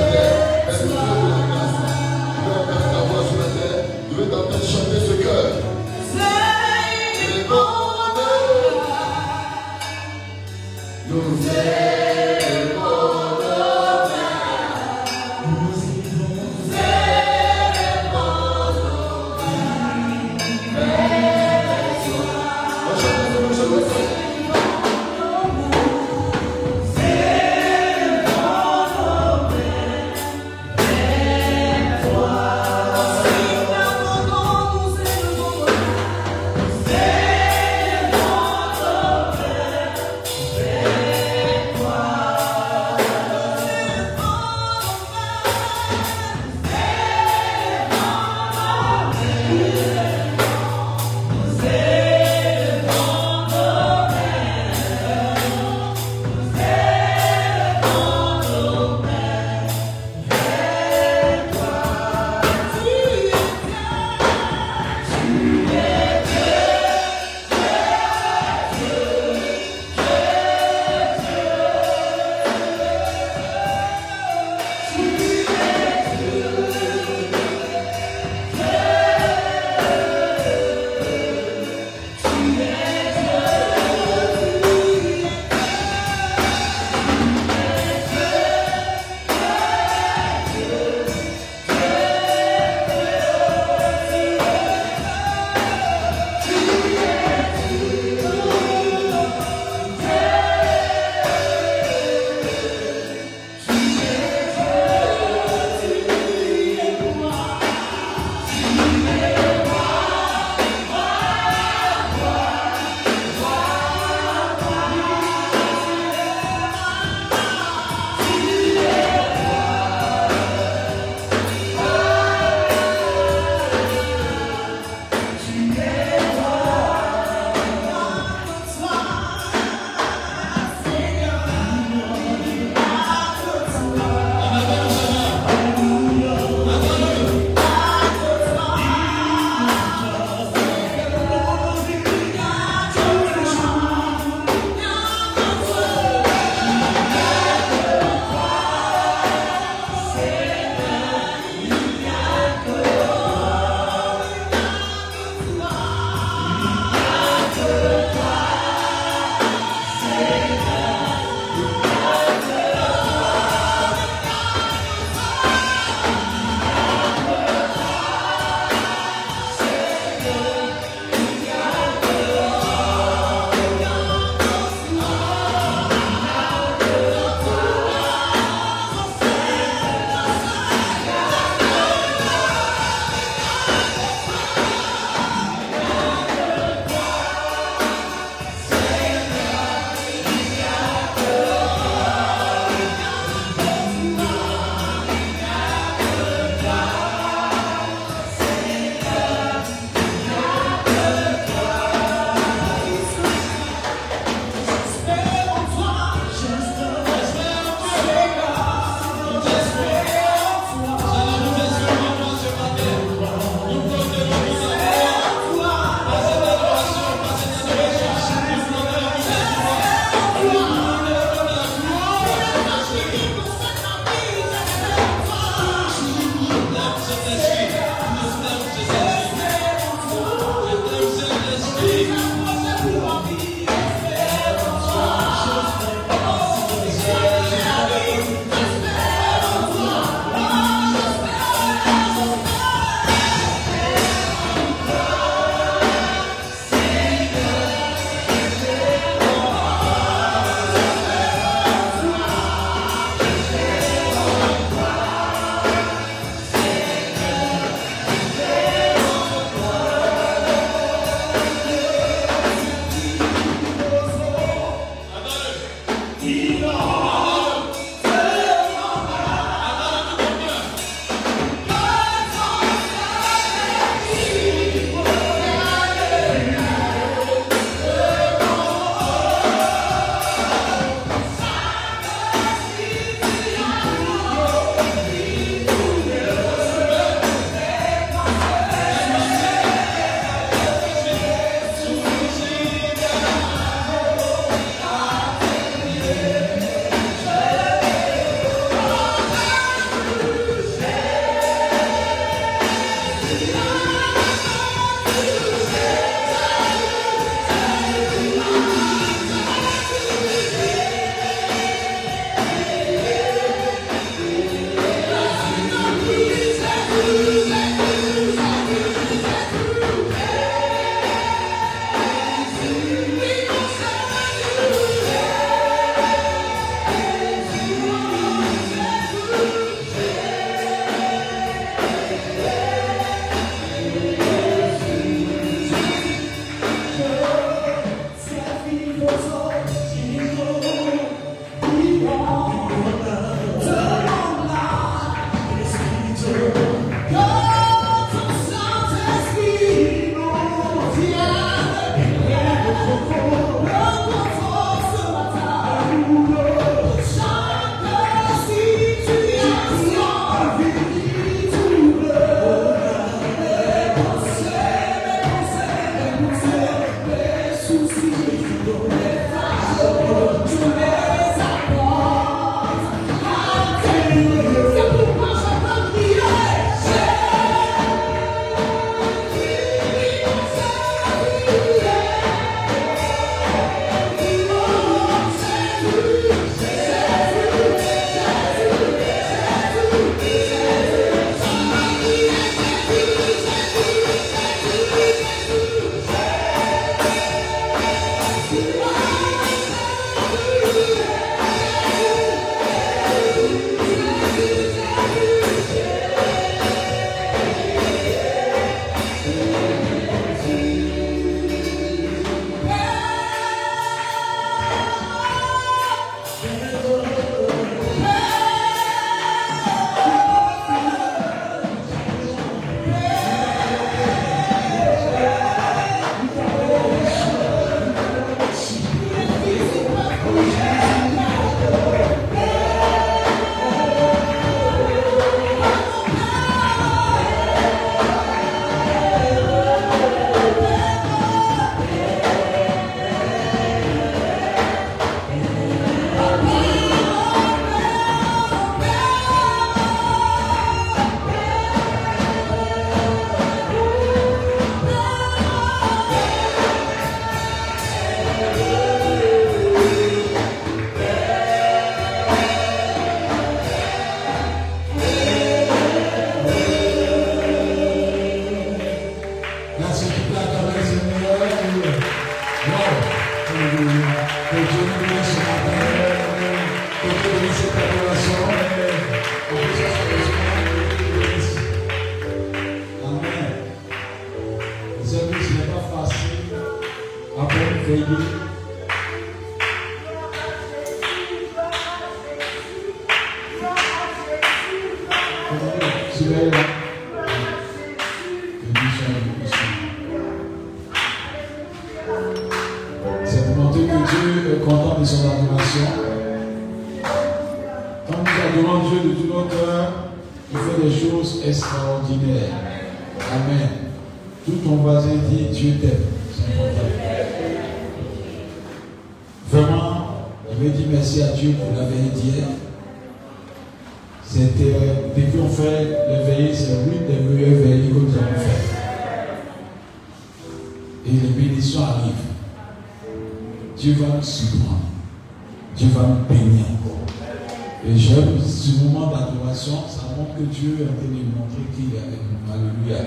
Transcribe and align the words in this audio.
Et 537.88 537.96
j'aime 537.96 538.38
ce 538.38 538.84
moment 538.84 539.06
d'adoration, 539.06 539.82
ça 539.88 540.14
montre 540.14 540.36
que 540.36 540.42
Dieu 540.42 540.76
est 540.80 540.84
en 540.84 540.92
train 540.92 541.08
de 541.08 541.38
montrer 541.38 541.62
qu'il 541.74 541.94
est 541.94 541.98
avec 541.98 542.20
nous. 542.20 542.52
Alléluia. 542.52 542.98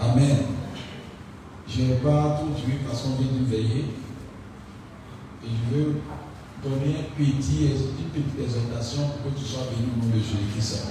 Amen. 0.00 0.36
Je 1.68 1.82
n'ai 1.82 1.94
pas 1.94 2.40
tout 2.40 2.60
tué 2.60 2.78
parce 2.84 3.02
qu'on 3.02 3.10
vient 3.10 3.40
de 3.40 3.44
veiller. 3.44 3.84
Et 5.44 5.48
je 5.48 5.76
veux 5.76 6.00
donner 6.64 6.96
une 7.20 7.26
petite 7.36 8.40
exhortation 8.42 9.02
pour 9.22 9.32
que 9.32 9.38
tu 9.38 9.44
sois 9.44 9.68
béni 9.70 9.90
au 9.94 10.04
nom 10.04 10.10
de 10.12 10.18
Jésus-Christ. 10.18 10.88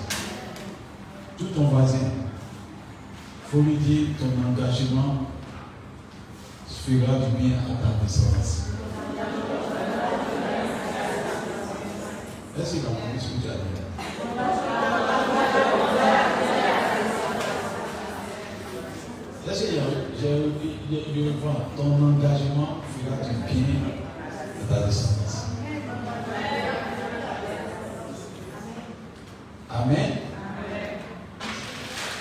Tout 1.37 1.47
ton 1.53 1.65
voisin, 1.65 1.97
il 1.97 3.51
faut 3.51 3.61
lui 3.61 3.75
dire 3.75 4.07
ton 4.17 4.31
engagement 4.49 5.27
fera 6.69 7.19
du 7.19 7.37
bien 7.37 7.57
à 7.57 7.83
ta 7.83 8.01
descendance. 8.01 8.69
Que 12.59 12.65
as 12.65 12.71
dit 12.71 12.81
Est-ce 19.49 19.63
que 19.63 19.73
je 21.15 21.29
vois 21.41 21.69
Ton 21.77 21.91
engagement 21.93 22.71
fera 22.91 23.15
du 23.23 23.35
bien 23.47 23.79
à 24.61 24.73
ta 24.73 24.87
descendance. 24.87 25.39
Amen. 29.69 30.11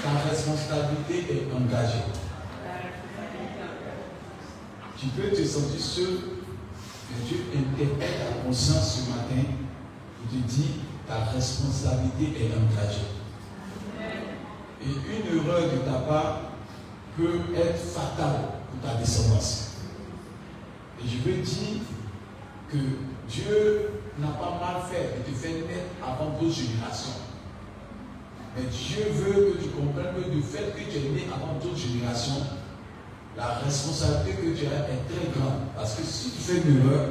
Ta 0.03 0.11
responsabilité 0.31 1.17
est 1.33 1.49
engagée. 1.53 2.07
Tu 4.97 5.07
peux 5.07 5.31
te 5.31 5.45
sentir 5.45 5.81
seul, 5.81 6.19
mais 7.11 7.27
Dieu 7.27 7.39
interpelle 7.57 8.19
ta 8.19 8.47
conscience 8.47 9.05
ce 9.05 9.11
matin 9.11 9.68
te 10.31 10.37
dis, 10.49 10.71
ta 11.07 11.25
responsabilité 11.33 12.45
est 12.45 12.53
engagée. 12.53 13.09
Et 14.83 14.91
une 14.91 15.39
erreur 15.39 15.63
de 15.63 15.79
ta 15.79 15.99
part 16.07 16.41
peut 17.17 17.41
être 17.57 17.79
fatale 17.79 18.53
pour 18.71 18.89
ta 18.89 18.97
descendance. 18.97 19.73
Et 21.03 21.09
je 21.09 21.17
veux 21.19 21.43
dire 21.43 21.81
que 22.71 22.77
Dieu 23.29 23.91
n'a 24.19 24.29
pas 24.29 24.59
mal 24.61 24.83
fait 24.91 25.19
de 25.19 25.31
te 25.31 25.37
faire 25.37 25.67
naître 25.67 25.91
avant 26.03 26.39
d'autres 26.39 26.55
générations. 26.55 27.13
Mais 28.57 28.65
Dieu 28.65 29.05
veut 29.13 29.53
que 29.53 29.63
tu 29.63 29.69
comprennes 29.71 30.15
que 30.17 30.31
du 30.31 30.43
fait 30.43 30.75
que 30.75 30.91
tu 30.91 30.99
es 30.99 31.11
né 31.11 31.27
avant 31.33 31.55
d'autres 31.55 31.77
générations, 31.79 32.43
la 33.37 33.61
responsabilité 33.65 34.33
que 34.43 34.59
tu 34.59 34.67
as 34.67 34.89
est 34.89 35.05
très 35.09 35.31
grande. 35.39 35.61
Parce 35.77 35.95
que 35.95 36.03
si 36.03 36.31
tu 36.31 36.39
fais 36.39 36.57
une 36.59 36.81
erreur, 36.81 37.09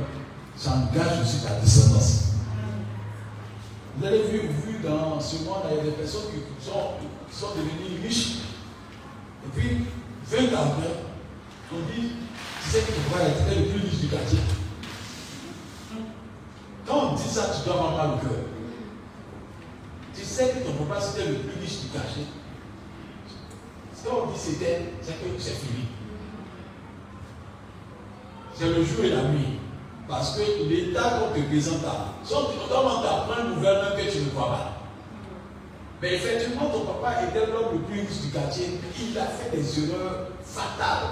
ça 0.55 0.71
engage 0.71 1.21
aussi 1.21 1.43
ta 1.43 1.53
descendance. 1.59 2.26
Vous 3.98 4.06
avez 4.06 4.22
vu, 4.22 4.50
dans 4.84 5.20
ce 5.20 5.44
monde, 5.44 5.63
il 5.72 5.77
y 5.77 5.80
a 5.80 5.84
des 5.84 5.92
personnes 5.92 6.30
qui 6.32 6.66
sont, 6.66 7.48
devenues 7.56 8.00
riches. 8.04 8.42
Et 9.44 9.50
puis, 9.60 9.86
20 10.27 10.56
ans 10.56 10.66
après, 10.68 10.94
on 11.74 11.80
dit, 11.92 12.10
tu 12.63 12.70
sais 12.70 12.82
que 12.82 12.92
tu 12.92 13.00
pourras 13.10 13.24
être 13.24 13.50
le 13.50 13.66
plus 13.66 13.89
riche 13.89 14.01
du 14.01 14.08
quartier. 14.08 14.39
Quand 16.86 17.10
on 17.10 17.16
dit 17.16 17.24
ça, 17.24 17.50
tu 17.56 17.68
dois 17.68 17.80
avoir 17.80 17.98
mal 17.98 18.16
au 18.16 18.18
cœur. 18.20 18.46
Tu 20.16 20.24
sais 20.24 20.50
que 20.50 20.68
ton 20.68 20.86
papa 20.86 21.01
c'était 21.01 21.30
le 21.30 21.36
plus 21.39 21.60
riche 21.60 21.82
du 21.82 21.88
quartier. 21.88 22.24
Quand 24.06 24.25
on 24.27 24.32
dit 24.32 24.39
c'était, 24.39 24.94
c'est 25.01 25.13
que 25.13 25.39
c'est 25.39 25.56
fini. 25.56 25.88
C'est 28.56 28.70
le 28.70 28.84
jour 28.84 29.04
et 29.04 29.10
la 29.10 29.24
nuit. 29.24 29.60
Parce 30.08 30.38
que 30.38 30.42
l'état 30.70 31.20
qu'on 31.20 31.38
te 31.38 31.46
présente 31.48 31.84
on 32.32 33.02
t'apprend 33.02 33.44
une 33.44 33.56
nouvelle 33.56 33.78
même 33.84 34.06
que 34.06 34.12
tu 34.12 34.20
ne 34.20 34.30
crois 34.30 34.48
pas. 34.48 34.74
Mais 36.02 36.14
effectivement, 36.14 36.70
ton 36.70 36.86
papa 36.86 37.24
était 37.24 37.48
l'homme 37.48 37.74
le 37.74 37.80
plus 37.80 38.02
riche 38.02 38.22
du 38.22 38.30
quartier. 38.30 38.80
Il 39.00 39.18
a 39.18 39.26
fait 39.26 39.56
des 39.56 39.84
erreurs 39.84 40.28
fatales 40.44 41.10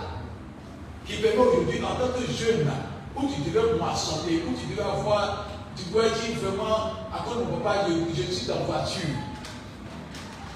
qui 1.06 1.14
permettent 1.18 1.40
aujourd'hui, 1.40 1.80
en 1.84 1.96
tant 1.96 2.14
que 2.14 2.32
jeune, 2.32 2.70
où 3.16 3.22
tu 3.28 3.50
devais 3.50 3.78
moissonner, 3.78 4.44
où 4.48 4.54
tu 4.58 4.68
devais 4.68 4.88
avoir, 4.88 5.48
tu 5.76 5.84
pouvais 5.86 6.10
dire 6.10 6.38
vraiment, 6.42 6.94
à 7.14 7.24
cause 7.26 7.40
de 7.40 7.52
mon 7.52 7.58
papa, 7.58 7.88
je, 7.88 8.22
je 8.22 8.32
suis 8.32 8.48
la 8.48 8.56
voiture. 8.56 9.10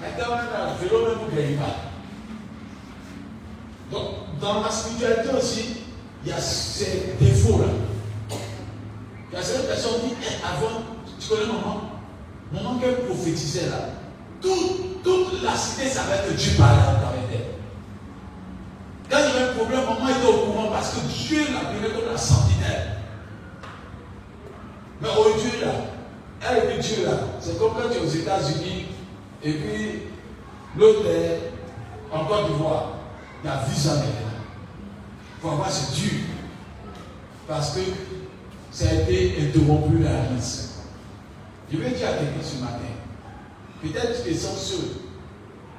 Maintenant, 0.00 0.36
le 0.36 0.88
vélo 0.88 1.08
ne 1.08 1.14
vous 1.14 1.36
gagne 1.36 1.56
pas. 1.56 1.76
Donc, 3.90 4.06
dans 4.40 4.62
la 4.62 4.70
spiritualité 4.70 5.28
aussi, 5.36 5.76
il 6.24 6.30
y 6.30 6.32
a 6.32 6.40
ces 6.40 7.14
défauts-là. 7.20 7.89
Il 9.40 9.42
y 9.42 9.46
a 9.46 9.52
certaines 9.52 9.68
personnes 9.68 10.00
qui, 10.02 10.26
avant, 10.44 10.82
tu 11.18 11.28
connais 11.28 11.46
maman 11.46 11.80
Maman 12.52 12.78
qui 12.78 13.06
prophétisait 13.06 13.70
là. 13.70 13.88
Toute, 14.42 15.02
toute 15.02 15.42
la 15.42 15.56
cité 15.56 15.88
savait 15.88 16.28
que 16.28 16.34
Dieu 16.34 16.52
parlait 16.58 16.82
avec 16.82 17.24
elle. 17.32 17.46
Quand 19.08 19.16
il 19.18 19.34
y 19.34 19.42
avait 19.42 19.50
un 19.50 19.54
problème, 19.54 19.80
maman 19.80 20.08
était 20.08 20.26
au 20.26 20.46
courant 20.46 20.68
parce 20.70 20.90
que 20.90 21.00
Dieu 21.06 21.40
l'appelait 21.54 21.94
comme 21.94 22.12
la 22.12 22.18
sentinelle. 22.18 22.98
Mais 25.00 25.08
aujourd'hui, 25.08 25.60
là, 25.62 25.72
elle 26.42 26.78
et 26.78 26.82
Dieu 26.82 27.06
là, 27.06 27.12
c'est 27.40 27.58
comme 27.58 27.72
quand 27.72 27.88
tu 27.90 27.96
es 27.96 28.00
aux 28.00 28.08
États-Unis 28.08 28.88
et 29.42 29.52
puis 29.54 30.02
l'autre 30.76 31.06
est 31.06 31.52
en 32.12 32.26
Côte 32.26 32.50
d'Ivoire. 32.50 32.92
Il 33.42 33.48
y 33.48 33.50
a 33.50 33.62
visa 33.66 33.94
maintenant. 33.94 34.10
Il 35.38 35.40
faut 35.40 35.50
avoir 35.50 35.70
ce 35.70 35.94
Dieu. 35.94 36.10
Parce 37.48 37.70
que 37.70 37.80
ça 38.80 38.86
a 38.88 38.94
été 38.94 39.34
interrompu 39.42 39.98
la 39.98 40.34
liste. 40.34 40.70
Je 41.70 41.76
vais 41.76 41.90
dire 41.90 42.08
à 42.08 42.12
quelqu'un 42.12 42.42
ce 42.42 42.62
matin, 42.62 42.78
peut-être 43.82 44.24
qu'ils 44.24 44.38
sont 44.38 44.56
ceux, 44.56 45.02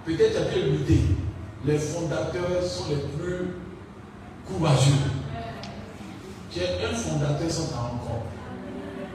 peut-être 0.05 0.53
quelle 0.53 0.67
unité, 0.67 0.99
les 1.65 1.79
fondateurs 1.79 2.63
sont 2.63 2.89
les 2.89 2.97
plus 3.17 3.55
courageux. 4.47 4.91
J'ai 6.53 6.61
un 6.61 6.95
fondateur 6.95 7.49
sans 7.49 7.69
ta 7.69 7.77
encore. 7.77 8.25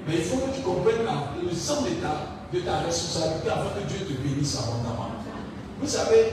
Mais 0.09 0.16
il 0.16 0.23
faut 0.23 0.38
que 0.38 0.57
tu 0.57 0.62
comprennes 0.62 1.07
le 1.45 1.55
sens 1.55 1.85
de 1.85 1.90
ta, 1.90 2.26
de 2.52 2.64
ta 2.64 2.78
responsabilité 2.81 3.50
avant 3.50 3.71
que 3.71 3.87
Dieu 3.88 4.05
te 4.05 4.21
bénisse 4.21 4.59
abondamment. 4.59 5.12
Vous 5.81 5.88
savez, 5.88 6.33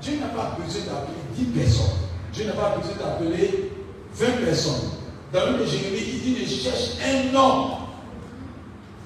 Dieu 0.00 0.20
n'a 0.20 0.28
pas 0.28 0.56
besoin 0.58 0.84
d'appeler 0.84 1.18
10 1.36 1.44
personnes. 1.60 1.96
Dieu 2.32 2.46
n'a 2.46 2.52
pas 2.52 2.78
besoin 2.78 2.96
d'appeler 2.96 3.72
20 4.14 4.46
personnes. 4.46 5.03
Dans 5.34 5.58
le 5.58 5.66
Jérémie, 5.66 5.98
il 5.98 6.20
dit 6.20 6.36
il 6.42 6.48
cherche 6.48 6.90
un 7.04 7.34
homme. 7.34 7.70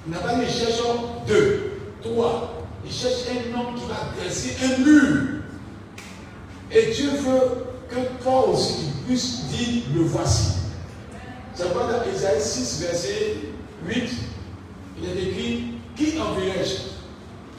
Il 0.06 0.12
n'a 0.12 0.18
pas 0.18 0.34
il 0.34 0.46
cherche 0.46 0.82
deux, 1.26 1.72
trois. 2.02 2.66
Il 2.84 2.92
cherche 2.92 3.22
un 3.30 3.58
homme 3.58 3.74
qui 3.74 3.84
va 3.88 4.12
dresser 4.14 4.54
un 4.62 4.78
mur. 4.84 5.16
Et 6.70 6.92
Dieu 6.92 7.12
veut 7.12 7.64
que 7.88 8.22
toi 8.22 8.46
aussi 8.50 8.74
tu 8.74 9.06
puisses 9.06 9.46
dire 9.46 9.84
le 9.94 10.02
voici. 10.02 10.52
C'est 11.54 11.72
pourquoi 11.72 11.90
dans 11.94 12.12
Isaïe 12.14 12.38
6, 12.38 12.82
verset 12.82 13.36
8, 13.86 14.10
il 14.98 15.08
est 15.08 15.22
écrit 15.30 15.64
Qui 15.96 16.20
enverrai-je 16.20 16.74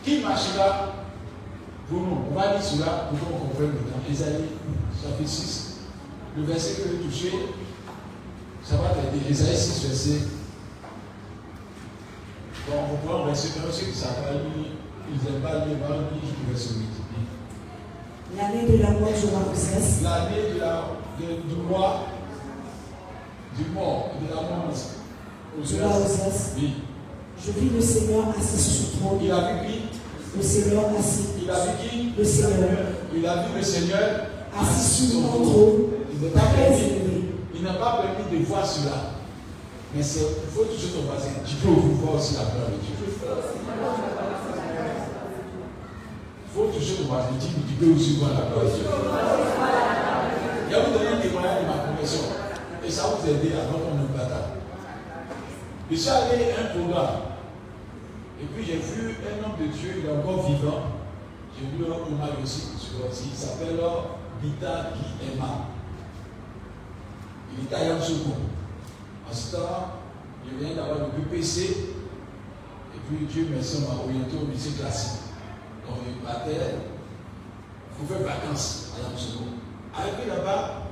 Qui 0.04 0.20
marchera 0.20 0.94
pour 1.90 2.02
nous? 2.02 2.18
On 2.32 2.40
va 2.40 2.54
dire 2.54 2.64
cela 2.64 3.10
pour 3.10 3.20
qu'on 3.20 3.48
comprenne 3.48 3.72
dans 3.72 4.14
Isaïe 4.14 4.46
chapitre 5.02 5.28
6, 5.28 5.78
le 6.38 6.44
verset 6.44 6.84
que 6.84 6.90
vous 6.90 7.10
touchez. 7.10 7.32
Ça 8.70 8.76
va 8.76 8.90
t'aider. 8.90 9.32
Isaïe 9.32 9.58
6, 9.58 9.88
verset. 9.88 10.28
Bon, 12.68 12.76
on 12.94 13.08
prend 13.08 13.26
verset 13.26 13.48
1, 13.68 13.72
ceux 13.72 13.86
qui 13.88 13.98
savent 13.98 14.22
pas 14.22 14.34
lire, 14.34 14.78
ils 15.10 15.32
n'aiment 15.32 15.42
pas 15.42 15.66
lire, 15.66 15.78
va 15.82 15.96
lire 15.96 16.22
le 16.46 16.54
verset 16.54 16.76
8. 16.76 18.38
L'année 18.38 18.72
de 18.72 18.84
la 18.84 18.92
mort 18.92 19.10
de. 19.10 20.04
L'année 20.04 20.54
de 20.54 20.60
la, 20.60 20.86
de, 21.20 21.26
du 21.50 21.68
roi 21.68 22.06
du 23.58 23.72
mort 23.72 24.12
et 24.16 24.26
de 24.26 24.30
la 24.30 24.42
mort 24.42 24.70
as. 24.70 25.00
Oui. 26.56 26.74
Je 27.44 27.52
vis 27.52 27.70
le 27.76 27.82
Seigneur 27.82 28.26
assis 28.38 28.62
sur 28.62 28.86
son 28.86 28.98
trône. 29.00 29.20
Il 29.24 29.32
a 29.32 29.40
vu 29.40 29.68
qui? 29.68 30.38
Le 30.38 30.44
Seigneur 30.44 30.84
assis. 30.98 31.30
Il 31.42 31.50
a 31.50 31.56
vu 31.56 31.72
qui? 31.82 32.14
Le 32.16 32.24
Seigneur 32.24 32.70
Il 33.16 33.26
a 33.26 33.36
vu 33.48 33.58
le 33.58 33.64
Seigneur 33.64 34.28
assis 34.56 35.08
sur 35.08 35.22
son 35.22 35.44
trône. 35.44 35.74
Il 36.14 36.28
n'a 36.28 36.42
pas 36.42 36.68
élevé. 36.68 37.09
Il 37.60 37.64
n'a 37.66 37.74
pas 37.74 38.02
permis 38.02 38.40
de 38.40 38.46
voir 38.46 38.66
cela. 38.66 39.12
Mais 39.94 40.02
c'est- 40.04 40.20
il 40.48 40.50
faut 40.56 40.64
toucher 40.66 40.88
ton 40.96 41.02
voisin. 41.12 41.30
Tu 41.46 41.56
peux 41.56 41.68
voir 41.72 42.16
aussi 42.16 42.36
la 42.36 42.44
gloire 42.56 42.70
de 42.72 42.78
Dieu. 42.80 42.96
Il 46.46 46.50
faut 46.54 46.68
toucher 46.68 46.94
ton 46.96 47.08
voisin. 47.10 47.28
Tu 47.40 47.74
peux 47.76 47.92
aussi 47.94 48.18
voir 48.18 48.32
la 48.32 48.46
gloire 48.48 48.66
de 48.66 48.70
Dieu. 48.72 48.86
Il 50.70 50.76
va 50.76 50.80
vous 50.84 50.94
donner 50.94 51.08
un 51.18 51.20
témoignage 51.20 51.62
de 51.62 51.68
ma 51.68 51.78
conversion. 51.90 52.22
Et 52.86 52.90
ça 52.92 53.02
va 53.04 53.10
vous 53.20 53.28
aider 53.30 53.52
à 53.54 53.68
homme 53.76 54.08
de 54.08 54.18
bataille. 54.18 54.56
Je 55.92 55.96
suis 55.96 56.10
allé 56.10 56.52
à 56.56 56.62
un 56.62 56.78
programme. 56.78 57.16
Et 58.42 58.46
puis 58.46 58.64
j'ai 58.64 58.78
vu 58.78 59.18
un 59.26 59.44
homme 59.44 59.58
de 59.60 59.66
Dieu, 59.76 59.96
il 60.00 60.06
est 60.06 60.14
encore 60.14 60.46
vivant. 60.48 60.82
J'ai 61.58 61.66
vu 61.66 61.84
un 61.92 61.98
hommage 62.08 62.38
aussi 62.42 62.70
aussi. 63.10 63.30
Il 63.34 63.38
s'appelle 63.38 63.80
Bita 64.42 64.92
Guy 64.96 65.34
Emma. 65.34 65.66
Il 67.58 67.66
est 67.66 67.76
à 67.76 67.86
Yamsoukou. 67.86 68.34
En 69.30 69.34
ce 69.34 69.56
temps, 69.56 69.92
je 70.46 70.64
viens 70.64 70.76
d'avoir 70.76 71.00
le 71.00 71.22
BPC. 71.22 71.62
Et 71.64 73.00
puis 73.08 73.26
Dieu 73.26 73.48
merci, 73.52 73.78
on 73.78 73.94
m'a 73.94 74.02
orienté 74.04 74.36
au 74.42 74.52
lycée 74.52 74.80
classique. 74.80 75.22
Donc 75.88 75.98
partait, 76.26 76.52
il 76.52 78.08
faut 78.08 78.14
faire 78.14 78.26
vacances 78.26 78.94
à 78.96 79.10
Yamsoukou. 79.10 79.46
Arrivé 79.96 80.28
là-bas, 80.28 80.84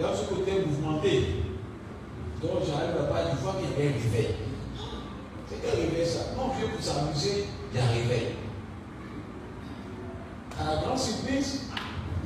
Yamsoukou 0.00 0.42
était 0.42 0.64
mouvementé. 0.66 1.44
Donc 2.42 2.60
j'arrive 2.66 2.96
là-bas, 2.96 3.30
je 3.32 3.42
vois 3.42 3.54
qu'il 3.54 3.70
y 3.70 3.72
avait 3.72 3.88
un 3.88 4.02
réveil. 4.02 4.34
C'est 5.48 5.56
quel 5.62 5.80
réveil 5.80 6.06
ça 6.06 6.20
Non, 6.36 6.52
Dieu 6.56 6.68
pour 6.74 6.84
s'amuser, 6.84 7.46
il 7.72 7.78
y 7.78 7.80
a 7.80 7.84
un 7.84 7.88
réveil. 7.88 8.26
À 10.60 10.74
la 10.74 10.82
grande 10.82 10.98
surprise, 10.98 11.62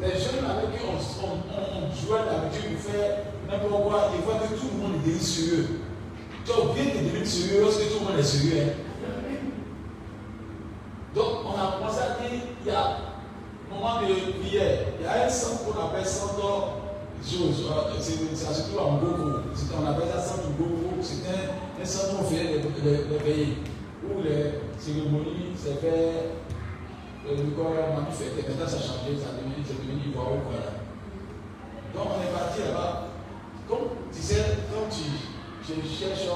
les 0.01 0.11
jeunes 0.13 0.45
avec 0.49 0.79
qui 0.79 0.85
on, 0.87 1.27
on, 1.27 1.91
jouait 1.95 2.25
d'habitude 2.25 2.77
pour 2.77 2.93
faire 2.93 3.19
n'importe 3.49 3.83
quoi, 3.85 4.11
ils 4.15 4.23
voient 4.23 4.41
que 4.47 4.55
tout 4.55 4.69
le 4.75 4.83
monde 4.83 5.01
est 5.07 5.19
sérieux. 5.19 5.81
Tu 6.45 6.53
as 6.53 6.61
oublié 6.61 6.93
de 6.93 7.07
devenir 7.07 7.27
sérieux 7.27 7.61
lorsque 7.63 7.89
tout 7.89 7.99
le 8.01 8.11
monde 8.11 8.19
est 8.19 8.23
sérieux. 8.23 8.63
hein. 8.63 8.89
Donc, 11.15 11.27
on 11.47 11.51
a 11.51 11.77
commencé 11.79 11.99
à 12.01 12.23
dire, 12.23 12.41
il 12.65 12.69
y 12.69 12.75
a 12.75 12.99
un 13.71 13.75
moment 13.75 14.01
de 14.03 14.39
prière, 14.41 14.79
il 15.01 15.05
y 15.05 15.09
a 15.09 15.27
un 15.27 15.29
centre 15.29 15.65
qu'on 15.65 15.87
appelle 15.87 16.07
centre 16.07 16.75
c'est 17.21 18.55
surtout 18.55 18.79
en 18.79 18.99
Gogo, 18.99 19.41
on 19.77 19.87
appelle 19.87 20.09
ça 20.15 20.21
centre 20.21 20.49
Gogo, 20.57 21.03
c'est 21.03 21.27
un, 21.29 21.83
un 21.83 21.85
centre 21.85 22.15
où 22.15 22.25
on 22.25 22.25
fait 22.25 22.45
les, 22.45 22.91
les, 22.91 22.97
les 23.11 23.19
veillées, 23.19 23.57
où 24.05 24.23
les 24.23 24.61
cérémonies 24.79 25.53
se 25.57 25.71
fait, 25.81 26.31
le 27.37 27.53
corps 27.53 27.77
manifeste, 27.93 28.39
et 28.39 28.49
maintenant 28.49 28.69
ça 28.69 28.77
a 28.77 28.87
changé, 28.89 29.19
ça 29.21 29.33
a 29.33 29.37
devenu, 29.37 29.61
c'est 29.61 29.77
devenu 29.77 30.01
Ivoire 30.09 30.33
ou 30.33 30.41
quoi 30.49 30.57
là. 30.57 30.73
Donc 31.93 32.07
on 32.15 32.21
est 32.25 32.33
parti 32.33 32.61
là-bas, 32.65 33.13
comme 33.69 34.09
tu 34.13 34.21
sais, 34.23 34.65
quand 34.73 34.89
tu, 34.89 35.05
tu 35.61 35.75
cherches 35.85 36.29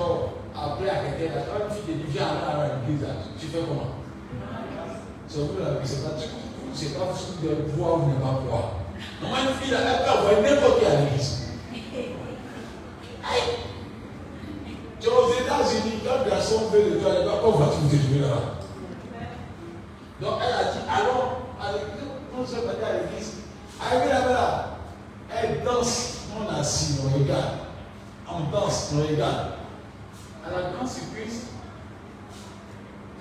à 0.55 0.73
appeler 0.73 0.91
à 0.91 1.17
quelqu'un, 1.17 1.49
quand 1.49 1.73
fille 1.73 1.89
te 1.89 1.93
dit 1.97 2.13
viens 2.13 2.29
à 2.45 2.69
l'église, 2.69 3.07
tu 3.39 3.47
fais 3.47 3.65
comment? 3.65 3.97
C'est 5.29 5.41
vous 5.41 5.57
là, 5.59 5.81
c'est 5.83 6.05
pas, 6.05 6.15
tu 6.21 6.29
c'est 6.75 6.93
pas 6.99 7.09
ce 7.15 7.41
de 7.41 7.73
voir 7.77 7.95
ou 7.95 8.11
ne 8.11 8.15
pas 8.17 8.41
voir. 8.49 8.65
Moi, 9.21 9.39
une 9.49 9.55
fille, 9.57 9.75
elle 9.75 10.05
peut 10.05 10.11
avoir 10.11 10.43
n'importe 10.43 10.81
qui 10.81 10.87
à 10.87 11.01
l'église. 11.01 11.49
Tu 15.01 15.09
es 15.09 15.11
aux 15.11 15.33
États-Unis, 15.33 16.01
quand 16.05 16.25
le 16.25 16.31
garçon 16.31 16.69
veut 16.71 16.91
de 16.91 17.01
toi, 17.01 17.11
elle 17.19 17.27
va 17.27 17.37
pas 17.37 17.51
voir 17.51 17.71
tu 17.71 17.97
te 17.97 18.03
trouver 18.03 18.21
là-bas. 18.21 18.62
Donc, 20.23 20.35
elle 20.41 20.55
a 20.55 20.71
dit, 20.71 20.79
alors, 20.89 21.41
à 21.61 21.73
l'église, 21.73 22.09
on 22.39 22.47
se 22.47 22.55
mettait 22.55 22.85
à 22.85 22.93
l'église. 23.03 23.33
Arrivé 23.81 24.09
là-bas, 24.09 24.33
là, 24.33 24.69
elle 25.37 25.65
danse, 25.65 26.19
on 26.39 26.61
assis, 26.61 27.01
on 27.05 27.19
regarde. 27.19 27.59
On 28.31 28.57
danse, 28.57 28.93
on 28.95 29.03
regarde. 29.03 29.47
À 30.47 30.51
la 30.51 30.71
grande 30.71 30.89
surprise, 30.89 31.47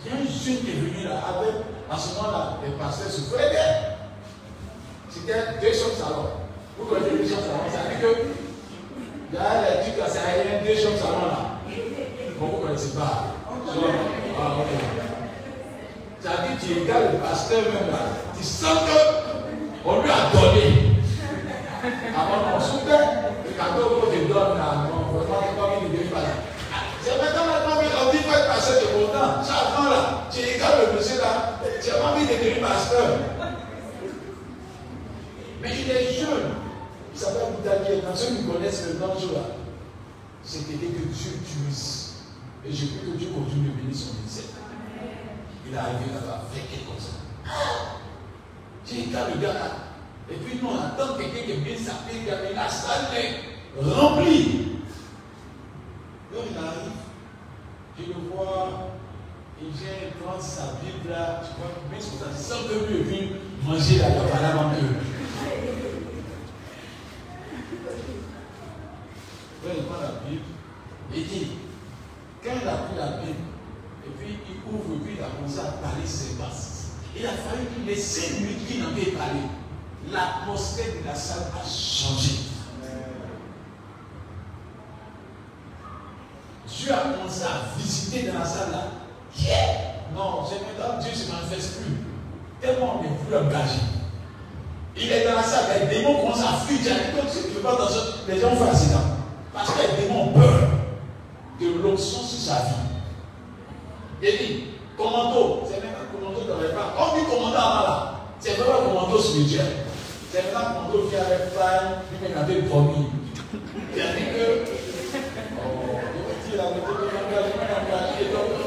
il 0.05 0.11
y 0.11 0.13
a 0.13 0.17
un 0.17 0.25
jeune 0.25 0.63
qui 0.63 0.69
est 0.69 0.73
venu 0.73 1.03
là 1.07 1.21
avec, 1.27 1.55
à 1.89 1.97
ce 1.97 2.15
moment-là, 2.15 2.57
les 2.63 2.73
pasteurs 2.73 3.09
se 3.09 3.21
faisaient. 3.21 3.97
C'était 5.09 5.59
deux 5.59 5.73
chambres 5.73 5.97
salon. 5.97 6.29
Vous 6.77 6.85
connaissez 6.85 7.17
deux 7.17 7.29
chambres 7.29 7.41
salon, 7.41 7.71
ça 7.71 7.89
veut 7.89 7.97
dire 7.97 8.17
que 9.31 9.37
a 9.37 9.61
les 9.61 9.83
trucs 9.83 9.97
là, 9.97 10.05
c'est 10.07 10.19
rien, 10.19 10.63
deux 10.63 10.79
chambres 10.79 10.97
salon 10.97 11.25
là. 11.25 11.39
Bon, 12.39 12.47
vous 12.47 12.57
ne 12.61 12.67
connaissez 12.67 12.95
pas. 12.95 13.25
Ah, 13.57 14.55
ok. 14.59 15.00
Ça 16.23 16.29
dire 16.45 16.53
que 16.53 16.65
tu 16.65 16.79
regardes 16.81 17.13
le 17.13 17.17
pasteur 17.17 17.63
même 17.63 17.89
là, 17.89 18.13
tu 18.37 18.43
sens 18.43 18.77
qu'on 19.83 20.01
lui 20.03 20.09
a 20.11 20.29
donné. 20.29 21.01
Avant 22.13 22.45
qu'on 22.45 22.61
soutient, 22.61 23.33
le 23.43 23.51
cadeau 23.57 23.95
qu'on 23.95 24.11
te 24.11 24.31
donne 24.31 24.57
là, 24.57 24.85
non, 24.85 25.17
vraiment, 25.17 25.41
c'est 25.41 25.57
pas 25.57 25.79
qu'il 25.79 25.89
ne 25.89 26.09
pas. 26.13 26.21
C'est 27.01 27.17
maintenant, 27.17 27.45
maintenant, 27.47 28.05
on 28.05 28.11
dit 28.11 28.23
pas 28.23 28.53
pasteur 28.53 28.81
de. 28.81 29.43
Ça 29.43 29.73
avant 29.73 29.89
là, 29.89 30.27
tu 30.31 30.41
regardes 30.41 30.93
le 30.93 30.99
monsieur 30.99 31.17
là, 31.17 31.57
as 31.65 31.99
pas 31.99 32.11
envie 32.11 32.27
de 32.27 32.33
devenir 32.33 32.67
pasteur. 32.67 33.17
Mais 35.63 35.69
il 35.73 35.89
est 35.89 36.13
jeune. 36.19 36.53
Il 37.13 37.19
s'appelle 37.19 37.53
Boutalier. 37.57 38.03
Quand 38.05 38.15
ceux 38.15 38.35
qui 38.35 38.43
connaissent 38.45 38.85
le 38.93 38.99
nom 38.99 39.07
là, 39.07 39.41
quelqu'un 40.43 40.77
que 40.77 41.13
Dieu 41.13 41.31
utilise. 41.41 42.13
Et 42.63 42.71
je 42.71 42.85
prie 42.85 43.11
que 43.11 43.17
Dieu 43.17 43.29
continue 43.33 43.69
de 43.69 43.81
bénir 43.81 43.95
son 43.95 44.13
ministère. 44.21 44.60
Il 45.71 45.77
est 45.77 45.79
arrivé 45.79 46.11
là-bas, 46.13 46.43
fait 46.51 46.67
quelque 46.67 46.85
comme 46.85 46.99
ça. 46.99 47.23
J'ai 48.85 49.05
regardé 49.05 49.35
le 49.35 49.39
gars 49.39 49.53
là. 49.53 49.71
Et 50.29 50.35
puis 50.35 50.59
nous, 50.61 50.67
on 50.67 50.75
attend 50.75 51.17
quelqu'un 51.17 51.45
qui 51.45 51.61
vient 51.61 51.77
s'appeler, 51.77 52.25
qui 52.25 52.29
a 52.29 52.51
la 52.53 52.67
salle 52.67 53.07
est 53.15 53.81
remplie. 53.81 54.79
Donc 56.33 56.43
il 56.51 56.57
arrive, 56.57 56.91
je 57.97 58.03
le 58.03 58.35
vois, 58.35 58.91
il 59.61 59.69
vient 59.69 60.11
prendre 60.21 60.41
sa 60.41 60.73
Bible 60.81 61.09
là, 61.09 61.41
tu 61.41 61.61
vois, 61.61 61.71
mais 61.89 61.97
c'est 62.01 62.17
ça, 62.17 62.35
sans 62.35 62.67
que 62.67 62.91
lui 62.91 63.03
vienne 63.03 63.29
manger 63.63 63.99
là, 63.99 64.07
il 64.09 64.17
a 64.17 64.29
parlé 64.29 64.47
avant 64.47 64.71
eux. 64.71 64.95
Il 69.63 69.83
prend 69.83 70.01
la 70.01 70.29
Bible, 70.29 70.43
il 71.15 71.27
dit, 71.27 71.51
quand 72.43 72.51
il 72.61 72.67
a 72.67 72.73
pris 72.73 72.97
la 72.97 73.21
Bible, 73.21 73.50
et 74.05 74.09
puis 74.17 74.37
il 74.49 74.73
ouvre, 74.73 74.95
et 74.95 74.99
puis 75.05 75.15
il 75.17 75.23
a 75.23 75.27
commencé 75.27 75.59
à 75.59 75.71
parler 75.81 76.05
ses 76.05 76.35
basses. 76.35 76.91
Il 77.15 77.25
a 77.25 77.31
fallu 77.31 77.67
qu'il 77.75 77.85
les 77.85 77.95
cinq 77.95 78.39
minutes 78.39 78.67
qu'il 78.67 78.83
en 78.83 78.95
ait 78.95 79.15
parlé. 79.17 79.41
L'atmosphère 80.11 80.93
de 81.01 81.07
la 81.07 81.15
salle 81.15 81.51
a 81.53 81.63
changé. 81.63 82.39
Dieu 86.67 86.93
a 86.93 87.13
commencé 87.13 87.43
à 87.43 87.77
visiter 87.77 88.23
dans 88.23 88.39
la 88.39 88.45
salle 88.45 88.71
là. 88.71 88.83
Non, 90.15 90.43
c'est 90.47 90.59
maintenant 90.65 90.99
Dieu 90.99 91.11
ne 91.11 91.15
se 91.15 91.31
manifeste 91.31 91.81
plus. 91.81 91.95
Tellement 92.59 92.99
on 92.99 93.03
n'est 93.03 93.17
plus 93.17 93.35
engagé. 93.35 93.79
Il 94.97 95.11
est 95.11 95.25
dans 95.25 95.35
la 95.35 95.43
salle, 95.43 95.65
les 95.81 95.95
démons 95.95 96.21
commencent 96.21 96.41
à 96.41 96.65
fuir. 96.65 96.79
Tu 96.81 97.61
pas 97.61 97.75
dans. 97.75 97.87
Les 98.27 98.39
gens 98.39 98.55
font 98.55 98.69
accident. 98.69 98.99
Parce 99.53 99.71
que 99.71 99.79
les 99.81 100.03
démons 100.03 100.29
ont 100.29 100.33
peur 100.33 100.69
de 101.59 101.81
l'onction 101.81 102.21
sur 102.21 102.39
sa 102.39 102.61
vie. 102.63 102.90
Il 104.23 104.37
dit, 104.37 104.63
commando, 104.95 105.63
c'est 105.65 105.81
même 105.81 105.97
un 105.97 106.05
commando 106.13 106.41
dans 106.45 106.61
les 106.61 106.69
pas. 106.69 106.93
On 106.93 107.17
dit 107.17 107.25
commando 107.25 107.57
avant 107.57 107.83
là. 107.89 108.19
C'est 108.39 108.53
vraiment 108.53 108.81
un 108.81 108.85
commando 108.85 109.17
spirituel. 109.17 109.65
C'est 110.31 110.43
maintenant 110.43 110.59
un 110.59 110.73
commando 110.73 111.09
qui 111.09 111.15
avait 111.15 111.49
faim, 111.49 112.05
lui-même 112.11 112.37
avait 112.37 112.61
promis. 112.69 113.07
Il 113.95 114.01
a 114.01 114.13
dit 114.13 114.29
que. 114.29 114.45
Oh, 115.57 115.97
il 116.45 116.51
dit 116.51 116.57
méthode 116.57 117.01
de 117.01 117.09
l'engagement, 117.09 117.65
engagé, 117.65 118.29
donc 118.29 118.61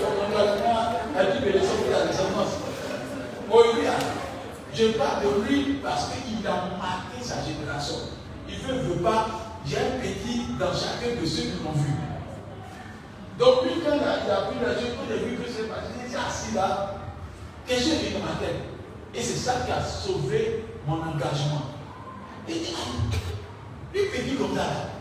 son 0.00 0.12
engagement 0.24 0.80
a 1.12 1.24
dit 1.24 1.40
de 1.44 1.52
laisser 1.52 1.84
la 1.92 2.06
descendance. 2.06 2.64
Oh, 3.52 3.62
il 3.78 3.86
a. 3.86 3.92
Je 4.72 4.86
parle 4.98 5.22
de 5.22 5.52
lui 5.52 5.80
parce 5.82 6.08
qu'il 6.12 6.46
a 6.46 6.72
marqué 6.80 7.22
sa 7.22 7.44
génération. 7.44 8.08
Il 8.48 8.56
ne 8.56 8.72
veut, 8.72 8.94
veut 8.94 9.02
pas. 9.02 9.26
Il 9.66 9.76
a 9.76 9.80
un 9.80 10.00
petit 10.00 10.46
dans 10.58 10.72
chacun 10.72 11.20
de 11.20 11.26
ceux 11.26 11.42
qui 11.42 11.62
l'ont 11.62 11.72
vu. 11.72 11.92
Donc 13.38 13.64
lui, 13.64 13.80
quand 13.84 13.96
il 13.96 14.02
a, 14.02 14.36
pris 14.46 14.56
la 14.62 14.74
chose, 14.74 14.94
quand 14.96 15.06
il 15.08 15.12
a 15.12 15.26
vu 15.26 15.36
que 15.36 15.48
c'est 15.50 15.68
passé, 15.68 15.90
il 15.98 16.06
était 16.06 16.16
assis 16.16 16.54
là. 16.54 16.94
Quelque 17.66 17.82
chose 17.82 18.04
est 18.06 18.18
dans 18.18 18.24
ma 18.24 18.38
tête. 18.38 18.62
Et 19.14 19.22
c'est 19.22 19.38
ça 19.38 19.62
qui 19.64 19.72
a 19.72 19.82
sauvé 19.82 20.64
mon 20.86 21.02
engagement. 21.02 21.74
Il 22.48 22.54
dit, 22.54 22.74
ah, 22.76 23.16
lui 23.92 24.02
petit 24.06 24.36
comme 24.36 24.54
ça. 24.54 24.94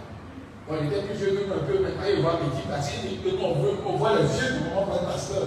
Bon, 0.68 0.76
il 0.82 0.88
était 0.88 1.02
plus 1.02 1.20
que 1.20 1.32
nous 1.32 1.54
un 1.54 1.66
peu, 1.68 1.80
mais 1.84 1.92
quand 1.92 2.08
il 2.10 2.22
voit 2.22 2.40
petit, 2.40 2.64
parce 2.70 2.90
qu'il 2.90 3.10
dit 3.10 3.18
que 3.18 3.30
on, 3.44 3.98
voit 3.98 4.16
vieux 4.16 4.54
du 4.54 4.64
moment 4.70 4.86
pas 4.88 5.12
pasteur. 5.12 5.44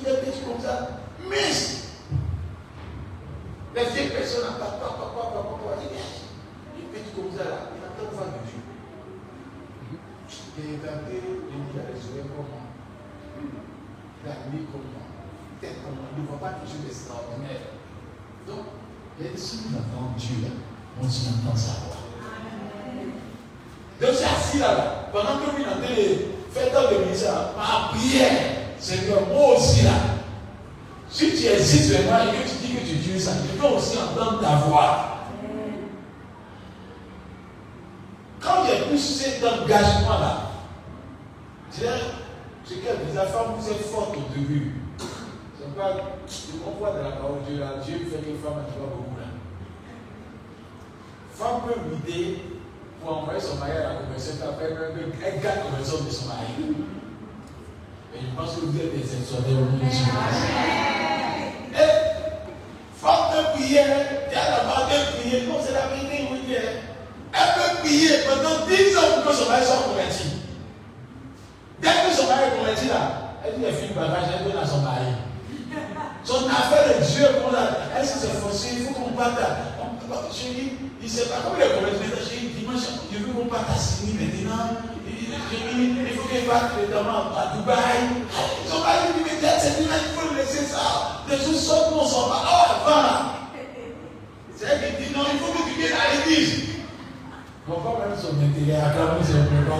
Il 0.00 0.08
est 0.08 0.16
petit 0.16 0.40
comme 0.40 0.60
ça. 0.60 0.88
Mais 1.28 1.36
les 3.76 3.84
vieilles 3.90 4.10
personnes, 4.10 4.54
papa, 4.58 4.78
papa, 4.80 5.12
papa, 5.14 5.48
papa, 5.48 5.78
il 5.80 6.82
est 6.82 6.88
petit 6.90 7.14
comme 7.14 7.30
ça 7.36 7.44
là. 7.44 7.58
Il 7.76 7.84
attend 7.84 8.10
voir 8.12 8.26
de 8.26 8.50
Dieu. 8.50 8.60
J'ai 10.58 10.74
regardé 10.76 11.12
les 11.14 12.18
yeux 12.18 12.24
comment 12.34 12.66
Gagner 14.24 14.66
comment 14.72 15.06
Tête 15.60 15.76
comment 15.84 16.08
Il 16.16 16.22
ne 16.22 16.28
voit 16.28 16.40
pas 16.40 16.56
quelque 16.58 16.72
chose 16.72 16.84
d'extraordinaire. 16.84 17.78
Donc, 18.46 18.66
il 19.20 19.26
a 19.26 19.30
des 19.30 19.36
choses 19.36 19.70
d'entendre 19.70 20.14
Dieu, 20.16 20.42
là. 20.42 20.48
on 21.00 21.08
s'y 21.08 21.28
entend 21.28 21.56
sa 21.56 21.72
voix. 21.86 21.96
Donc, 24.00 24.10
c'est 24.14 24.24
assis 24.24 24.58
là, 24.58 25.08
Pendant 25.12 25.38
que 25.38 25.50
vous 25.50 25.62
entendez 25.62 26.26
faire 26.50 26.72
dans 26.72 26.90
le 26.90 27.04
ministère, 27.04 27.54
ma 27.56 27.96
prière, 27.96 28.32
Seigneur, 28.80 29.28
moi 29.28 29.56
aussi 29.56 29.84
là. 29.84 29.92
Si 31.08 31.30
tu 31.36 31.46
existes 31.46 31.92
vraiment 31.92 32.32
et 32.32 32.36
que 32.36 32.48
tu 32.48 32.66
dis 32.66 32.74
que 32.74 32.80
tu 32.80 32.96
dis 32.96 33.20
ça, 33.20 33.32
tu 33.42 33.56
peux 33.56 33.66
aussi 33.66 33.96
entendre 33.96 34.40
ta 34.40 34.56
voix. 34.56 35.18
Quand 38.40 38.64
j'ai 38.66 38.86
plus 38.86 38.98
cet 38.98 39.42
engagement-là, 39.44 40.42
c'est 40.42 40.47
que 43.08 43.18
les 43.18 43.26
femmes, 43.26 43.54
vous 43.58 43.70
êtes 43.70 43.86
fortes 43.86 44.16
au 44.16 44.34
début. 44.34 44.72
C'est 45.58 45.76
pas, 45.76 45.90
on 46.66 46.78
voit 46.78 46.92
de 46.92 46.98
la 46.98 47.16
parole 47.16 47.40
de 47.44 47.50
Dieu 47.50 47.60
là, 47.60 47.82
Dieu 47.84 47.98
fait 48.10 48.18
que 48.18 48.26
les 48.26 48.38
femmes 48.38 48.58
ne 48.58 48.72
pas 48.72 48.90
beaucoup 48.92 49.16
là. 49.18 49.28
Femme 51.34 51.60
peut 51.66 51.80
l'idée 51.90 52.42
pour 53.00 53.18
envoyer 53.18 53.40
son 53.40 53.56
mari 53.56 53.72
à 53.72 53.82
la 53.82 53.94
conversion, 54.00 54.34
après 54.42 54.70
elle 54.70 55.40
garde 55.40 55.56
la 55.56 55.62
conversion 55.62 56.04
de 56.04 56.10
son 56.10 56.26
mari. 56.26 56.50
Et 58.14 58.20
je 58.20 58.36
pense 58.36 58.56
que 58.56 58.60
vous 58.66 58.78
êtes 58.78 58.92
des 58.94 59.16
exhortés 59.16 59.52
au 59.52 59.66
nom 59.66 59.78
de 59.78 59.84
Jésus. 59.84 60.10
Femme 62.98 63.24
peut 63.30 63.46
prier, 63.54 63.82
il 63.82 64.32
y 64.32 64.36
a 64.36 64.50
la 64.50 64.64
bas 64.64 64.88
de 64.90 65.20
prier, 65.20 65.46
non, 65.46 65.58
c'est 65.64 65.72
la 65.72 65.86
vérité, 65.94 66.26
oui, 66.32 66.40
elle 66.50 67.50
peut 67.54 67.78
prier 67.80 68.10
pendant 68.26 68.66
10 68.66 68.96
ans 68.96 69.22
pour 69.22 69.30
que 69.30 69.38
son 69.38 69.48
mari 69.48 69.64
soit 69.64 69.97
que 72.36 72.44
est 72.44 72.58
converti 72.58 72.88
là, 72.88 73.38
elle 73.44 73.54
dit, 73.58 73.64
elle 73.66 73.74
fait 73.74 73.86
une 73.86 73.94
bagage, 73.94 74.28
elle 74.36 74.44
donne 74.50 74.62
à 74.62 74.66
son 74.66 74.82
mari. 74.82 75.16
Son 76.24 76.46
affaire 76.48 76.84
de 76.88 77.04
Dieu, 77.04 77.24
elle 77.96 78.06
s'est 78.06 78.28
forcée, 78.40 78.68
il 78.78 78.84
faut 78.84 78.94
qu'on 78.94 79.12
parte. 79.12 79.38
Chérie, 80.32 80.72
il 81.00 81.04
ne 81.04 81.10
sait 81.10 81.28
pas 81.28 81.36
comment 81.44 81.56
il 81.56 81.62
est 81.64 81.74
converti. 81.74 82.00
Maintenant, 82.00 82.24
chérie, 82.24 82.48
dimanche, 82.56 82.84
je 83.12 83.18
veux 83.18 83.32
qu'on 83.32 83.46
parte 83.46 83.70
à 83.70 83.78
Sydney 83.78 84.24
maintenant. 84.24 84.76
Il 85.52 86.16
faut 86.16 86.28
qu'il 86.28 86.44
parte 86.46 86.76
notamment 86.76 87.32
à 87.36 87.56
Dubaï. 87.56 88.24
Son 88.68 88.80
mari 88.80 89.12
dit, 89.16 89.24
mais 89.24 89.36
c'est 89.58 89.80
dimanche, 89.80 90.04
il 90.08 90.14
faut 90.16 90.34
laisser 90.34 90.64
ça. 90.64 91.24
Les 91.28 91.36
choses 91.36 91.60
sortent, 91.60 91.92
on 91.94 92.04
s'en 92.04 92.28
va. 92.28 92.36
Oh, 92.44 92.88
va. 92.88 93.04
C'est 94.56 94.66
elle 94.66 94.96
qui 94.96 95.04
dit, 95.04 95.16
non, 95.16 95.24
il 95.32 95.38
faut 95.38 95.52
que 95.52 95.62
tu 95.68 95.74
viennes 95.80 95.96
à 95.96 96.14
l'église. 96.14 96.52
On 97.68 97.80
va 97.80 97.90
même 98.06 98.16
son 98.16 98.32
intérêt 98.40 98.80
à 98.80 98.90
quand 98.90 99.24
c'est 99.24 99.38
un 99.38 99.44
peu 99.44 99.68
long. 99.68 99.78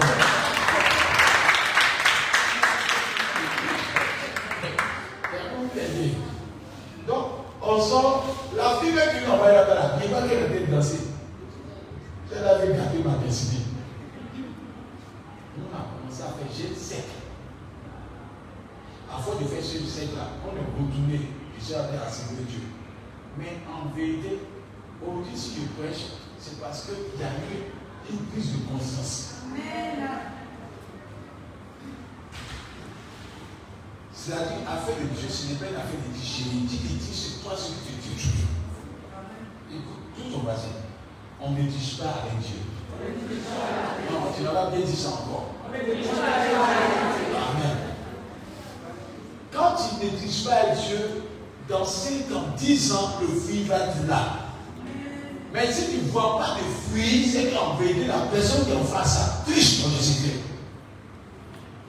Donc, 7.07 7.25
la 8.55 8.75
fille 8.75 8.91
qui 8.91 9.25
nous 9.25 9.31
envoie 9.31 9.51
là-bas, 9.51 9.99
il 10.03 10.11
pas 10.11 10.27
qu'elle 10.27 10.51
était 10.51 10.71
danser. 10.71 10.99
Elle 12.31 12.45
avait 12.45 12.75
gardé 12.75 12.99
ma 13.03 13.15
destinée. 13.23 13.63
On 15.57 15.75
a 15.75 15.87
commencé 15.87 16.23
à 16.23 16.35
faire 16.35 16.51
jeûne 16.55 16.75
sec. 16.75 17.05
À 19.09 19.17
de 19.17 19.45
faire 19.45 19.63
jeûne 19.63 19.87
sec 19.87 20.09
là, 20.15 20.27
on 20.45 20.55
est 20.55 20.59
retourné, 20.59 21.19
je 21.57 21.63
suis 21.63 21.73
allé 21.73 21.97
Dieu. 22.47 22.61
Mais 23.37 23.59
en 23.71 23.95
vérité, 23.95 24.39
aujourd'hui, 25.01 25.37
si 25.37 25.61
je 25.61 25.81
prêche, 25.81 26.05
c'est 26.37 26.59
parce 26.59 26.85
qu'il 26.85 27.19
y 27.19 27.23
a 27.23 27.29
eu 27.29 28.11
une 28.11 28.25
prise 28.27 28.51
de 28.53 28.71
conscience. 28.71 29.35
C'est-à-dire, 34.19 34.67
affaire 34.67 34.99
de 34.99 35.07
Dieu, 35.15 35.29
ce 35.29 35.47
n'est 35.47 35.55
pas 35.55 35.71
une 35.71 35.79
affaire 35.79 35.95
de 35.95 36.11
Dieu. 36.11 36.19
J'ai 36.21 36.43
dit, 36.43 36.67
dit, 36.67 36.99
c'est 37.13 37.39
toi 37.41 37.55
ce 37.55 37.71
que 37.71 37.95
tu 38.03 38.19
dis. 38.19 38.43
Écoute, 39.71 40.11
tout 40.13 40.27
ton 40.29 40.39
voisin, 40.43 40.75
on 41.39 41.51
ne 41.51 41.55
médite 41.55 41.97
pas 41.97 42.27
avec 42.27 42.35
Dieu. 42.43 42.59
Non, 44.11 44.27
tu 44.35 44.43
n'as 44.43 44.51
pas 44.51 44.71
bien 44.71 44.83
dit 44.85 44.95
ça 44.95 45.09
encore. 45.09 45.55
Amen. 45.73 46.03
Quand 49.53 49.71
tu 49.77 49.95
ne 49.95 49.99
médites 50.11 50.43
pas 50.45 50.55
avec 50.55 50.79
Dieu, 50.85 51.23
dans 51.69 51.85
5 51.85 52.29
ans, 52.35 52.47
10 52.57 52.91
ans, 52.91 53.11
le 53.21 53.27
fruit 53.39 53.63
va 53.63 53.77
être 53.77 54.05
là. 54.09 54.23
Mais 55.53 55.71
si 55.71 55.91
tu 55.91 55.97
ne 56.03 56.09
vois 56.11 56.39
pas 56.39 56.55
de 56.55 56.63
fruits, 56.91 57.25
c'est 57.25 57.51
qu'en 57.51 57.75
vérité, 57.75 58.05
la 58.05 58.19
personne 58.31 58.65
qui 58.65 58.73
en 58.73 58.83
face 58.83 59.13
ça 59.17 59.43
triche 59.45 59.81
dans 59.81 59.89
Jésus-Christ. 59.89 60.41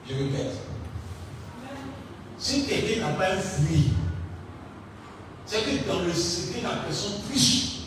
Je 0.07 0.13
répète. 0.13 0.70
Si 2.51 2.65
quelqu'un 2.65 3.07
n'a 3.07 3.13
pas 3.13 3.31
un 3.31 3.39
fruit, 3.39 3.93
c'est 5.45 5.61
que 5.61 5.87
dans 5.87 6.01
le 6.01 6.11
secret, 6.11 6.59
la 6.61 6.83
personne 6.85 7.21
triche. 7.29 7.83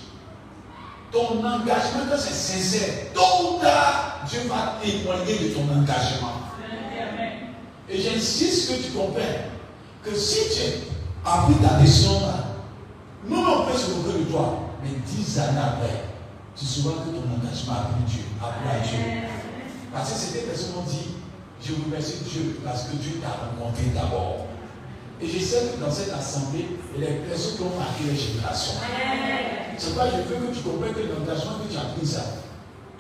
Ton 1.12 1.44
engagement, 1.44 2.08
quand 2.10 2.16
c'est 2.16 2.32
sincère, 2.32 3.12
tôt 3.12 3.56
ou 3.56 3.60
tard, 3.60 4.20
Dieu 4.26 4.40
va 4.48 4.80
témoigner 4.82 5.38
de 5.38 5.48
ton 5.52 5.64
engagement. 5.64 6.48
Et 7.90 8.00
j'insiste 8.00 8.70
que 8.70 8.86
tu 8.86 8.92
comprennes 8.92 9.50
que 10.02 10.14
si 10.14 10.48
tu 10.56 10.62
as 11.26 11.42
pris 11.42 11.56
ta 11.56 11.74
décision 11.74 12.20
là, 12.20 12.44
nous, 13.28 13.36
on 13.36 13.70
peut 13.70 13.76
se 13.76 13.90
moquer 13.90 14.20
de 14.20 14.24
toi. 14.30 14.60
Mais 14.82 14.92
dix 15.06 15.38
années 15.40 15.58
après, 15.58 16.04
tu 16.56 16.64
sauras 16.64 17.02
que 17.02 17.10
ton 17.10 17.18
engagement 17.18 17.74
a 17.74 17.92
pris 17.92 18.04
Dieu, 18.06 18.24
a 18.42 18.46
pris 18.46 18.88
Dieu. 18.88 18.98
Parce 19.92 20.10
que 20.10 20.18
c'était 20.18 20.40
des 20.40 20.46
personnes 20.46 20.72
qui 20.88 20.96
dit, 20.96 21.14
je 21.62 21.72
vous 21.74 21.84
remercie 21.84 22.24
Dieu 22.24 22.60
parce 22.64 22.84
que 22.84 22.96
Dieu 22.96 23.20
t'a 23.20 23.28
rencontré 23.28 23.84
d'abord. 23.94 24.43
Et 25.22 25.28
je 25.28 25.38
sais 25.38 25.72
que 25.72 25.84
dans 25.84 25.90
cette 25.90 26.12
assemblée, 26.12 26.66
il 26.96 27.02
y 27.02 27.06
a 27.06 27.10
des 27.10 27.22
personnes 27.30 27.56
qui 27.56 27.62
ont 27.62 27.78
marqué 27.78 28.04
les 28.10 28.18
générations. 28.18 28.80
C'est 29.78 29.94
pourquoi 29.94 30.10
je 30.10 30.22
veux 30.26 30.46
que 30.46 30.54
tu 30.54 30.62
comprennes 30.62 30.94
que 30.94 31.06
l'engagement 31.06 31.62
que 31.62 31.70
tu 31.70 31.78
as 31.78 31.94
pris 31.94 32.06
ça, 32.06 32.42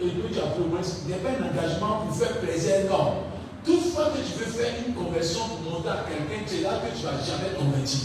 et 0.00 0.10
que 0.10 0.26
tu 0.32 0.38
as 0.38 0.54
pris 0.54 0.62
au 0.62 0.70
moins, 0.70 0.80
n'est 0.80 1.22
pas 1.22 1.34
un 1.34 1.42
engagement 1.50 2.06
pour 2.06 2.16
faire 2.16 2.38
plaisir, 2.38 2.86
non. 2.90 3.30
Toutefois 3.64 4.12
que 4.12 4.20
tu 4.22 4.38
veux 4.38 4.50
faire 4.50 4.74
une 4.86 4.94
conversion 4.94 5.40
pour 5.48 5.60
monter 5.72 5.88
à 5.88 6.04
quelqu'un, 6.04 6.44
c'est 6.46 6.62
là 6.62 6.82
que 6.84 6.92
tu 6.92 7.02
ne 7.02 7.10
vas 7.10 7.18
jamais 7.18 7.50
convertir. 7.56 8.00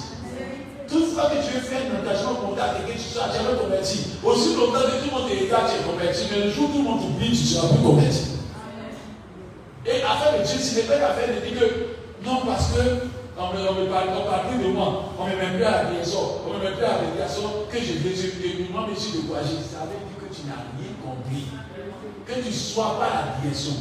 Toutefois 0.87 1.29
que 1.29 1.45
tu 1.45 1.53
veux 1.53 1.61
faire 1.61 1.85
un 1.85 2.01
engagement 2.01 2.35
pour 2.35 2.57
à 2.57 2.73
quelqu'un, 2.73 2.97
tu 2.97 3.05
ne 3.05 3.13
seras 3.13 3.29
jamais 3.29 3.59
converti. 3.59 4.17
Aussi 4.23 4.55
longtemps 4.55 4.89
que 4.89 5.03
tout 5.03 5.09
le 5.09 5.13
monde 5.13 5.29
te 5.29 5.37
regarde, 5.37 5.69
tu 5.69 5.77
es 5.77 5.85
converti. 5.85 6.21
Mais 6.31 6.45
le 6.45 6.49
jour 6.49 6.65
où 6.65 6.73
tout 6.73 6.77
le 6.79 6.83
monde 6.83 7.01
t'oublie, 7.01 7.29
tu 7.29 7.43
ne 7.43 7.49
seras 7.53 7.67
plus 7.67 7.83
converti. 7.83 8.23
Et 9.85 10.01
affaire 10.01 10.33
de 10.39 10.45
Dieu, 10.45 10.57
ce 10.57 10.75
n'est 10.75 10.87
pas 10.89 10.97
l'affaire 10.97 11.29
de 11.29 11.45
dire 11.45 11.59
que 11.59 12.25
non, 12.25 12.41
parce 12.45 12.73
que 12.73 13.08
on 13.39 13.53
me 13.53 13.87
parle, 13.89 14.49
plus 14.49 14.63
de 14.63 14.71
moi, 14.71 15.05
on 15.17 15.25
ne 15.25 15.31
me 15.31 15.35
met 15.37 15.55
plus 15.55 15.63
à 15.63 15.71
la 15.71 15.85
direction, 15.85 16.19
on 16.45 16.53
ne 16.53 16.59
me 16.59 16.63
met 16.63 16.75
plus 16.75 16.85
à 16.85 17.01
la 17.01 17.11
direction, 17.15 17.41
que 17.71 17.77
je 17.77 17.93
vais 17.93 18.09
et 18.09 18.67
moi, 18.71 18.87
monsieur 18.89 19.21
de 19.21 19.27
quoi 19.27 19.39
je 19.41 19.55
savais 19.63 19.95
dire 20.03 20.19
que 20.19 20.33
tu 20.33 20.47
n'as 20.47 20.67
rien 20.75 20.91
compris. 21.03 21.45
Que 22.25 22.41
tu 22.41 22.47
ne 22.47 22.53
sois 22.53 22.99
pas 22.99 23.05
à 23.05 23.25
la 23.25 23.41
direction, 23.41 23.73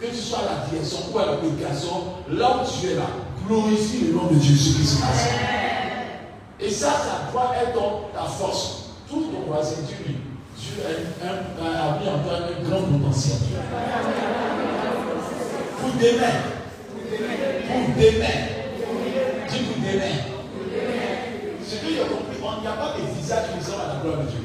que 0.00 0.06
tu 0.06 0.16
sois 0.16 0.38
à 0.40 0.64
la 0.64 0.70
direction 0.70 0.98
ou 1.12 1.18
la 1.18 1.36
prédication, 1.36 1.90
là 2.30 2.56
où 2.56 2.80
tu 2.80 2.90
es 2.90 2.94
là, 2.94 3.06
glorifie 3.46 4.06
le 4.06 4.14
nom 4.14 4.26
de 4.26 4.40
Jésus 4.40 4.74
Christ. 4.74 5.02
Et 6.60 6.70
ça, 6.70 6.90
ça 6.92 7.30
doit 7.32 7.52
être 7.62 7.78
ta 8.14 8.24
force. 8.24 8.80
Tout 9.08 9.24
ton 9.24 9.52
voisin, 9.52 9.82
Dieu, 9.86 10.16
Dieu 10.56 10.82
a, 10.82 11.66
a, 11.66 11.98
mis 11.98 12.08
en 12.08 12.18
toi 12.20 12.38
un 12.38 12.68
grand 12.68 12.82
potentiel. 12.82 13.36
Pour 15.78 15.90
demain. 16.00 16.40
Pour 17.68 18.02
demain. 18.02 18.53
Pour 19.62 19.76
demain. 19.76 20.16
Ce 21.64 21.76
que 21.76 21.86
j'ai 21.86 22.00
compris, 22.00 22.36
il 22.40 22.60
n'y 22.60 22.66
a 22.66 22.72
pas 22.72 22.94
de 22.98 23.20
visage 23.20 23.44
qui 23.52 23.58
ressemble 23.58 23.82
à 23.82 23.94
la 23.94 24.00
gloire 24.00 24.18
de 24.18 24.30
Dieu. 24.30 24.40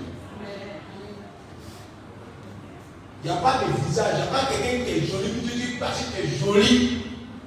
Il 3.24 3.32
n'y 3.32 3.38
a 3.38 3.42
pas 3.42 3.60
de 3.66 3.88
visage, 3.88 4.14
il 4.14 4.18
n'y 4.18 4.22
a 4.22 4.26
pas 4.28 4.46
quelqu'un 4.46 4.86
qui 4.86 4.92
est 4.92 5.08
joli, 5.08 5.30
puis 5.30 5.50
tu 5.50 5.58
dis 5.58 5.78
parce 5.80 6.00
que 6.00 6.16
tu 6.16 6.28
es 6.28 6.38
joli, 6.38 7.02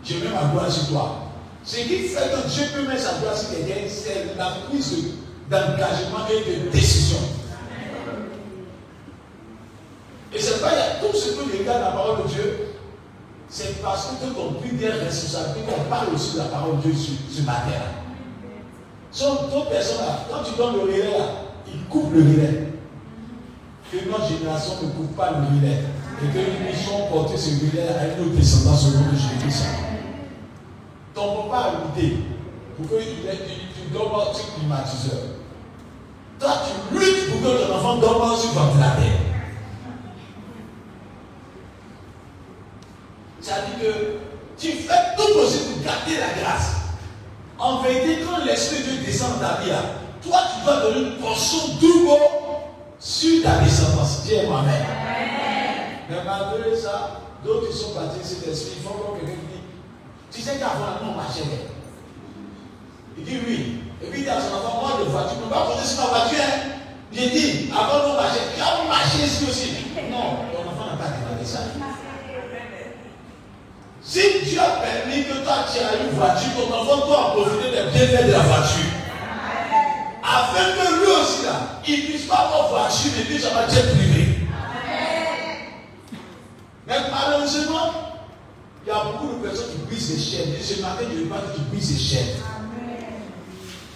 je 0.04 0.14
mets 0.16 0.34
ma 0.34 0.50
gloire 0.50 0.70
sur 0.70 0.88
toi. 0.88 1.30
Ce 1.64 1.76
qui 1.76 2.08
fait 2.08 2.30
que 2.30 2.48
Dieu 2.48 2.64
peut 2.74 2.88
mettre 2.88 3.00
sa 3.00 3.18
gloire 3.20 3.36
sur 3.36 3.50
quelqu'un, 3.50 3.88
c'est 3.88 4.36
la 4.36 4.50
prise 4.68 5.14
d'engagement 5.48 6.26
et 6.30 6.50
de 6.50 6.70
décision. 6.70 7.18
Et 10.34 10.38
c'est 10.38 10.60
pas 10.60 10.70
tout 11.00 11.16
ce 11.16 11.30
que 11.30 11.58
regarde 11.58 11.80
la 11.80 11.90
parole 11.92 12.24
de 12.24 12.28
Dieu, 12.28 12.71
c'est 13.52 13.82
parce 13.82 14.06
que 14.06 14.32
ton 14.34 14.54
plus 14.54 14.70
des 14.78 14.88
responsabilités 14.88 15.70
qu'on 15.70 15.84
parle 15.90 16.14
aussi 16.14 16.32
de 16.32 16.38
la 16.38 16.44
parole 16.46 16.78
de 16.78 16.82
Dieu 16.88 16.94
sur, 16.94 17.12
ce 17.30 17.42
matin. 17.42 17.84
Sont 19.10 19.34
d'autres 19.52 19.68
personnes 19.68 19.98
là, 19.98 20.20
quand 20.30 20.42
tu 20.42 20.56
donnes 20.56 20.76
le 20.76 20.80
relais 20.80 21.02
là, 21.02 21.26
ils 21.68 21.84
coupent 21.84 22.14
le 22.14 22.22
relais. 22.22 22.68
Que 23.92 24.08
notre 24.10 24.26
génération 24.26 24.72
ne 24.82 24.88
coupe 24.88 25.14
pas 25.14 25.32
le 25.32 25.58
relais. 25.58 25.82
Et 26.22 26.28
que 26.32 26.38
nous 26.38 26.66
puissions 26.66 27.08
porter 27.10 27.36
ce 27.36 27.60
relais 27.60 27.88
à 27.88 28.06
une 28.06 28.24
autre 28.24 28.36
descendance 28.36 28.86
au 28.86 28.90
nom 28.92 29.12
de 29.12 29.16
Jésus-Christ. 29.16 29.66
Ton 31.14 31.42
papa 31.42 31.58
a 31.58 32.00
lutté 32.00 32.16
pour 32.78 32.88
que 32.88 33.02
tu, 33.02 33.06
tu 33.06 33.92
dormes 33.92 34.34
sur 34.34 34.54
climatiseur. 34.54 35.20
Toi, 36.40 36.50
tu 36.64 36.98
luttes 36.98 37.30
pour 37.30 37.42
que 37.42 37.66
ton 37.66 37.74
enfant 37.74 37.98
dorme 37.98 38.34
sur 38.34 38.52
ventilateur. 38.52 39.21
C'est-à-dire 43.52 43.92
que 43.92 44.18
tu 44.58 44.72
fais 44.72 45.16
tout 45.16 45.34
possible 45.34 45.74
pour 45.74 45.84
garder 45.84 46.16
la 46.16 46.42
grâce. 46.42 46.76
En 47.58 47.82
vérité, 47.82 48.24
quand 48.24 48.44
l'Esprit 48.44 48.82
de 48.82 48.90
Dieu 48.90 49.04
descend 49.04 49.34
dans 49.34 49.46
ta 49.46 49.62
vie, 49.62 49.70
hein, 49.70 49.82
toi, 50.22 50.40
tu 50.54 50.64
dois 50.64 50.80
donner 50.80 51.00
une 51.00 51.16
portion 51.18 51.74
double 51.80 52.10
sur 52.98 53.42
ta 53.42 53.58
descendance. 53.58 54.22
Dieu 54.24 54.46
moi-même. 54.48 54.86
Mais 56.08 56.16
malgré 56.24 56.76
ça, 56.76 57.20
d'autres 57.44 57.70
qui 57.70 57.76
sont 57.76 57.90
partis 57.90 58.20
de 58.20 58.24
cet 58.24 58.48
esprit, 58.48 58.78
ils 58.78 58.82
font 58.82 58.94
comme 58.94 59.18
quelqu'un 59.18 59.34
qui 59.34 59.46
dit 59.46 59.62
Tu 60.30 60.40
sais 60.40 60.58
qu'avant, 60.58 60.98
on 61.02 61.16
marchait. 61.16 61.42
Il 63.18 63.24
dit 63.24 63.38
oui. 63.46 63.82
Et 64.02 64.06
puis 64.06 64.20
il 64.20 64.24
dit 64.24 64.30
à 64.30 64.40
son 64.40 64.56
enfant 64.56 64.80
Moi, 64.80 65.04
de 65.04 65.10
voiture, 65.10 65.32
tu 65.32 65.38
ne 65.38 65.42
peux 65.44 65.50
pas 65.50 65.84
sur 65.84 66.02
ma 66.02 66.08
voiture. 66.08 66.38
Hein. 66.40 66.72
J'ai 67.12 67.30
dit 67.30 67.70
Avant, 67.70 68.12
on 68.12 68.14
marchait. 68.14 68.40
Quand 68.58 68.84
on 68.84 68.88
marchait 68.88 69.26
ici 69.26 69.44
aussi. 69.44 69.70
Non, 70.10 70.48
ton 70.52 70.70
enfant 70.70 70.90
n'a 70.90 70.96
pas 70.96 71.10
demandé 71.10 71.44
ça. 71.44 71.60
Si 74.04 74.20
Dieu 74.44 74.58
a 74.58 74.80
permis 74.80 75.24
que 75.24 75.44
toi 75.44 75.64
tu 75.70 75.78
aies 75.78 76.08
une 76.08 76.16
voiture, 76.16 76.50
ton 76.56 76.74
enfant 76.74 77.06
doit 77.06 77.32
profiter 77.34 77.70
des 77.70 77.90
bienfaits 77.90 78.26
de 78.26 78.32
la 78.32 78.40
voiture. 78.40 78.92
Afin 80.22 80.64
que 80.74 81.00
lui 81.00 81.06
aussi 81.06 81.44
là, 81.44 81.80
il 81.86 82.00
ne 82.00 82.06
puisse 82.06 82.26
pas 82.26 82.34
avoir 82.34 82.68
voiture 82.68 83.12
et 83.20 83.24
puis 83.24 83.38
ça 83.38 83.50
va 83.50 83.62
être 83.62 83.94
privé. 83.94 84.38
Mais 86.86 86.96
malheureusement, 87.10 88.18
il 88.84 88.88
y 88.88 88.90
a 88.90 89.04
beaucoup 89.04 89.38
de 89.38 89.48
personnes 89.48 89.70
qui 89.70 89.86
brisent 89.86 90.10
les 90.10 90.20
chaînes. 90.20 90.54
Et 90.58 90.62
ce 90.62 90.82
matin, 90.82 91.04
je 91.08 91.18
ne 91.18 91.22
veux 91.22 91.28
pas 91.28 91.38
que 91.38 91.54
tu 91.54 91.60
brises 91.70 91.92
les 91.92 91.98
chaînes. 91.98 92.36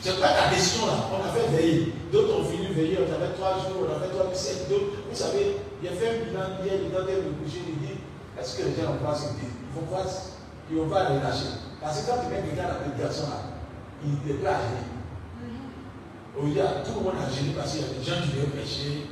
C'est 0.00 0.20
pas 0.20 0.28
ta 0.28 0.54
décision 0.54 0.86
là. 0.86 0.92
On 1.10 1.18
a 1.18 1.32
fait 1.34 1.50
veiller. 1.50 1.92
D'autres 2.12 2.38
ont 2.38 2.44
fini 2.44 2.68
veiller. 2.72 2.98
On 3.02 3.10
a 3.10 3.26
fait 3.26 3.34
trois 3.34 3.54
jours, 3.58 3.90
on 3.90 3.96
a 3.96 3.98
fait 3.98 4.14
trois 4.14 4.32
sept. 4.32 4.68
D'autres, 4.70 5.02
vous 5.10 5.16
savez, 5.16 5.56
il 5.82 5.88
a 5.88 5.92
fait 5.92 6.08
un 6.08 6.24
bilan 6.24 6.62
hier, 6.62 6.78
il 6.78 6.94
est 6.94 7.22
de 7.26 7.34
coucher, 7.42 7.62
il 7.66 7.86
dit 7.86 7.98
est-ce 8.38 8.56
que 8.56 8.62
les 8.68 8.76
gens 8.76 8.92
vont 8.92 9.04
pas 9.04 9.16
se 9.16 9.34
pas, 9.82 10.04
ils 10.70 10.76
vont 10.76 10.88
pas 10.88 11.10
les 11.10 11.20
lâcher? 11.20 11.60
Parce 11.80 12.00
que 12.00 12.10
quand 12.10 12.18
tu 12.22 12.30
mets 12.30 12.42
quelqu'un 12.42 12.62
dans 12.62 12.80
la 12.80 13.08
là, 13.08 13.38
il 14.04 14.30
est 14.30 14.34
pas 14.34 14.50
gêné. 14.50 14.86
Au 16.38 16.46
lieu, 16.46 16.62
tout 16.84 16.98
le 16.98 17.04
monde 17.04 17.14
a 17.20 17.30
gêné 17.30 17.54
parce 17.56 17.72
qu'il 17.72 17.80
y 17.80 17.84
a 17.84 17.88
des 17.88 18.04
gens 18.04 18.22
qui 18.22 18.36
veulent 18.36 18.50
prêcher, 18.50 19.06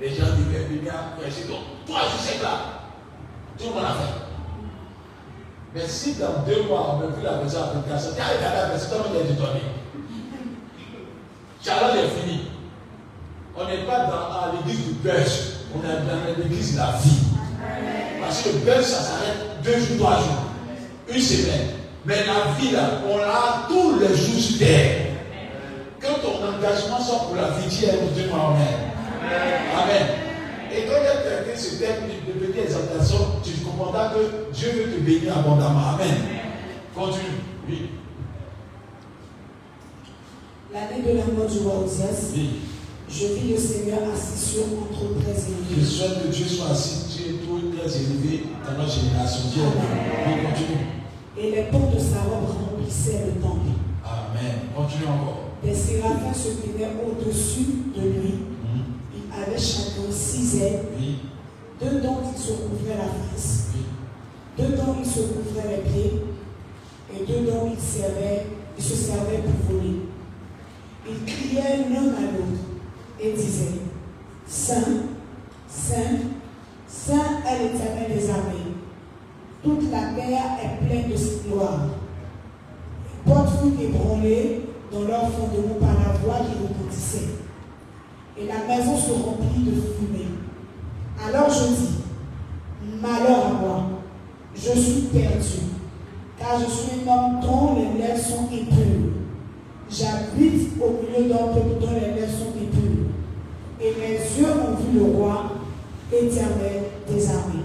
les 0.00 0.10
gens 0.10 0.36
qui 0.36 0.42
veulent 0.42 0.78
bien 0.80 0.92
prêcher. 1.18 1.48
Donc, 1.48 1.60
toi, 1.86 2.00
je 2.12 2.18
sais 2.18 2.42
là, 2.42 2.84
tout 3.58 3.68
le 3.68 3.74
monde 3.74 3.84
a 3.84 3.94
fait. 3.94 4.28
Mais 5.74 5.86
si 5.86 6.14
dans 6.14 6.44
deux 6.46 6.62
mois, 6.64 6.94
on 6.94 6.98
ne 6.98 7.06
veut 7.06 7.12
plus 7.12 7.24
la 7.24 7.38
personne 7.38 7.62
en 7.62 7.68
prédication, 7.68 8.10
tu 8.14 8.20
as 8.20 8.28
regardé 8.28 8.72
la 8.72 8.78
tout 8.78 8.90
le 8.92 8.98
monde 8.98 9.22
est 9.22 9.32
détonné. 9.32 9.60
Challenge 11.62 11.96
est 11.96 12.20
fini. 12.20 12.48
On 13.56 13.66
n'est 13.66 13.84
pas 13.84 14.06
dans 14.06 14.52
l'église 14.52 14.86
du 14.86 14.92
buzz, 14.94 15.66
on 15.74 15.80
est 15.80 16.06
dans 16.06 16.42
l'église 16.42 16.74
de 16.74 16.78
la 16.78 16.92
vie. 16.92 17.27
Parce 18.20 18.42
que 18.42 18.48
le 18.50 18.58
buzz, 18.58 18.84
ça 18.84 19.00
s'arrête 19.00 19.62
deux 19.62 19.78
jours, 19.78 19.98
trois 19.98 20.16
jours, 20.18 20.44
une 21.08 21.20
semaine. 21.20 21.68
Mais 22.04 22.16
la 22.26 22.52
vie, 22.58 22.72
là, 22.72 23.00
on 23.08 23.18
l'a 23.18 23.66
tous 23.68 23.98
les 23.98 24.08
jours 24.08 24.40
sur 24.40 24.58
terre. 24.58 25.06
Que 26.00 26.06
ton 26.06 26.36
engagement 26.46 27.00
soit 27.00 27.18
pour 27.26 27.36
la 27.36 27.50
vie, 27.50 27.68
tu 27.68 27.84
es 27.84 27.88
Dieu, 28.14 28.30
Amen. 28.32 28.88
Amen. 29.76 30.06
Et 30.70 30.82
quand 30.86 30.96
il 31.00 31.04
y 31.04 31.08
a 31.08 31.44
quelqu'un 31.44 31.58
ce 31.58 31.76
thème 31.76 31.96
de 32.26 32.32
petite 32.32 32.64
exaltation, 32.64 33.18
tu 33.42 33.50
comprendras 33.64 34.10
que 34.10 34.52
Dieu 34.54 34.70
veut 34.70 34.94
te 34.94 35.00
bénir 35.00 35.36
abondamment. 35.38 35.94
Amen. 35.94 36.14
Continue. 36.94 37.42
Oui. 37.68 37.90
L'année 40.72 41.02
de 41.02 41.18
la 41.18 41.24
mort 41.24 41.46
du 41.46 41.58
roi 41.60 41.84
Osias, 41.84 42.34
je 43.10 43.26
vis 43.26 43.52
le 43.52 43.58
Seigneur 43.58 44.00
assis 44.14 44.52
sur 44.52 44.62
un 44.64 44.92
trône 44.94 45.22
très 45.22 45.32
élevé. 45.32 45.80
Je 45.80 45.84
souhaite 45.84 46.22
que 46.22 46.28
Dieu 46.28 46.44
soit 46.44 46.70
assis 46.70 47.10
sur 47.10 47.24
un 47.34 47.46
trône 47.46 47.72
très 47.76 47.96
élevé 48.00 48.44
dans 48.64 48.78
notre 48.78 48.92
génération. 48.92 49.42
Dieu 49.52 49.62
oui, 49.64 50.32
continue. 50.44 50.86
Et 51.38 51.50
les 51.50 51.62
portes 51.70 51.94
de 51.94 51.98
sa 51.98 52.22
robe 52.22 52.48
remplissaient 52.48 53.26
le 53.26 53.40
temple. 53.40 53.70
Amen. 54.04 54.58
Continue 54.76 55.06
encore. 55.06 55.44
Des 55.64 55.74
séraphins 55.74 56.34
se 56.34 56.48
tenaient 56.60 56.90
au-dessus 57.06 57.66
de 57.96 58.00
lui. 58.02 58.34
Mm 58.62 58.82
Il 59.14 59.42
avait 59.42 59.58
chacun 59.58 60.10
six 60.10 60.60
ailes. 60.60 60.80
Oui. 60.98 61.18
Deux 61.80 62.00
dont 62.00 62.18
il 62.34 62.40
se 62.40 62.52
couvrait 62.52 62.98
la 62.98 63.08
face. 63.08 63.68
Oui. 63.74 63.82
Deux 64.58 64.76
dont 64.76 64.96
il 64.98 65.06
se 65.06 65.20
couvrait 65.20 65.76
les 65.76 65.90
pieds. 65.90 66.22
Et 67.14 67.24
deux 67.24 67.50
dont 67.50 67.70
il, 67.72 67.80
servait, 67.80 68.46
il 68.76 68.84
se 68.84 68.94
servait 68.94 69.38
pour 69.38 69.76
voler. 69.76 70.00
Ils 71.08 71.24
criaient 71.24 71.88
l'un 71.88 72.08
à 72.08 72.32
l'autre 72.32 72.67
et 73.20 73.32
disaient 73.32 73.80
Saint, 74.46 75.04
Saint, 75.68 76.18
Saint 76.86 77.42
est 77.46 77.62
l'éternel 77.62 78.16
des 78.16 78.30
armées. 78.30 78.74
Toute 79.62 79.90
la 79.90 80.14
terre 80.14 80.58
est 80.62 80.86
pleine 80.86 81.10
de 81.10 81.48
gloire. 81.48 81.88
Les 83.26 83.32
portes 83.32 83.50
furent 83.60 83.80
ébranlées 83.80 84.62
dans 84.92 85.02
leur 85.02 85.30
fondement 85.30 85.74
par 85.80 85.94
la 85.94 86.18
voix 86.18 86.46
qui 86.46 86.62
retentissait. 86.62 87.28
Et 88.38 88.46
la 88.46 88.66
maison 88.66 88.96
se 88.96 89.10
remplit 89.10 89.64
de 89.64 89.72
fumée. 89.72 90.28
Alors 91.26 91.50
je 91.50 91.74
dis 91.74 91.98
Malheur 93.02 93.46
à 93.46 93.52
moi, 93.60 93.84
je 94.54 94.78
suis 94.78 95.02
perdu, 95.02 95.58
car 96.38 96.58
je 96.58 96.64
suis 96.64 97.08
un 97.08 97.12
homme 97.12 97.40
dont 97.40 97.76
les 97.76 98.00
lèvres 98.00 98.18
sont 98.18 98.44
impures 98.44 99.08
J'habite 99.90 100.70
au 100.80 101.00
milieu 101.00 101.28
d'un 101.28 101.46
peuple 101.48 101.80
dont 101.80 101.92
les 101.94 102.14
lèvres 102.14 102.30
sont 102.30 102.50
impures. 102.50 102.97
Et 103.80 103.94
mes 103.94 104.14
yeux 104.14 104.52
ont 104.52 104.74
vu 104.76 104.98
le 104.98 105.04
roi 105.04 105.52
éternel 106.12 106.82
des 107.08 107.28
armées. 107.28 107.64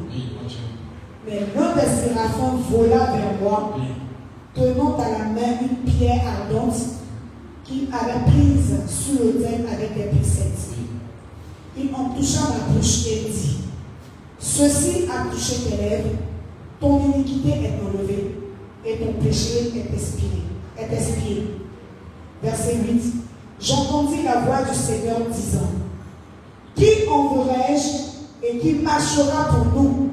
Mais 1.25 1.39
l'un 1.55 1.73
des 1.73 1.89
séraphins 1.89 2.57
vola 2.69 3.11
vers 3.13 3.41
moi, 3.41 3.77
tenant 4.53 4.97
à 4.97 5.09
la 5.09 5.25
main 5.25 5.59
une 5.61 5.91
pierre 5.91 6.21
ardente 6.27 6.75
qu'il 7.63 7.87
avait 7.87 8.29
prise 8.29 8.75
sous 8.87 9.23
l'autel 9.23 9.65
avec 9.71 9.95
des 9.95 10.17
pincettes. 10.17 10.75
Il 11.77 11.89
en 11.95 12.09
toucha 12.09 12.41
ma 12.41 12.73
bouche 12.73 13.07
et 13.07 13.29
dit 13.31 13.57
Ceci 14.37 15.05
a 15.09 15.31
touché 15.33 15.69
tes 15.69 15.77
lèvres, 15.77 16.09
ton 16.79 16.99
iniquité 17.15 17.49
est 17.49 17.79
enlevée 17.81 18.35
et 18.85 18.97
ton 18.97 19.13
péché 19.13 19.71
est 19.75 19.93
expiré. 19.93 20.43
Est 20.77 20.93
expiré. 20.93 21.43
Verset 22.43 22.75
8. 22.85 23.01
J'entendis 23.59 24.23
la 24.23 24.41
voix 24.41 24.63
du 24.63 24.75
Seigneur 24.75 25.21
disant, 25.31 25.69
Qui 26.75 27.07
enverrai-je 27.07 28.45
et 28.45 28.59
qui 28.59 28.73
marchera 28.75 29.45
pour 29.49 29.65
nous? 29.81 30.11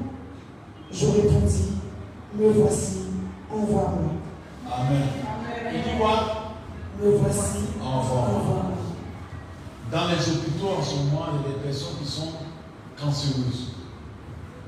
Je 0.91 1.05
répondis, 1.05 1.71
Me 2.37 2.49
voici, 2.49 2.97
envoie-moi. 3.49 4.11
Amen. 4.71 5.07
Il 5.73 5.81
dit 5.81 5.97
quoi 5.97 6.53
Me 7.01 7.11
voici, 7.17 7.59
envoie-moi. 7.81 8.71
Dans 9.91 10.07
les 10.07 10.29
hôpitaux 10.29 10.69
en 10.79 10.83
ce 10.83 10.95
moment, 10.95 11.25
il 11.33 11.51
y 11.51 11.53
a 11.53 11.57
des 11.57 11.63
personnes 11.63 11.97
qui 12.01 12.09
sont 12.09 12.31
cancéreuses. 12.99 13.75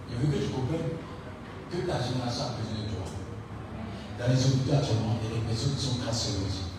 Il 0.09 0.17
veut 0.17 0.37
que 0.37 0.43
tu 0.43 0.51
comprennes 0.51 0.99
que 1.71 1.77
ta 1.87 2.01
génération 2.01 2.43
a 2.43 2.59
besoin 2.59 2.83
de 2.83 2.89
toi. 2.91 3.07
Dans 4.19 4.27
les 4.33 4.45
hôpitaux 4.45 4.75
actuellement, 4.75 5.15
il 5.23 5.29
y 5.29 5.31
a 5.31 5.39
des 5.39 5.47
personnes 5.47 5.75
qui 5.75 5.85
sont 5.85 5.97
cancéreuses. 6.05 6.73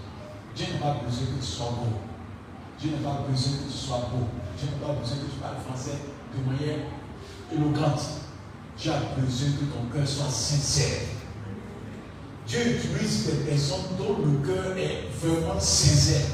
Dieu 0.55 0.67
n'a 0.75 0.79
pas 0.81 1.01
besoin 1.05 1.27
que 1.35 1.41
tu 1.41 1.47
sois 1.47 1.73
beau. 1.73 2.14
Dieu 2.81 2.91
n'a 2.91 3.09
pas 3.09 3.25
besoin 3.29 3.53
que 3.59 3.73
tu 3.73 3.79
sois 3.79 4.09
beau. 4.13 4.27
Dieu 4.59 4.69
n'a 4.69 4.87
pas 4.87 4.93
besoin 4.95 5.17
que 5.17 5.31
tu 5.31 5.39
parles 5.41 5.57
français 5.67 5.99
de 6.35 6.51
manière 6.51 6.87
éloquente. 7.53 8.03
Dieu 8.77 8.93
a 8.93 9.21
besoin 9.21 9.49
que 9.53 9.65
ton 9.65 9.97
cœur 9.97 10.07
soit 10.07 10.31
sincère. 10.31 11.01
Dieu 12.47 12.61
utilise 12.77 13.27
des 13.27 13.51
personnes 13.51 13.97
dont 13.99 14.17
le 14.25 14.47
cœur 14.47 14.77
est 14.77 15.09
vraiment 15.23 15.59
sincère. 15.59 16.27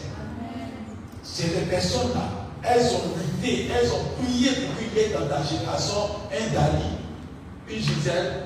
Des 1.38 1.66
personnes-là, 1.70 2.29
elles 2.62 2.87
ont 2.87 3.16
lutté, 3.16 3.70
elles 3.72 3.90
ont 3.90 4.22
prié 4.22 4.50
pour 4.50 4.76
qu'il 4.76 4.94
y 4.94 5.05
ait 5.05 5.09
dans 5.11 5.26
ta 5.26 5.42
génération 5.42 6.11
un 6.31 6.53
Dali, 6.53 6.85
une 7.70 7.79
Gisèle, 7.79 8.42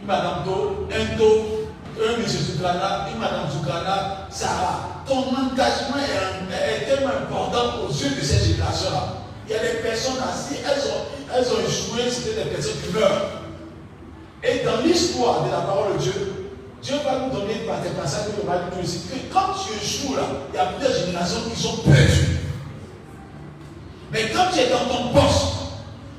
une 0.00 0.06
Madame 0.06 0.44
Do, 0.44 0.86
un 0.92 1.16
Do, 1.16 1.70
un 1.98 2.20
M. 2.20 2.26
Zukrana, 2.26 3.08
une 3.12 3.18
Madame 3.18 3.50
Zukrana, 3.50 4.28
Sarah 4.30 4.91
ton 5.12 5.28
engagement 5.28 6.00
est, 6.00 6.86
tellement 6.86 7.12
important 7.12 7.84
aux 7.84 7.92
yeux 7.92 8.16
de 8.18 8.24
cette 8.24 8.44
génération-là. 8.44 9.18
Il 9.46 9.52
y 9.52 9.58
a 9.58 9.58
des 9.58 9.78
personnes 9.82 10.16
assis, 10.22 10.56
elles 10.64 10.88
ont, 10.88 11.04
elles 11.34 11.44
ont 11.44 11.68
échoué, 11.68 12.10
c'était 12.10 12.44
des 12.44 12.50
personnes 12.50 12.80
qui 12.82 12.92
meurent. 12.94 13.42
Et 14.42 14.64
dans 14.64 14.80
l'histoire 14.82 15.44
de 15.44 15.50
la 15.50 15.60
parole 15.60 15.94
de 15.94 15.98
Dieu, 15.98 16.12
Dieu 16.82 16.94
va 17.04 17.18
nous 17.18 17.38
donner 17.38 17.54
par 17.66 17.80
des 17.80 17.90
passages 17.90 18.26
que 18.26 18.46
va 18.46 18.62
nous 18.64 18.82
dire 18.82 18.90
que 18.90 19.32
quand 19.32 19.52
tu 19.54 19.84
échoues 19.84 20.16
là, 20.16 20.22
il 20.52 20.56
y 20.56 20.58
a 20.58 20.66
plusieurs 20.66 21.06
générations 21.06 21.40
qui 21.54 21.60
sont 21.60 21.76
perdues. 21.78 22.40
Mais 24.10 24.30
quand 24.34 24.46
tu 24.52 24.60
es 24.60 24.68
dans 24.68 24.86
ton 24.92 25.08
poste, 25.12 25.52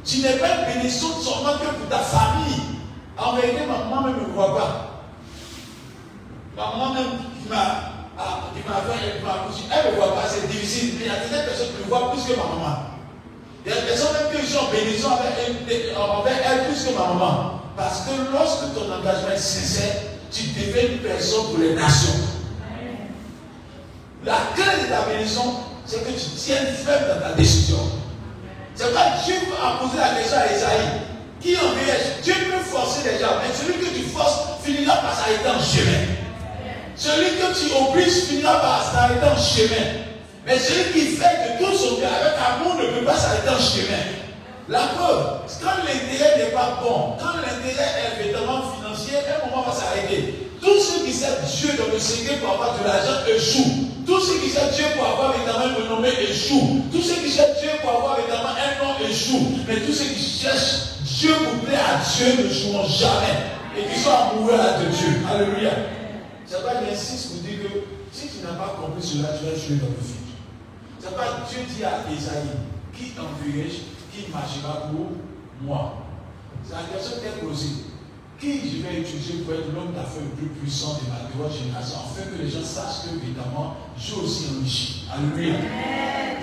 tu 0.06 0.20
n'es 0.20 0.38
pas 0.38 0.48
une 0.60 0.74
bénédiction 0.74 1.08
seulement 1.20 1.58
que 1.58 1.66
pour 1.66 1.90
ta 1.90 2.00
famille. 2.00 2.62
En 3.18 3.32
réalité, 3.32 3.62
maman 3.66 4.02
même 4.04 4.16
ne 4.16 4.28
me 4.28 4.34
voit 4.34 4.56
pas. 4.56 5.04
Maman 6.56 6.94
même 6.94 7.12
qui 7.42 7.50
m'a 7.50 7.93
Elle 8.16 9.92
ne 9.92 9.96
voit 9.98 10.16
pas, 10.16 10.24
c'est 10.30 10.48
difficile. 10.48 10.96
Mais 11.00 11.06
il 11.06 11.08
y 11.08 11.16
a 11.16 11.20
des 11.20 11.46
personnes 11.46 11.68
qui 11.76 11.84
me 11.84 11.90
voient 11.90 12.12
plus 12.12 12.24
que 12.24 12.38
ma 12.38 12.46
maman. 12.46 12.78
Il 13.66 13.72
y 13.72 13.74
a 13.74 13.82
des 13.82 13.88
personnes 13.88 14.16
qui 14.32 14.46
sont 14.46 14.72
bénédiction 14.72 15.10
envers 15.10 16.36
elle 16.46 16.66
plus 16.66 16.84
que 16.86 16.94
ma 16.94 17.08
maman. 17.08 17.62
Parce 17.76 18.02
que 18.02 18.12
lorsque 18.32 18.74
ton 18.76 18.92
engagement 18.92 19.32
est 19.34 19.38
sincère, 19.38 19.96
tu 20.32 20.44
deviens 20.48 20.92
une 20.94 21.00
personne 21.00 21.46
pour 21.46 21.60
les 21.60 21.74
nations. 21.74 22.14
La 24.26 24.38
clé 24.56 24.84
de 24.84 24.90
ta 24.90 25.02
bénédiction, 25.04 25.56
c'est 25.86 26.04
que 26.06 26.12
tu 26.12 26.30
tiennes 26.38 26.74
ferme 26.74 27.08
dans 27.08 27.28
ta 27.28 27.34
décision. 27.34 27.80
C'est 28.76 28.94
pas 28.94 29.18
Dieu 29.26 29.36
a 29.62 29.84
posé 29.84 29.98
la 29.98 30.16
question 30.16 30.38
à 30.38 30.46
Esaïe. 30.52 31.02
Qui 31.42 31.56
en 31.58 31.74
Dieu 32.24 32.34
peut 32.34 32.64
forcer 32.64 33.10
les 33.10 33.20
gens, 33.20 33.34
mais 33.42 33.54
celui 33.54 33.80
que 33.80 33.94
tu 33.94 34.04
forces 34.04 34.64
finira 34.64 34.96
par 34.98 35.14
s'arrêter 35.14 35.50
en 35.50 35.62
chemin. 35.62 36.23
Celui 36.96 37.38
que 37.38 37.54
tu 37.58 37.74
obliges 37.74 38.26
finira 38.28 38.60
par 38.62 38.92
s'arrêter 38.92 39.26
en 39.26 39.38
chemin. 39.38 40.04
Mais 40.46 40.60
celui 40.60 40.92
qui 40.92 41.16
fait 41.16 41.60
de 41.60 41.64
tout 41.64 41.76
son 41.76 41.96
cœur 41.96 42.12
avec 42.14 42.34
amour 42.38 42.76
ne 42.76 43.00
peut 43.00 43.06
pas 43.06 43.16
s'arrêter 43.16 43.50
en 43.50 43.60
chemin. 43.60 44.04
La 44.70 44.80
preuve, 44.96 45.42
quand 45.62 45.84
l'intérêt 45.84 46.38
n'est 46.38 46.52
pas 46.52 46.80
bon, 46.82 47.18
quand 47.20 47.36
l'intérêt 47.42 47.92
est 48.00 48.22
véritablement 48.22 48.64
financier, 48.78 49.16
un 49.28 49.50
moment 49.50 49.68
va 49.68 49.74
s'arrêter. 49.74 50.50
Tous 50.62 50.80
ceux 50.80 51.04
qui 51.04 51.12
savent 51.12 51.44
Dieu 51.44 51.72
dans 51.78 51.92
le 51.92 52.00
secret 52.00 52.38
pour 52.38 52.54
avoir 52.54 52.80
de 52.80 52.86
l'argent 52.86 53.28
échouent. 53.28 53.90
Tous 54.06 54.20
ceux 54.22 54.40
qui 54.40 54.50
savent 54.50 54.74
Dieu 54.74 54.86
pour 54.96 55.06
avoir 55.06 55.34
véritablement 55.34 55.76
une 55.76 55.84
renommée 55.84 56.14
échouent. 56.30 56.84
Tous 56.92 57.02
ceux 57.02 57.16
qui 57.16 57.32
cherchent 57.32 57.60
Dieu 57.60 57.72
pour 57.82 57.92
avoir 57.92 58.16
véritablement 58.18 58.56
un 58.56 58.84
nom 58.84 59.10
échouent. 59.10 59.60
Mais 59.68 59.82
tous 59.82 59.94
ceux 59.94 60.06
qui 60.06 60.40
cherchent 60.42 60.96
Dieu 61.04 61.34
pour 61.44 61.68
plaire 61.68 61.84
à 61.84 62.00
Dieu 62.00 62.44
ne 62.44 62.50
joueront 62.50 62.88
jamais. 62.88 63.52
Et 63.76 63.92
qui 63.92 64.00
sont 64.00 64.12
amoureux 64.12 64.54
de 64.54 64.96
Dieu. 64.96 65.22
Alléluia. 65.30 65.72
C'est 66.54 66.62
pas 66.62 66.86
j'insiste 66.86 67.32
pour 67.32 67.42
dire 67.42 67.64
que 67.64 67.80
si 68.12 68.28
tu 68.30 68.46
n'as 68.46 68.54
pas 68.54 68.78
compris 68.78 69.02
cela, 69.02 69.30
tu 69.34 69.46
vas 69.50 69.58
jouer 69.58 69.82
dans 69.82 69.90
le 69.90 69.98
futur. 69.98 70.38
C'est 71.00 71.16
pas 71.16 71.50
Dieu 71.50 71.66
dit 71.66 71.84
à 71.84 72.06
Esaïe, 72.06 72.62
qui 72.94 73.10
enverrai-je, 73.18 73.90
qui 74.14 74.30
marchera 74.30 74.94
pour 74.94 75.18
moi. 75.66 76.06
C'est 76.64 76.76
la 76.76 76.94
question 76.94 77.18
qu'elle 77.24 77.42
posée 77.42 77.90
qui 78.40 78.60
je 78.70 78.86
vais 78.86 79.02
utiliser 79.02 79.42
pour 79.42 79.56
être 79.56 79.74
l'homme 79.74 79.94
d'affaires 79.98 80.22
le 80.22 80.38
plus 80.38 80.54
puissant 80.62 81.02
de 81.02 81.10
ma 81.10 81.26
droite 81.34 81.58
génération, 81.58 81.98
afin 82.06 82.30
que 82.30 82.38
les 82.38 82.50
gens 82.50 82.62
sachent 82.62 83.10
que, 83.10 83.18
évidemment, 83.18 83.74
j'ai 83.98 84.14
aussi 84.14 84.54
enrichi. 84.54 85.10
Alléluia. 85.10 85.58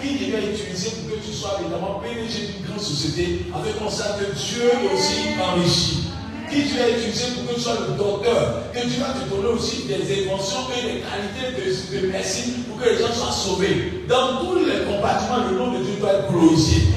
Qui 0.03 0.19
je 0.19 0.31
vais 0.33 0.51
utiliser 0.51 0.91
pour 0.91 1.15
que 1.15 1.23
tu 1.23 1.31
sois, 1.31 1.61
évidemment, 1.61 2.03
PDG 2.03 2.51
d'une 2.51 2.67
grande 2.67 2.81
société, 2.83 3.47
avec 3.55 3.79
sache 3.89 4.19
que 4.19 4.35
Dieu 4.35 4.91
aussi 4.91 5.39
enrichi. 5.39 6.10
Qui 6.51 6.67
tu 6.67 6.79
vas 6.79 6.89
utiliser 6.89 7.33
pour 7.35 7.49
que 7.49 7.55
tu 7.55 7.61
sois 7.61 7.79
le 7.89 7.95
docteur, 7.97 8.65
que 8.73 8.81
tu 8.81 9.01
vas 9.01 9.15
te 9.15 9.29
donner 9.31 9.49
aussi 9.55 9.85
des 9.85 10.25
inventions 10.25 10.67
et 10.77 10.83
des 10.83 11.01
qualités 11.01 11.55
de, 11.55 12.01
de 12.01 12.07
médecine 12.13 12.65
pour 12.65 12.79
que 12.79 12.89
les 12.89 12.99
gens 12.99 13.13
soient 13.13 13.33
sauvés. 13.33 14.05
Dans 14.09 14.39
tous 14.45 14.57
les 14.57 14.85
compartiments, 14.85 15.49
le 15.49 15.57
nom 15.57 15.73
de 15.79 15.85
Dieu 15.85 15.95
doit 16.01 16.13
être 16.15 16.33
glorifié. 16.33 16.89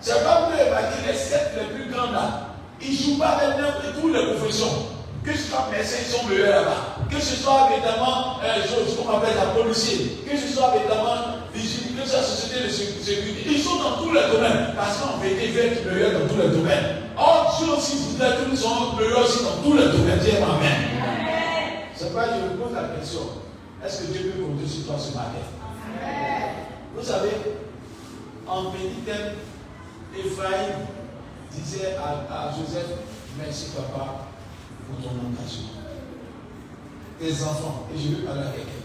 C'est 0.00 0.22
pas 0.22 0.50
vous 0.50 0.56
les 0.56 1.12
les 1.12 1.18
sept 1.18 1.52
les 1.56 1.74
plus 1.74 1.90
grands 1.90 2.12
là. 2.12 2.50
Ils 2.82 2.92
ne 2.92 2.96
jouent 2.96 3.18
pas 3.18 3.40
avec 3.40 3.56
toutes 4.00 4.14
les 4.14 4.34
professions. 4.34 4.92
Que 5.24 5.32
ce 5.32 5.48
soit 5.48 5.68
médecin, 5.72 5.96
ils 6.04 6.12
sont 6.12 6.26
meilleurs 6.28 6.50
là-bas. 6.50 6.98
Que 7.10 7.18
ce 7.18 7.36
soit 7.36 7.70
évidemment, 7.72 8.36
euh, 8.44 8.60
ce 8.62 8.94
qu'on 8.94 9.16
appelle 9.16 9.36
la 9.36 9.58
policier. 9.58 10.20
Que 10.28 10.36
ce 10.36 10.52
soit 10.52 10.74
évidemment 10.76 11.40
société 12.22 12.64
de 12.64 12.68
sécurité. 12.68 13.42
Ils 13.46 13.58
sont 13.62 13.76
dans 13.76 14.02
tous 14.02 14.12
les 14.12 14.20
domaines. 14.32 14.74
Parce 14.76 14.98
qu'en 14.98 15.18
vérité, 15.18 15.46
ils 15.46 15.52
veulent 15.52 15.72
être 15.72 15.92
meilleurs 15.92 16.20
dans 16.20 16.28
tous 16.28 16.40
les 16.40 16.48
domaines. 16.48 17.03
Or, 17.64 17.76
Dieu 17.76 17.76
aussi 17.76 17.96
voudrait 17.96 18.36
que 18.36 18.50
nous 18.50 18.56
soyons 18.56 18.94
aussi 19.22 19.44
dans 19.44 19.62
tous 19.62 19.76
les 19.76 19.86
domaines. 19.86 20.20
Amen. 20.20 20.90
C'est 21.94 22.12
pas, 22.12 22.26
je 22.26 22.48
vous 22.48 22.62
pose 22.62 22.74
la 22.74 22.96
question. 22.96 23.20
Est-ce 23.84 24.02
que 24.02 24.12
Dieu 24.12 24.32
peut 24.32 24.42
compter 24.42 24.66
sur 24.66 24.86
toi 24.86 24.96
ce 24.98 25.14
matin? 25.14 25.44
Vous 26.96 27.02
savez, 27.02 27.30
en 28.46 28.70
Bénitel, 28.70 29.36
Ephraïm, 30.16 30.86
disait 31.50 31.96
à, 31.96 32.50
Joseph, 32.50 32.86
merci 33.38 33.70
papa 33.70 34.28
pour 34.86 34.98
ton 35.02 35.10
engagement. 35.10 35.82
Tes 37.18 37.32
enfants, 37.42 37.86
et 37.94 37.98
je 37.98 38.16
veux 38.16 38.22
parler 38.24 38.42
à 38.42 38.50
quelqu'un, 38.50 38.84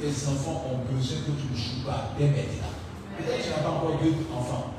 tes 0.00 0.28
enfants 0.28 0.64
ont 0.70 0.94
besoin 0.94 1.18
que 1.18 1.32
tu 1.32 1.52
ne 1.52 1.56
joues 1.56 1.86
pas 1.86 2.10
dès 2.18 2.26
maintenant. 2.26 2.74
Peut-être 3.18 3.38
que 3.38 3.42
tu 3.42 3.50
n'as 3.50 3.56
pas 3.56 3.70
encore 3.70 3.98
deux 4.02 4.14
enfants. 4.34 4.70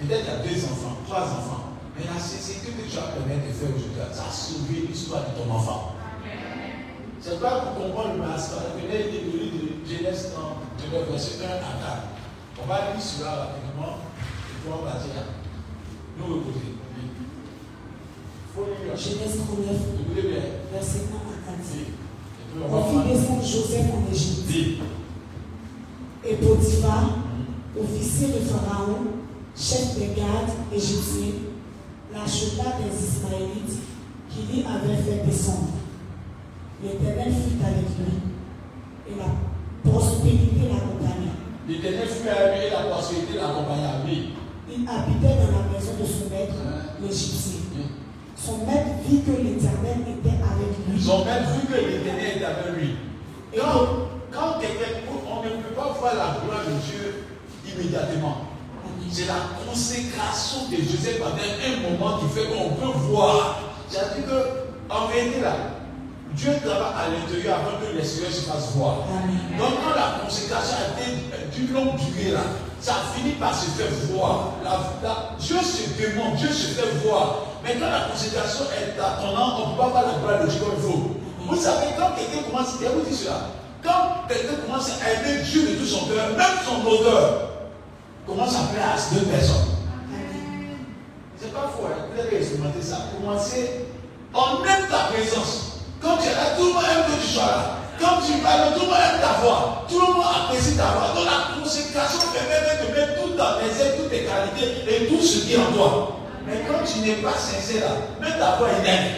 Peut-être 0.00 0.20
que 0.20 0.24
tu 0.24 0.30
as 0.30 0.52
deux 0.52 0.64
enfants, 0.64 0.96
trois 1.06 1.22
enfants. 1.22 1.71
Mais 1.96 2.04
la 2.12 2.18
sincérité 2.18 2.72
que 2.72 2.90
tu 2.90 2.96
as 2.98 3.12
permis 3.12 3.36
de 3.46 3.52
faire 3.52 3.68
aujourd'hui, 3.68 4.00
ça 4.12 4.24
a 4.28 4.32
sauvé 4.32 4.86
l'histoire 4.88 5.24
de 5.28 5.42
ton 5.42 5.50
enfant. 5.52 5.94
C'est 7.20 7.40
pas 7.40 7.60
pour 7.60 7.84
comprendre 7.84 8.14
le 8.14 8.22
masque. 8.26 8.52
Venez 8.76 9.04
de 9.04 9.86
Genèse 9.86 10.32
39, 10.32 11.10
verset 11.10 11.44
1 11.44 11.48
à 11.48 11.58
4. 11.58 11.62
On 12.62 12.66
va 12.66 12.92
lire 12.92 13.00
cela 13.00 13.30
rapidement 13.30 13.98
et 13.98 14.56
puis 14.60 14.72
on 14.72 14.84
va 14.84 14.92
dire. 14.92 15.22
Nous 16.18 16.26
reposer. 16.26 16.72
Genèse 18.96 19.36
39, 19.46 19.76
verset 20.72 21.02
1 21.12 21.14
à 21.14 21.56
4. 21.56 21.62
On 22.70 22.82
fit 22.90 23.08
descendre 23.08 23.44
Joseph 23.44 23.86
en 23.94 24.12
Égypte. 24.12 24.82
Et 26.24 26.34
Potiphar, 26.36 27.04
officier 27.80 28.28
de 28.28 28.40
Pharaon, 28.40 29.02
chef 29.56 29.98
des 29.98 30.14
gardes 30.14 30.52
égyptiens, 30.72 31.51
l'acheta 32.12 32.76
des 32.78 32.92
Ismaélites 32.92 33.80
qui 34.28 34.40
lui 34.52 34.64
avait 34.64 34.96
fait 34.96 35.24
descendre. 35.26 35.80
L'Éternel 36.82 37.32
fut 37.32 37.62
avec 37.64 37.88
lui 37.98 38.18
et 39.08 39.14
la 39.18 39.90
prospérité 39.90 40.68
l'accompagna. 40.68 41.32
L'Éternel 41.68 42.08
fut 42.08 42.28
avec 42.28 42.58
lui 42.58 42.66
et 42.66 42.70
la 42.70 42.90
prospérité 42.90 43.34
l'accompagna. 43.36 44.02
Oui. 44.04 44.34
Il 44.68 44.88
habitait 44.88 45.36
dans 45.36 45.52
la 45.52 45.68
maison 45.68 45.92
de 46.00 46.06
son 46.06 46.30
maître, 46.30 46.60
l'Égyptien. 47.00 47.52
Son 48.36 48.66
maître 48.66 48.98
vit 49.06 49.22
que 49.22 49.30
l'Éternel 49.30 50.02
était 50.08 50.38
avec 50.42 50.72
lui. 50.88 51.00
Son 51.00 51.24
maître 51.24 51.50
vit 51.54 51.66
que 51.66 51.78
l'Éternel 51.78 52.36
était 52.36 52.44
avec 52.44 52.76
lui. 52.78 52.96
Et 53.52 53.58
quand, 53.58 54.08
quand 54.32 54.58
quelqu'un, 54.60 55.06
on 55.08 55.44
ne 55.44 55.62
peut 55.62 55.74
pas 55.74 55.96
voir 55.98 56.14
la 56.14 56.40
gloire 56.40 56.64
de 56.66 56.72
Dieu 56.80 57.24
immédiatement. 57.66 58.51
C'est 59.10 59.26
la 59.26 59.48
consécration 59.66 60.68
de 60.70 60.76
Joseph 60.76 61.18
pendant 61.18 61.36
un 61.36 61.90
moment 61.90 62.18
qui 62.18 62.34
fait 62.34 62.46
qu'on 62.46 62.70
peut 62.70 62.98
voir. 63.10 63.60
C'est-à-dire 63.88 64.26
que, 64.26 64.92
en 64.92 65.06
vérité, 65.08 65.40
là, 65.40 65.54
Dieu 66.34 66.52
travaille 66.64 66.94
à 66.96 67.08
l'intérieur 67.12 67.58
avant 67.60 67.76
que 67.78 67.94
l'extérieur 67.94 68.32
se 68.32 68.40
fasse 68.40 68.72
voir. 68.74 69.04
Donc, 69.58 69.74
quand 69.84 69.94
la 69.94 70.24
consécration 70.24 70.76
a 70.80 71.00
été 71.00 71.18
d'une 71.54 71.74
longue 71.74 71.96
durée, 71.96 72.32
là, 72.32 72.40
ça 72.80 72.94
finit 73.14 73.32
par 73.32 73.54
se 73.54 73.66
faire 73.70 73.92
voir. 74.10 74.54
La, 74.64 75.36
Dieu 75.38 75.56
se 75.60 75.92
demande, 76.00 76.36
Dieu 76.36 76.48
se 76.48 76.68
fait 76.68 76.88
voir. 77.04 77.46
Mais 77.62 77.74
quand 77.74 77.90
la 77.90 78.08
consécration 78.10 78.64
est 78.72 78.98
attendante, 78.98 79.62
on 79.62 79.68
ne 79.68 79.72
peut 79.74 79.82
pas 79.82 79.88
voir 79.88 80.04
la 80.06 80.18
gloire 80.18 80.42
de 80.42 80.50
Dieu 80.50 80.60
comme 80.60 80.74
il 80.76 80.82
faut. 80.82 81.10
Vous 81.48 81.56
savez, 81.56 81.92
quand 81.98 82.16
quelqu'un 82.16 82.48
commence, 82.50 82.80
et 82.80 82.88
vous 82.88 83.08
dit 83.08 83.14
cela, 83.14 83.50
quand 83.82 84.26
quelqu'un 84.26 84.56
commence 84.66 84.88
à 84.88 85.12
aimer 85.12 85.42
Dieu 85.42 85.68
de 85.68 85.74
tout 85.74 85.86
son 85.86 86.06
cœur, 86.06 86.30
même 86.36 86.58
son 86.64 86.86
odeur 86.88 87.51
commence 88.26 88.54
à 88.56 88.72
plaire 88.72 88.94
à 88.94 89.14
deux 89.14 89.26
personnes? 89.26 89.72
C'est 91.40 91.52
pas 91.52 91.72
faux, 91.76 91.86
hein? 91.86 92.06
vous 92.14 92.20
avez 92.20 92.36
expérimenté 92.36 92.82
ça. 92.82 92.98
Commencez, 93.18 93.86
on 94.32 94.62
aime 94.64 94.88
ta 94.88 95.12
présence. 95.12 95.80
Quand 96.00 96.16
tu 96.18 96.28
es 96.28 96.32
là, 96.32 96.54
tout 96.56 96.66
le 96.66 96.72
monde 96.72 96.84
aime 96.84 97.04
que 97.12 97.20
tu 97.20 97.28
sois 97.28 97.46
là. 97.46 97.78
Quand 98.00 98.20
tu 98.24 98.32
parles, 98.38 98.74
tout 98.74 98.80
le 98.80 98.86
monde 98.86 98.96
aime 98.96 99.20
ta 99.20 99.40
voix. 99.40 99.84
Tout 99.88 100.00
le 100.00 100.12
monde 100.14 100.24
apprécie 100.24 100.76
ta 100.76 100.86
voix. 100.92 101.14
Donc 101.14 101.24
la 101.24 101.60
consécration 101.60 102.20
permet 102.32 102.86
de 102.86 102.94
mettre 102.94 103.22
tout 103.22 103.34
dans 103.34 103.58
tes 103.58 103.82
ailes, 103.82 103.94
toutes 103.98 104.10
tes 104.10 104.24
qualités 104.24 105.04
et 105.04 105.06
tout 105.08 105.20
ce 105.20 105.44
qui 105.44 105.54
est 105.54 105.58
en 105.58 105.72
toi. 105.72 106.18
Mais 106.46 106.62
quand 106.66 106.84
tu 106.84 107.00
n'es 107.00 107.14
pas 107.16 107.34
sincère 107.34 107.82
là, 107.82 107.96
même 108.20 108.38
ta 108.38 108.56
voix 108.56 108.68
est 108.70 108.82
nette. 108.82 109.12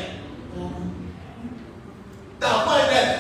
Ta 2.41 2.65
voix 2.65 2.77
est 2.79 2.95
nette. 2.95 3.19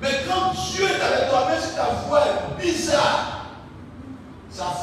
Mais 0.00 0.08
quand 0.28 0.52
Dieu 0.52 0.84
est 0.84 1.02
avec 1.02 1.30
toi, 1.30 1.46
même 1.48 1.60
si 1.60 1.74
ta 1.74 2.06
voix 2.06 2.22
est 2.26 2.62
bizarre, 2.62 3.46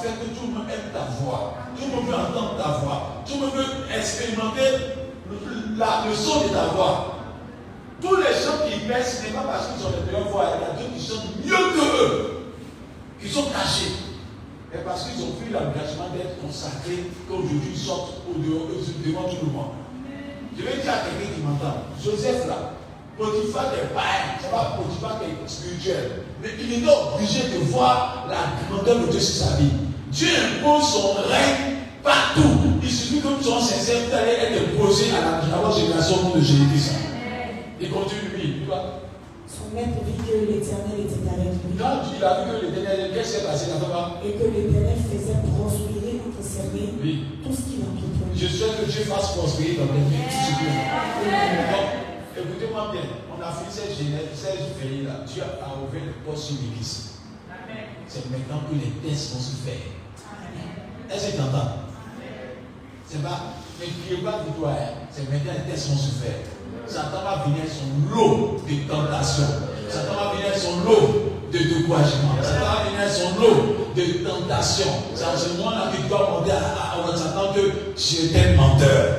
fait 0.01 0.15
que 0.19 0.35
tout 0.35 0.47
le 0.47 0.53
monde 0.53 0.67
aime 0.69 0.91
ta 0.93 1.07
voix. 1.21 1.55
Tout 1.75 1.85
le 1.87 1.95
monde 1.95 2.07
veut 2.07 2.15
entendre 2.15 2.57
ta 2.57 2.79
voix. 2.79 3.23
Tout 3.25 3.35
le 3.35 3.39
monde 3.41 3.55
veut 3.55 3.95
expérimenter 3.95 4.99
le 5.29 6.15
son 6.15 6.47
de 6.47 6.49
ta 6.49 6.65
voix. 6.75 7.15
Tous 8.01 8.15
les 8.15 8.31
gens 8.31 8.63
qui 8.65 8.87
baissent, 8.87 9.19
ce 9.19 9.27
n'est 9.27 9.33
pas 9.33 9.43
parce 9.43 9.67
qu'ils 9.67 9.85
ont 9.85 9.91
les 9.91 10.11
meilleures 10.11 10.29
voix, 10.29 10.55
il 10.55 10.61
y 10.61 10.63
a 10.63 10.71
d'autres 10.71 10.95
qui 10.95 11.03
sont 11.03 11.21
mieux 11.43 11.73
que 11.75 12.03
eux, 12.03 12.53
qui 13.21 13.29
sont 13.29 13.43
cachés. 13.51 13.91
Mais 14.71 14.79
parce 14.85 15.03
qu'ils 15.03 15.21
ont 15.23 15.31
pris 15.31 15.51
l'engagement 15.51 16.09
d'être 16.15 16.39
consacrés, 16.41 17.11
qu'aujourd'hui 17.27 17.71
ils 17.73 17.77
sortent 17.77 18.21
au 18.29 18.37
devant 18.39 19.23
tout 19.23 19.45
le 19.45 19.51
monde. 19.51 19.75
Je 20.57 20.63
vais 20.63 20.81
dire 20.81 20.93
à 20.93 20.97
quelqu'un 21.07 21.33
qui 21.35 21.41
m'entend, 21.41 21.75
Joseph 22.01 22.47
là, 22.47 22.71
Potiphar 23.17 23.71
n'est 23.71 23.93
pas, 23.93 24.39
c'est 24.41 24.51
pas 24.51 24.77
Potiphar 24.77 25.19
qui 25.19 25.31
est 25.31 25.49
spirituel, 25.49 26.23
mais 26.41 26.49
il 26.57 26.83
est 26.83 26.87
obligé 26.87 27.49
de 27.49 27.65
voir 27.65 28.27
la 28.29 28.65
grandeur 28.69 29.07
de 29.07 29.11
Dieu 29.11 29.19
sur 29.19 29.45
sa 29.45 29.55
vie. 29.57 29.71
Dieu 30.11 30.27
impose 30.57 30.91
son 30.91 31.13
règne 31.29 31.77
partout. 32.03 32.49
Il 32.81 32.89
suffit 32.89 33.21
que 33.21 33.27
nous 33.27 33.41
soyons 33.41 33.61
sincères, 33.61 34.01
vous 34.09 34.15
allez 34.15 34.31
être 34.31 34.77
posé 34.77 35.05
à 35.11 35.21
la 35.21 35.71
génération 35.71 36.35
de 36.35 36.41
Jésus-Christ. 36.41 36.93
Il 37.79 37.89
continue, 37.91 38.29
lui. 38.35 38.65
Son 39.47 39.73
maître 39.73 40.01
vit 40.05 40.17
que 40.17 40.51
l'éternel 40.51 41.05
était 41.05 41.29
avec 41.29 41.53
lui. 41.61 41.77
Quand 41.77 42.01
il 42.09 42.23
a 42.23 42.45
vu 42.45 42.51
que 42.51 42.65
l'éternel, 42.65 43.11
qu'est-ce 43.13 43.35
qui 43.35 43.39
s'est 43.41 43.45
passé 43.45 43.69
là-bas 43.69 44.21
Et 44.25 44.33
que 44.33 44.45
l'éternel 44.45 44.97
faisait 45.09 45.41
prospérer 45.45 46.21
notre 46.25 46.41
service 46.41 46.97
oui. 47.01 47.25
tout 47.43 47.53
ce 47.53 47.61
qu'il 47.69 47.81
entreprenait. 47.81 48.33
Je 48.35 48.47
souhaite 48.47 48.81
que 48.81 48.91
Dieu 48.91 49.03
fasse 49.05 49.37
prospérer 49.37 49.77
dans 49.77 49.89
notre 49.89 50.09
vie 50.09 50.25
tout 50.25 50.33
ce 50.33 50.47
qu'il 50.57 50.69
fait. 50.69 52.41
Écoutez-moi 52.41 52.89
bien, 52.93 53.05
on 53.29 53.41
a 53.41 53.51
fait 53.51 53.69
cette 53.69 53.97
Genèse, 53.97 54.37
veillées 54.81 55.03
là. 55.03 55.25
Dieu 55.25 55.43
a 55.43 55.69
ouvert 55.81 56.01
les 56.01 56.17
portes 56.25 56.37
sur 56.37 56.55
l'église. 56.61 57.09
C'est 58.07 58.29
maintenant 58.31 58.61
que 58.69 58.73
les 58.73 58.89
tests 59.07 59.33
vont 59.33 59.41
se 59.41 59.55
faire. 59.65 59.98
Est-ce 61.11 61.31
que 61.31 61.35
tu 61.37 61.41
entends 61.41 61.71
C'est 63.07 63.23
pas, 63.23 63.41
ne 63.79 63.85
criez 64.05 64.23
pas 64.23 64.43
toi, 64.55 64.69
hein. 64.69 65.07
c'est 65.11 65.29
maintenant 65.31 65.53
les 65.67 65.75
se 65.75 65.89
faire. 65.89 66.45
Satan 66.87 67.23
va 67.23 67.43
venir 67.45 67.63
son 67.67 68.13
lot 68.15 68.61
de 68.67 68.87
tentations. 68.87 69.43
Satan 69.89 70.13
va 70.13 70.33
venir 70.35 70.55
son 70.55 70.83
lot 70.87 71.31
de 71.51 71.57
découragement. 71.57 72.37
Satan 72.41 72.59
va 72.59 72.89
venir 72.89 73.11
son 73.11 73.41
lot 73.41 73.93
de 73.95 74.27
tentations. 74.27 74.93
C'est 75.15 75.23
à 75.23 75.35
ce 75.35 75.57
moment-là 75.57 75.91
tu 75.95 76.07
dois 76.07 76.27
demander 76.27 76.51
à, 76.51 77.17
Satan 77.17 77.53
que 77.53 77.59
un 77.59 78.55
menteur. 78.55 79.15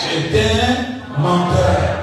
Un 0.00 1.20
menteur. 1.20 1.98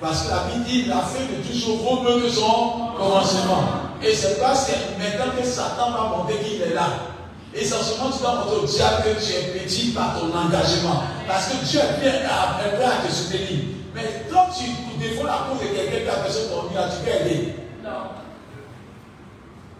Parce 0.00 0.22
que 0.22 0.30
la 0.30 0.44
Bible 0.52 0.64
dit 0.64 0.84
la 0.84 1.00
fin 1.00 1.24
de 1.24 1.42
toujours 1.48 1.78
vaut 1.78 2.02
mieux 2.02 2.22
que 2.22 2.30
son 2.30 2.94
commencement. 2.96 3.64
Et 4.00 4.14
c'est 4.14 4.40
parce 4.40 4.66
que 4.66 4.72
maintenant 4.98 5.32
que 5.36 5.44
Satan 5.44 5.90
va 5.90 6.16
montrer 6.16 6.38
qu'il 6.38 6.62
est 6.62 6.74
là. 6.74 7.15
Essentiellement, 7.56 8.10
tu 8.10 8.18
dois 8.20 8.34
montrer 8.34 8.56
au 8.56 8.66
diable 8.66 9.02
que 9.04 9.24
tu 9.24 9.32
es 9.32 9.58
petit 9.58 9.90
par 9.92 10.20
ton 10.20 10.26
engagement. 10.26 11.04
Parce 11.26 11.48
que 11.48 11.64
Dieu 11.64 11.80
est 11.80 12.00
bien 12.00 12.12
prêt 12.20 12.84
à 12.84 13.06
te 13.06 13.12
soutenir. 13.12 13.64
Mais 13.94 14.26
quand 14.30 14.48
tu 14.52 14.70
défends 14.98 15.24
la 15.24 15.46
cause 15.48 15.60
de 15.60 15.74
quelqu'un 15.74 16.04
qui 16.04 16.08
a 16.08 16.22
besoin 16.22 16.42
de 16.42 16.48
ton 16.48 16.68
tu 16.68 17.04
peux 17.04 17.26
aider. 17.26 17.54
Non. 17.82 18.12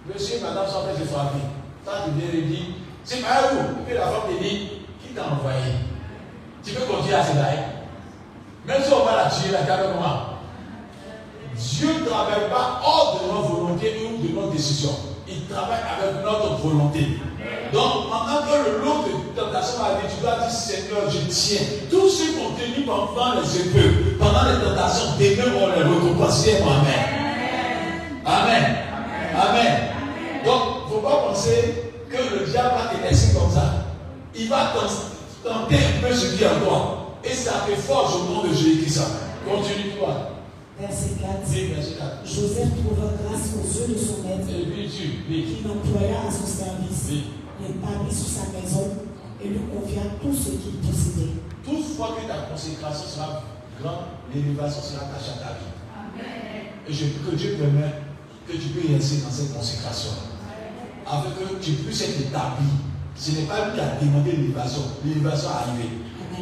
Monsieur 0.07 0.37
et 0.37 0.41
madame 0.41 0.67
sont 0.67 0.79
en 0.79 0.83
train 0.83 0.99
de 0.99 1.05
frapper. 1.05 1.39
Ça, 1.85 1.93
tu 2.05 2.11
viens 2.19 2.41
de 2.41 2.47
dire, 2.47 2.65
c'est 3.05 3.21
pas 3.21 3.53
où 3.53 3.91
Et 3.91 3.95
la 3.95 4.07
femme 4.07 4.35
te 4.35 4.43
dit, 4.43 4.69
qui 5.03 5.15
t'a 5.15 5.25
envoyé 5.25 5.73
Tu 6.65 6.73
peux 6.73 6.85
continuer 6.85 7.15
à 7.15 7.25
se 7.25 7.33
bailler. 7.33 7.63
Même 8.67 8.83
si 8.83 8.93
on 8.93 9.05
va 9.05 9.17
la 9.17 9.31
tuer, 9.31 9.53
la 9.53 9.63
garde 9.63 9.93
comment? 9.93 10.37
Dieu 11.55 11.89
ne 12.01 12.07
travaille 12.07 12.51
pas 12.51 12.81
hors 12.85 13.21
de 13.21 13.33
notre 13.33 13.55
volonté 13.55 13.97
ou 14.05 14.27
de 14.27 14.35
notre 14.35 14.53
décision. 14.53 14.91
Il 15.29 15.47
travaille 15.47 15.81
avec 15.99 16.25
notre 16.25 16.57
volonté. 16.57 17.19
Donc, 17.73 18.11
pendant 18.11 18.43
que 18.47 18.71
le 18.71 18.85
lot 18.85 19.05
de 19.05 19.41
tentation 19.41 19.79
va 19.79 19.95
venir, 19.95 20.11
tu 20.15 20.21
dois 20.23 20.39
dire 20.39 20.51
Seigneur, 20.51 21.11
je 21.11 21.19
tiens. 21.29 21.67
Tous 21.91 22.09
ceux 22.09 22.33
qui 22.33 22.41
ont 22.41 22.55
tenu 22.55 22.85
pendant 22.87 23.41
les 23.41 23.61
épeux, 23.61 24.17
pendant 24.19 24.45
les 24.45 24.65
tentations, 24.65 25.17
demain 25.19 25.53
on 25.61 25.67
les 25.69 25.83
récompenser. 25.83 26.57
Amen. 26.63 27.27
Amen. 28.25 28.77
Amen. 29.35 29.73
Donc, 30.45 30.63
il 30.63 30.91
ne 30.91 30.95
faut 30.95 31.07
pas 31.07 31.17
penser 31.29 31.93
que 32.09 32.39
le 32.39 32.47
diable 32.47 32.75
va 32.77 32.97
te 32.97 33.09
laisser 33.09 33.35
comme 33.35 33.51
ça. 33.51 33.87
Il 34.35 34.49
va 34.49 34.73
tenter 35.43 35.77
un 35.77 36.07
peu 36.07 36.15
ce 36.15 36.37
qui 36.37 36.45
est 36.45 36.47
en 36.47 36.61
toi. 36.65 37.19
Et 37.25 37.35
ça 37.35 37.65
te 37.67 37.75
forge 37.75 38.15
au 38.17 38.33
nom 38.33 38.43
de 38.45 38.55
Jésus-Christ. 38.55 39.01
Continue 39.45 39.97
toi. 39.99 40.31
Verset 40.79 41.17
4. 41.21 41.27
Joseph 42.25 42.69
trouva 42.85 43.13
grâce 43.25 43.49
aux 43.57 43.67
yeux 43.67 43.95
de 43.95 43.99
son 43.99 44.23
maître, 44.23 44.47
qui 44.47 45.63
l'employa 45.65 46.19
à 46.29 46.31
son 46.31 46.47
service, 46.47 47.25
l'établit 47.61 48.15
sur 48.15 48.29
sa 48.29 48.53
maison 48.53 48.93
et 49.43 49.49
lui 49.49 49.61
confia 49.73 50.03
tout 50.21 50.35
ce 50.35 50.51
qu'il 50.51 50.79
possédait. 50.81 51.33
Toutefois 51.65 52.17
que 52.17 52.27
ta 52.29 52.53
consécration 52.53 53.07
sera 53.07 53.43
grande, 53.81 54.07
l'élévation 54.35 54.83
sera 54.83 55.07
attachée 55.07 55.37
à 55.37 55.45
ta 55.45 55.53
vie. 55.59 55.73
Amen. 55.93 56.73
Et 56.89 56.93
je, 56.93 57.07
que 57.07 57.35
Dieu 57.35 57.57
permet 57.59 58.07
que 58.47 58.53
tu 58.53 58.69
puisses 58.69 58.93
rester 58.93 59.25
dans 59.25 59.31
cette 59.31 59.53
consécration. 59.55 60.13
Afin 61.07 61.31
que 61.31 61.63
tu 61.63 61.73
puisses 61.73 62.03
être 62.03 62.21
établi. 62.21 62.67
Ce 63.17 63.31
n'est 63.31 63.47
pas 63.47 63.67
lui 63.67 63.75
qui 63.75 63.81
a 63.81 63.97
demandé 64.01 64.33
l'élévation. 64.33 64.83
L'élévation 65.05 65.49
est 65.49 65.71
arrivée. 65.71 65.91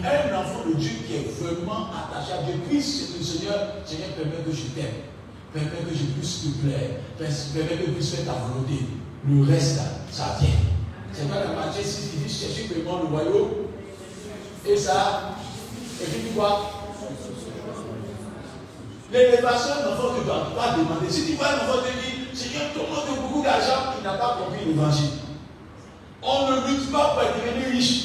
Un 0.05 0.37
enfant 0.37 0.69
de 0.69 0.75
Dieu 0.75 0.91
qui 1.07 1.15
est 1.15 1.31
vraiment 1.41 1.87
attaché 1.89 2.33
à 2.33 2.43
Dieu, 2.43 2.61
puisse 2.69 3.15
le 3.17 3.25
Seigneur, 3.25 3.59
Seigneur, 3.87 4.09
permet 4.09 4.43
que 4.45 4.51
je 4.51 4.63
t'aime, 4.75 5.07
permet 5.53 5.89
que 5.89 5.95
je 5.97 6.05
puisse 6.05 6.43
te 6.43 6.49
plaire, 6.67 6.99
permet 7.17 7.81
que 7.81 7.87
je 7.87 7.93
puisse 7.93 8.11
faire 8.11 8.27
ta 8.27 8.33
volonté. 8.33 8.85
Le 9.27 9.45
reste, 9.45 9.81
ça 10.11 10.37
vient. 10.41 10.74
C'est 11.17 11.29
pas 11.29 11.37
la 11.41 11.55
Matthieu 11.55 11.85
6 11.85 12.11
qui 12.11 12.17
dit 12.17 12.33
chercher 12.33 12.75
vraiment 12.75 13.03
le 13.03 13.07
royaume. 13.07 13.51
Et 14.67 14.77
ça, 14.77 15.37
et 16.03 16.05
puis 16.07 16.23
tu 16.27 16.35
vois, 16.35 16.71
l'élévation 19.13 19.75
d'un 19.77 19.93
enfant, 19.93 20.15
tu 20.15 20.21
ne 20.21 20.25
dois 20.25 20.51
pas 20.57 20.75
demander. 20.77 21.09
Si 21.09 21.27
tu 21.27 21.33
vois 21.35 21.49
un 21.49 21.55
enfant 21.57 21.83
te 21.87 21.93
dire, 21.93 22.27
Seigneur, 22.35 22.63
monde 22.75 23.07
a 23.07 23.21
beaucoup 23.21 23.43
d'argent, 23.43 23.95
il 23.97 24.03
n'a 24.03 24.15
pas 24.15 24.39
compris 24.43 24.65
l'évangile. 24.67 25.23
On 26.21 26.51
ne 26.51 26.67
lutte 26.67 26.91
pas 26.91 27.15
pour 27.15 27.23
être 27.23 27.37
devenu 27.37 27.77
riche. 27.77 28.05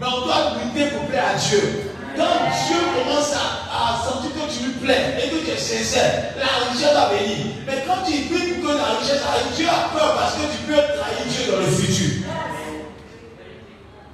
Mais 0.00 0.06
on 0.06 0.24
doit 0.24 0.54
lutter 0.62 0.90
pour 0.90 1.06
plaire 1.06 1.34
à 1.34 1.38
Dieu. 1.38 1.92
Quand 2.16 2.48
Dieu 2.66 2.76
commence 2.96 3.32
à, 3.34 3.98
sentir 4.02 4.30
que 4.32 4.50
tu 4.50 4.64
lui 4.64 4.72
plais 4.74 5.18
et 5.22 5.28
que 5.28 5.44
tu 5.44 5.50
es 5.50 5.56
sincère, 5.58 6.34
la 6.38 6.70
richesse 6.70 6.94
va 6.94 7.10
venir. 7.10 7.46
Mais 7.66 7.84
quand 7.86 8.02
tu 8.06 8.12
pries 8.32 8.54
pour 8.54 8.70
que 8.70 8.76
la 8.76 8.98
richesse 8.98 9.22
arrive, 9.26 9.54
Dieu 9.54 9.66
a 9.68 9.90
peur 9.92 10.14
parce 10.14 10.34
que 10.34 10.42
tu 10.50 10.58
peux 10.66 10.74
trahir 10.74 11.26
Dieu 11.28 11.52
dans 11.52 11.58
le 11.58 11.66
futur. 11.66 12.17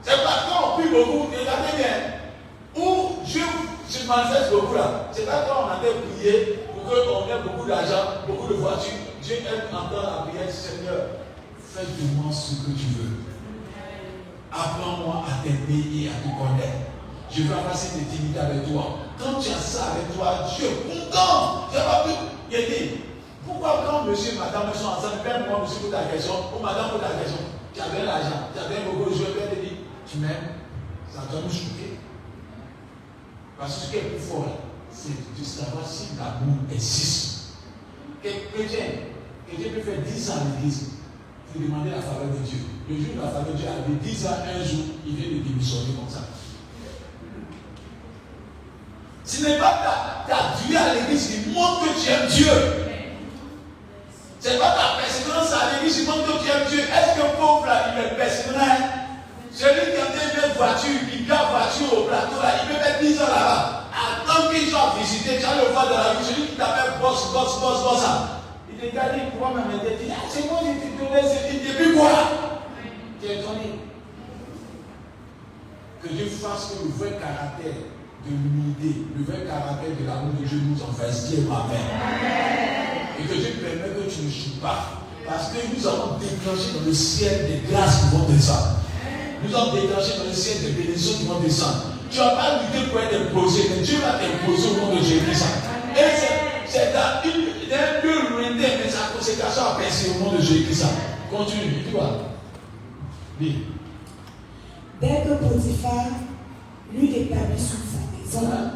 C'est 0.05 0.23
pas 0.23 0.45
quand 0.49 0.69
on 0.69 0.81
prie 0.81 0.91
beaucoup, 0.91 1.29
regardez 1.33 1.77
bien, 1.77 2.83
où 2.83 3.25
Dieu 3.25 3.43
se 3.89 4.07
manifeste 4.07 4.51
beaucoup 4.53 4.75
là. 4.75 5.09
C'est 5.13 5.25
pas 5.25 5.47
quand 5.49 5.65
on 5.65 5.71
a 5.71 5.81
fait 5.81 5.95
prier 5.95 6.59
pour 6.73 6.85
qu'on 6.85 7.27
ait 7.27 7.43
beaucoup 7.43 7.67
d'argent, 7.67 8.21
beaucoup 8.27 8.49
de 8.49 8.55
voitures. 8.55 8.93
Dieu 9.23 9.37
aime 9.49 9.75
entendre 9.75 10.03
la 10.03 10.31
prière, 10.31 10.51
Seigneur, 10.53 11.25
fais 11.59 11.85
de 11.85 12.21
moi 12.21 12.31
ce 12.31 12.57
que 12.57 12.77
tu 12.77 12.87
veux. 13.01 13.25
Apprends-moi 14.53 15.25
à 15.27 15.43
t'aimer 15.43 15.85
et 15.97 16.09
à 16.09 16.21
te 16.21 16.29
connaître. 16.37 16.85
Je 17.31 17.43
vais 17.43 17.55
avancer 17.55 17.89
cette 17.97 18.07
intimité 18.07 18.39
avec 18.39 18.71
toi. 18.71 19.01
Quand 19.19 19.41
tu 19.41 19.51
as 19.51 19.59
ça 19.59 19.97
avec 19.97 20.15
toi, 20.15 20.47
Dieu 20.55 20.69
content. 20.87 21.67
Tu 21.73 21.81
pas 21.81 22.05
pu 22.05 22.13
Pourquoi 23.47 23.83
quand 23.89 24.05
monsieur 24.05 24.35
et 24.35 24.39
madame 24.39 24.71
sont 24.75 24.95
ensemble, 24.95 25.25
même 25.25 25.49
moi, 25.49 25.63
monsieur, 25.63 25.81
pose 25.81 25.91
ta 25.91 26.05
question, 26.13 26.35
ou 26.55 26.63
madame 26.63 26.91
pose 26.91 27.01
ta 27.01 27.19
question, 27.19 27.43
tu 27.75 27.81
avais 27.81 28.05
l'argent, 28.05 28.53
tu 28.55 28.61
avais 28.61 28.85
beaucoup 28.87 29.11
de 29.11 29.17
choses, 29.17 29.35
te 29.35 29.57
dit, 29.59 29.74
tu 30.07 30.19
m'aimes, 30.19 30.55
ça 31.13 31.23
doit 31.31 31.41
nous 31.43 31.51
choquer. 31.53 31.99
Parce 33.59 33.75
que 33.75 33.81
ce 33.81 33.91
qui 33.91 33.97
est 33.99 34.01
plus 34.01 34.19
fort, 34.19 34.59
c'est 34.91 35.39
de 35.39 35.45
savoir 35.45 35.87
si 35.87 36.17
l'amour 36.19 36.59
existe. 36.71 37.55
Quel 38.23 38.51
chrétien, 38.53 38.85
chrétien 39.47 39.73
peut 39.75 39.81
faire 39.81 40.01
10 40.03 40.31
ans 40.31 40.35
à 40.35 40.57
l'église, 40.57 40.91
il 41.57 41.67
demandait 41.67 41.91
la 41.91 42.03
faveur 42.03 42.29
de 42.33 42.45
Dieu. 42.45 42.59
Le 42.89 42.97
jour 42.97 43.15
où 43.17 43.21
la 43.21 43.29
faveur 43.29 43.53
de 43.53 43.59
Dieu 43.59 43.67
avait 43.69 43.97
10 44.03 44.27
ans, 44.27 44.31
un 44.45 44.65
jour, 44.65 44.85
il 45.07 45.15
vient 45.17 45.39
de 45.39 45.43
démissionner 45.45 45.95
comme 45.95 46.09
ça. 46.09 46.21
Ce 49.25 49.43
n'est 49.43 49.59
pas 49.59 50.25
ta, 50.29 50.35
ta 50.35 50.57
vie 50.59 50.77
à 50.77 50.95
l'église 50.95 51.29
qui 51.29 51.51
montre 51.51 51.83
que 51.83 52.01
tu 52.01 52.11
aimes 52.11 52.29
Dieu. 52.29 52.53
Ce 54.41 54.49
n'est 54.51 54.59
pas 54.59 54.73
ta 54.73 55.01
persévérance 55.01 55.53
à 55.53 55.77
l'église 55.77 56.01
qui 56.01 56.07
montre 56.07 56.27
que 56.27 56.45
tu 56.45 56.51
aimes 56.51 56.69
Dieu. 56.69 56.81
Est-ce 56.81 57.19
qu'un 57.19 57.29
pauvre 57.41 57.67
là, 57.67 57.95
il 57.95 58.05
est 58.05 58.17
persévérant? 58.17 58.94
Celui 59.55 59.95
qui 59.95 60.01
a 60.03 60.47
une 60.47 60.53
voiture, 60.55 61.01
qui 61.09 61.23
garde 61.25 61.51
voiture 61.55 61.99
au 61.99 62.03
plateau 62.11 62.43
là, 62.43 62.59
il 62.59 62.75
peut 62.75 62.83
mettre 62.83 63.01
10 63.01 63.23
ans 63.23 63.31
là-bas. 63.31 63.85
Attends 63.95 64.51
qu'il 64.51 64.69
soit 64.69 64.95
visité, 64.99 65.39
tu 65.39 65.47
vas 65.47 65.63
le 65.63 65.71
voir 65.71 65.87
dans 65.87 65.97
la 65.97 66.15
vie. 66.19 66.27
Celui 66.27 66.49
qui 66.49 66.57
t'appelle 66.57 66.99
boss, 67.01 67.31
boss, 67.33 67.61
boss, 67.61 67.83
boss. 67.87 68.03
Il 68.67 68.83
te 68.83 68.95
garde, 68.95 69.15
il 69.15 69.31
pourra 69.31 69.55
même 69.55 69.79
dire, 69.79 70.11
ah, 70.11 70.27
c'est 70.29 70.51
moi 70.51 70.59
qui 70.59 70.75
t'ai 70.83 70.99
donné 70.99 71.23
ce 71.23 71.39
dit, 71.47 71.63
depuis 71.63 71.95
quoi? 71.95 72.11
Tu 73.23 73.29
es 73.31 73.39
étonné. 73.39 73.79
Que 76.03 76.09
Dieu 76.09 76.27
fasse 76.27 76.75
que 76.75 76.85
le 76.85 76.91
vrai 76.99 77.17
caractère 77.17 77.79
de 78.27 78.31
l'unité, 78.35 79.07
le 79.17 79.23
vrai 79.23 79.47
caractère 79.47 79.95
de 79.95 80.05
l'amour 80.05 80.35
de 80.35 80.45
Dieu 80.45 80.59
nous 80.67 80.83
en 80.83 80.93
fasse 80.93 81.31
dire 81.31 81.47
Amen. 81.47 81.79
Et 83.21 83.23
que 83.23 83.35
Dieu 83.35 83.55
permet 83.63 83.95
que 83.95 84.11
tu 84.11 84.23
ne 84.27 84.31
joues 84.31 84.59
pas. 84.61 84.99
Parce 85.25 85.51
que 85.51 85.59
nous 85.73 85.87
avons 85.87 86.19
déclenché 86.19 86.75
dans 86.75 86.85
le 86.85 86.93
ciel 86.93 87.47
des 87.47 87.73
grâces 87.73 88.01
qui 88.01 88.17
vont 88.17 88.27
descendre. 88.27 88.84
Nous 89.47 89.55
avons 89.55 89.75
déclenché 89.75 90.19
dans 90.19 90.25
le 90.25 90.33
ciel 90.33 90.63
des 90.63 90.73
bénédictions 90.73 91.19
qui 91.19 91.27
vont 91.27 91.41
descendre. 91.41 91.85
Tu 92.11 92.19
n'as 92.19 92.31
pas 92.37 92.63
lutté 92.63 92.91
pour 92.91 93.01
être 93.01 93.15
imposé, 93.15 93.63
mais 93.71 93.83
Dieu 93.83 93.99
va 93.99 94.19
t'imposer 94.19 94.69
au 94.71 94.87
nom 94.87 94.95
de 94.97 95.03
Jésus. 95.03 95.21
Et 95.97 96.01
c'est 96.69 96.93
d'un 96.93 98.01
peu 98.01 98.31
lointain, 98.31 98.69
mais 98.83 98.91
sa 98.91 99.17
conséquence 99.17 99.59
a 99.59 99.77
percé 99.79 100.11
au 100.11 100.25
nom 100.25 100.33
de 100.33 100.41
Jésus-Christ. 100.41 100.85
Continue, 101.31 101.85
tu 101.85 101.91
vois. 101.91 102.21
Oui. 103.41 103.65
Dès 105.01 105.23
que 105.23 105.35
Potiphar 105.35 106.07
lui 106.93 107.17
établit 107.17 107.59
sur 107.59 107.79
sa 107.79 108.41
maison 108.41 108.53
hein? 108.53 108.71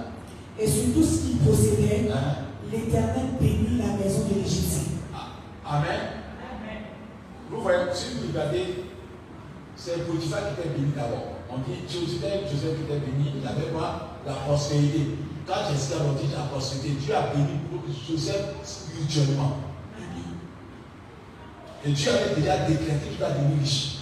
et 0.59 0.67
sur 0.67 0.93
tout 0.95 1.03
ce 1.05 1.19
qu'il 1.21 1.37
possédait, 1.39 2.11
hein? 2.13 2.45
l'Éternel 2.71 3.27
bénit 3.41 3.79
la 3.79 4.05
maison 4.05 4.27
de 4.29 4.35
l'Égyptien. 4.43 4.83
Ah, 5.15 5.77
Amen. 5.77 6.01
Amen. 6.41 6.83
Vous 7.51 7.61
voyez, 7.63 7.79
si 7.95 8.07
vous 8.21 8.33
regardez, 8.33 8.85
c'est 9.79 10.07
Potiphar 10.07 10.41
qui 10.41 10.61
était 10.61 10.75
béni 10.77 10.93
d'abord. 10.95 11.39
On 11.51 11.59
dit 11.59 11.79
Joseph, 11.89 12.51
Joseph 12.51 12.77
qui 12.77 12.83
était 12.83 12.99
béni, 12.99 13.33
il 13.41 13.47
avait 13.47 13.71
quoi? 13.73 14.19
La 14.27 14.35
prospérité. 14.35 15.17
Quand 15.47 15.71
Jessica 15.71 15.97
a 15.97 16.21
dit 16.21 16.29
la 16.35 16.45
prospérité, 16.51 16.99
Dieu 17.01 17.15
a 17.15 17.33
béni 17.33 17.61
Joseph 18.07 18.45
spirituellement. 18.65 19.59
Et 21.85 21.91
Dieu 21.93 22.11
avait 22.11 22.41
déjà 22.41 22.59
décrété 22.67 23.09
qu'il 23.09 23.19
va 23.19 23.31
devenir 23.31 23.61
riche. 23.61 23.99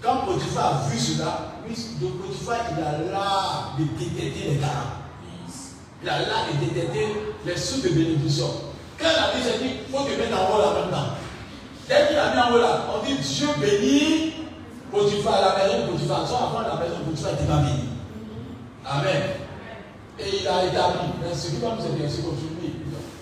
Quand 0.00 0.18
Potiphar 0.26 0.84
a 0.84 0.88
vu 0.88 0.98
cela, 0.98 1.54
lui, 1.66 1.74
Potiphar, 1.74 2.58
il 2.70 2.84
a 2.84 3.10
l'art 3.10 3.76
de 3.76 3.84
détecter 3.98 4.50
les 4.50 4.56
talents. 4.58 5.02
Il 6.02 6.08
a 6.08 6.18
là 6.20 6.34
et 6.52 6.64
détecté 6.64 7.06
les 7.44 7.56
sous 7.56 7.80
de 7.80 7.88
bénédiction. 7.88 8.46
Quand 8.98 9.06
la 9.06 9.34
Bible 9.34 9.58
dit, 9.60 9.74
il 9.86 9.92
faut 9.92 10.04
te 10.04 10.10
mettre 10.10 10.38
en 10.38 10.54
haut 10.54 10.60
là 10.60 10.80
maintenant. 10.80 11.06
Dès 11.88 12.08
qu'il 12.08 12.16
a 12.16 12.32
mis 12.32 12.40
en 12.40 12.54
haut 12.54 12.60
là, 12.60 12.86
on 12.94 13.04
dit 13.04 13.16
Dieu 13.16 13.48
bénit 13.60 14.43
Potiphar, 14.94 15.40
la 15.42 15.58
maison 15.58 15.86
de 15.86 15.92
Potiphar. 15.92 16.26
Soit 16.26 16.38
avant 16.38 16.60
la 16.60 16.78
maison 16.78 17.02
de 17.02 17.10
Potiphar 17.10 17.32
n'était 17.32 17.50
pas 17.50 17.58
béni. 17.58 17.90
Amen. 18.86 19.22
Et 20.18 20.40
il 20.40 20.46
a 20.46 20.64
établi. 20.64 21.18
Mais 21.20 21.34
ce 21.34 21.50
qui 21.50 21.56
va 21.56 21.70
nous 21.70 21.82
continuer. 21.82 22.54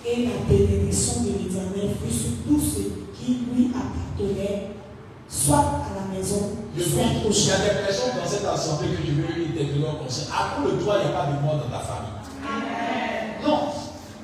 Et 0.05 0.27
la 0.27 0.43
bénédiction 0.47 1.23
de 1.23 1.29
l'éternel 1.39 1.95
fut 2.03 2.13
sur 2.13 2.31
tout 2.45 2.59
ce 2.59 2.83
qui 3.17 3.39
lui 3.49 3.71
appartenait, 3.71 4.71
soit 5.29 5.57
à 5.57 5.95
la 5.95 6.17
maison, 6.17 6.51
soit 6.77 7.07
au 7.25 7.31
Il 7.31 7.47
y 7.47 7.51
a 7.51 7.57
des 7.57 7.79
personnes 7.85 8.19
dans 8.21 8.29
cette 8.29 8.45
assemblée 8.45 8.89
que 8.89 8.97
je 9.01 9.11
veux 9.13 9.23
intégrer 9.23 9.79
leur 9.79 9.99
conseil. 9.99 10.25
Après 10.27 10.69
le 10.69 10.77
toi, 10.83 10.97
il 10.99 11.07
n'y 11.07 11.13
a 11.13 11.17
pas 11.17 11.25
de 11.27 11.41
mort 11.41 11.55
dans 11.55 11.71
ta 11.71 11.79
famille. 11.79 12.19
Non, 13.47 13.59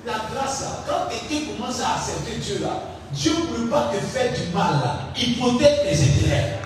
la 0.05 0.13
grâce 0.33 0.61
là, 0.61 0.83
quand 0.85 1.09
quelqu'un 1.09 1.53
commence 1.53 1.81
à 1.81 1.95
accepter 1.95 2.37
Dieu 2.39 2.59
là, 2.61 2.83
Dieu 3.13 3.31
ne 3.31 3.55
peut 3.55 3.69
pas 3.69 3.89
te 3.93 3.97
faire 3.99 4.33
du 4.33 4.53
mal 4.53 4.73
là. 4.83 4.99
Il 5.17 5.37
protège 5.37 5.79
tes 5.81 5.95
intérêts. 5.95 6.58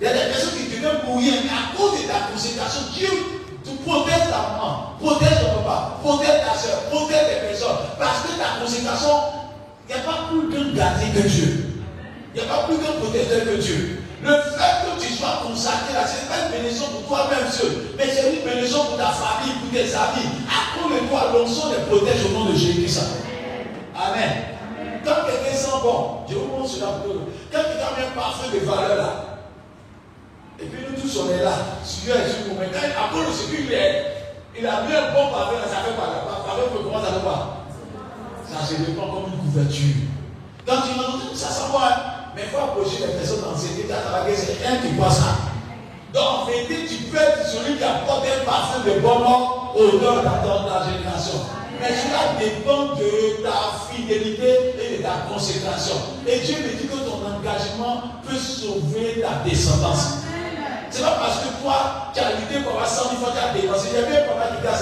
Il 0.00 0.04
y 0.04 0.10
a 0.10 0.12
des 0.12 0.32
personnes 0.32 0.58
qui 0.58 0.76
deviennent 0.76 1.02
mourir, 1.06 1.34
mais 1.44 1.50
à 1.50 1.76
cause 1.76 2.02
de 2.02 2.06
ta 2.06 2.32
consécration, 2.32 2.82
Dieu 2.94 3.08
tu 3.66 3.74
protèges 3.82 4.30
ta 4.30 4.54
maman, 4.54 4.94
protège 5.00 5.42
ton 5.42 5.62
papa, 5.62 5.98
protège 6.00 6.38
ta 6.46 6.54
soeur, 6.54 6.82
protège 6.90 7.26
tes 7.26 7.48
personnes. 7.48 7.82
Parce 7.98 8.22
que 8.22 8.38
ta 8.38 8.62
consécration, 8.62 9.10
il 9.88 9.94
n'y 9.94 10.00
a 10.00 10.04
pas 10.04 10.30
plus 10.30 10.48
qu'un 10.50 10.72
gardien 10.72 11.10
que 11.10 11.26
Dieu. 11.26 11.82
Il 12.34 12.42
n'y 12.42 12.46
a 12.46 12.52
pas 12.52 12.62
plus 12.68 12.78
qu'un 12.78 12.92
protecteur 13.02 13.42
que 13.42 13.56
Dieu. 13.58 14.02
Le 14.22 14.30
fait 14.30 14.86
que 14.86 15.02
tu 15.02 15.12
sois 15.12 15.42
consacré 15.42 15.94
là, 15.94 16.06
ce 16.06 16.22
n'est 16.22 16.28
pas 16.30 16.46
une 16.46 16.52
bénédiction 16.52 16.86
pour 16.94 17.06
toi-même 17.08 17.50
seul, 17.50 17.90
mais 17.98 18.04
c'est 18.06 18.38
une 18.38 18.44
bénédiction 18.44 18.84
pour 18.84 18.96
ta 18.96 19.10
famille, 19.10 19.54
pour 19.58 19.70
tes 19.70 19.90
amis. 19.90 20.30
À 20.46 20.78
cause 20.78 20.94
de 20.94 21.06
toi, 21.08 21.32
l'onction 21.34 21.74
les 21.74 21.82
protège 21.90 22.24
au 22.26 22.38
nom 22.38 22.44
de 22.46 22.54
Jésus-Christ. 22.54 23.02
Amen. 23.98 24.30
Quand 25.04 25.26
quelqu'un 25.26 25.56
sent 25.56 25.78
bon, 25.82 26.22
je 26.28 26.34
vous 26.34 26.46
montre 26.46 26.70
cela 26.70 27.02
pour 27.02 27.14
Quand 27.50 27.66
quelqu'un 27.66 27.90
met 27.98 28.06
un 28.06 28.14
parfum 28.14 28.46
de 28.52 28.58
valeur 28.64 28.96
là, 28.96 29.35
et 30.60 30.66
puis 30.66 30.80
nous 30.88 31.00
tous 31.00 31.20
on 31.20 31.30
est 31.30 31.44
là, 31.44 31.52
sur 31.84 32.14
nous. 32.48 32.56
Mais 32.58 32.68
quand 32.72 32.80
Apollo, 32.80 33.28
c'est 33.32 33.54
qu'il 33.54 33.72
est, 33.72 34.16
il 34.58 34.66
a 34.66 34.82
mis 34.82 34.94
un 34.94 35.12
bon 35.12 35.30
parfum, 35.30 35.60
ça 35.68 35.84
fait 35.84 35.96
pas. 35.96 36.24
Parfum 36.46 36.72
peut 36.72 36.84
comment 36.84 37.00
ça 37.00 37.12
fait 37.12 38.54
Ça 38.54 38.64
se 38.64 38.80
répand 38.80 39.10
comme 39.12 39.32
une 39.32 39.38
couverture. 39.44 40.08
Quand 40.66 40.80
tu 40.82 40.96
m'as 40.96 41.12
dit, 41.20 41.36
ça 41.36 41.68
bon, 41.70 41.78
hein? 41.78 42.32
mais 42.34 42.42
il 42.44 42.48
faut 42.48 42.64
approcher 42.64 43.04
les 43.06 43.12
personnes 43.12 43.42
dans 43.42 43.56
cette 43.56 43.78
état, 43.78 44.00
ça 44.02 44.10
va 44.10 44.24
c'est 44.34 44.56
rien 44.64 44.80
qui 44.80 44.96
passe 44.96 45.18
ça. 45.18 45.52
Donc 46.14 46.24
en 46.24 46.44
vérité, 46.46 46.88
tu 46.88 47.04
peux 47.04 47.18
être 47.18 47.44
celui 47.46 47.76
qui 47.76 47.84
apporte 47.84 48.24
un 48.24 48.44
parfum 48.44 48.80
de 48.80 49.00
bon 49.00 49.20
au 49.76 50.00
nom 50.00 50.16
de 50.16 50.24
ta 50.24 50.88
génération. 50.88 51.44
Mais 51.78 51.92
cela 51.92 52.40
dépend 52.40 52.96
de 52.96 53.42
ta 53.44 53.76
fidélité 53.92 54.72
et 54.80 54.96
de 54.96 55.02
ta 55.02 55.28
consécration. 55.30 55.96
Et 56.26 56.38
Dieu 56.40 56.56
me 56.56 56.72
dit 56.72 56.88
que 56.88 56.96
ton 56.96 57.20
engagement 57.20 58.02
peut 58.26 58.38
sauver 58.38 59.20
ta 59.20 59.46
descendance. 59.48 60.24
C'est 60.90 61.02
pas 61.02 61.18
parce 61.18 61.40
que 61.40 61.48
toi, 61.60 62.10
tu 62.14 62.20
as 62.20 62.32
lutté 62.40 62.60
pour 62.60 62.72
avoir 62.72 62.88
100 62.88 63.10
000 63.10 63.22
fois, 63.22 63.32
tu 63.32 63.38
as 63.38 63.52
dépensé. 63.52 63.96
Avait 63.96 64.22
un 64.22 64.28
papa 64.28 64.54
qui 64.54 64.62
dit 64.62 64.68
à 64.68 64.76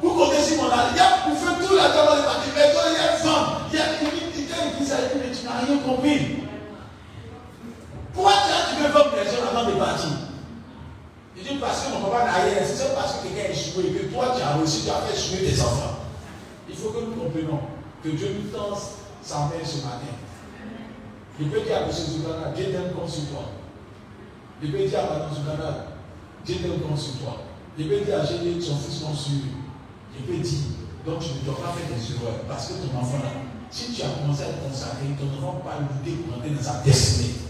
vous 0.00 0.14
connaissez 0.14 0.56
mon 0.56 0.66
âge, 0.66 0.90
il 0.92 0.96
y 0.96 1.00
a 1.00 1.22
pour 1.22 1.38
faire 1.38 1.54
tout 1.60 1.76
la 1.76 1.90
table 1.94 2.18
de 2.18 2.24
partir, 2.26 2.50
mais 2.56 2.72
toi, 2.72 2.82
il 2.90 2.94
y 2.94 2.98
a 2.98 3.12
une 3.12 3.18
femme, 3.22 3.46
il 3.70 3.78
y 3.78 3.80
a 3.80 3.86
une 3.86 4.08
unité, 4.10 4.54
qui 4.78 4.84
ça, 4.84 4.96
mais 5.14 5.30
tu 5.30 5.46
n'as 5.46 5.62
rien 5.62 5.78
compris. 5.78 6.42
Pourquoi 8.12 8.32
tu 8.32 8.82
veux 8.82 8.90
faire 8.90 9.10
personne 9.10 9.46
avant 9.46 9.70
de 9.70 9.74
partir? 9.78 10.10
Il 11.36 11.42
dit 11.44 11.54
parce 11.60 11.86
que 11.86 11.92
mon 11.92 12.10
papa 12.10 12.24
n'a 12.26 12.32
rien, 12.32 12.66
c'est 12.66 12.94
parce 12.94 13.14
que 13.14 13.28
quelqu'un 13.28 13.48
a 13.48 13.52
échoué, 13.52 13.94
que 13.94 14.12
toi, 14.12 14.34
tu 14.36 14.42
as 14.42 14.56
réussi, 14.58 14.82
tu 14.84 14.90
as 14.90 15.06
fait 15.06 15.14
échouer 15.14 15.48
tes 15.48 15.60
enfants. 15.60 16.02
Il 16.68 16.74
faut 16.74 16.90
que 16.90 17.04
nous 17.04 17.14
comprenions 17.14 17.60
que 18.02 18.08
Dieu 18.08 18.42
nous 18.42 18.50
tend 18.50 18.74
sa 19.22 19.38
main 19.46 19.62
ce 19.62 19.76
matin. 19.86 20.12
Il 21.38 21.48
peut 21.48 21.60
dire 21.60 21.76
à 21.76 21.80
M. 21.82 21.90
Zoukana, 21.90 22.50
Dieu 22.54 22.66
t'aime 22.66 22.92
comme 22.92 23.08
sur 23.08 23.30
toi. 23.30 23.61
Il 24.62 24.70
peut 24.70 24.86
dire 24.86 25.00
à 25.00 25.02
Madame 25.02 25.34
Zoukana, 25.34 25.90
Dieu 26.46 26.56
t'aime 26.62 26.78
comme 26.78 26.96
sur 26.96 27.18
toi. 27.18 27.42
Il 27.76 27.88
peut 27.88 27.98
dire 28.06 28.20
à 28.20 28.24
Génie, 28.24 28.62
son 28.62 28.78
fils 28.78 29.02
comme 29.02 29.16
sur 29.16 29.42
lui. 29.42 29.58
Il 30.14 30.22
peut 30.22 30.38
dire, 30.38 30.78
donc 31.04 31.18
tu 31.18 31.34
ne 31.34 31.42
dois 31.42 31.58
pas 31.58 31.74
faire 31.74 31.90
des 31.90 31.98
erreurs. 31.98 32.46
Parce 32.46 32.70
que 32.70 32.74
ton 32.78 32.94
enfant 32.94 33.18
là, 33.26 33.42
si 33.70 33.90
tu 33.90 34.02
as 34.06 34.22
commencé 34.22 34.46
à 34.46 34.54
te 34.54 34.62
consacrer, 34.62 35.18
ton 35.18 35.26
enfant 35.34 35.58
va 35.64 35.74
pas 35.74 35.76
lutter 35.82 36.22
pour 36.22 36.38
entrer 36.38 36.54
dans 36.54 36.62
sa 36.62 36.78
destinée. 36.86 37.42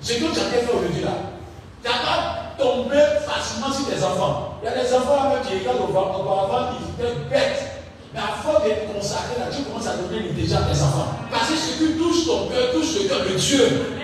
Ce 0.00 0.12
que 0.22 0.30
tu 0.30 0.38
as 0.38 0.54
fait 0.54 0.70
aujourd'hui 0.70 1.02
là, 1.02 1.34
tu 1.82 1.90
n'as 1.90 1.98
pas 1.98 2.54
tombé 2.54 3.02
facilement 3.26 3.74
sur 3.74 3.90
tes 3.90 3.98
enfants. 3.98 4.62
Il 4.62 4.66
y 4.66 4.68
a 4.70 4.78
des 4.78 4.92
enfants 4.94 5.34
là 5.34 5.42
qui 5.42 5.58
regardent 5.58 5.82
auparavant, 5.82 6.78
ils 6.78 6.94
étaient 6.94 7.26
bêtes. 7.26 7.82
Mais 8.14 8.20
à 8.20 8.38
force 8.38 8.62
d'être 8.62 8.86
consacré 8.86 9.34
là, 9.34 9.50
tu 9.50 9.66
commences 9.66 9.86
à 9.86 9.98
donner 9.98 10.30
déjà 10.30 10.62
à 10.62 10.70
tes 10.70 10.78
enfants. 10.78 11.10
Parce 11.26 11.50
que 11.50 11.56
ce 11.58 11.74
qui 11.74 11.98
touche 11.98 12.22
ton 12.26 12.46
cœur, 12.46 12.70
touche 12.70 13.02
le 13.02 13.08
cœur 13.08 13.26
de 13.26 13.34
Dieu. 13.34 13.98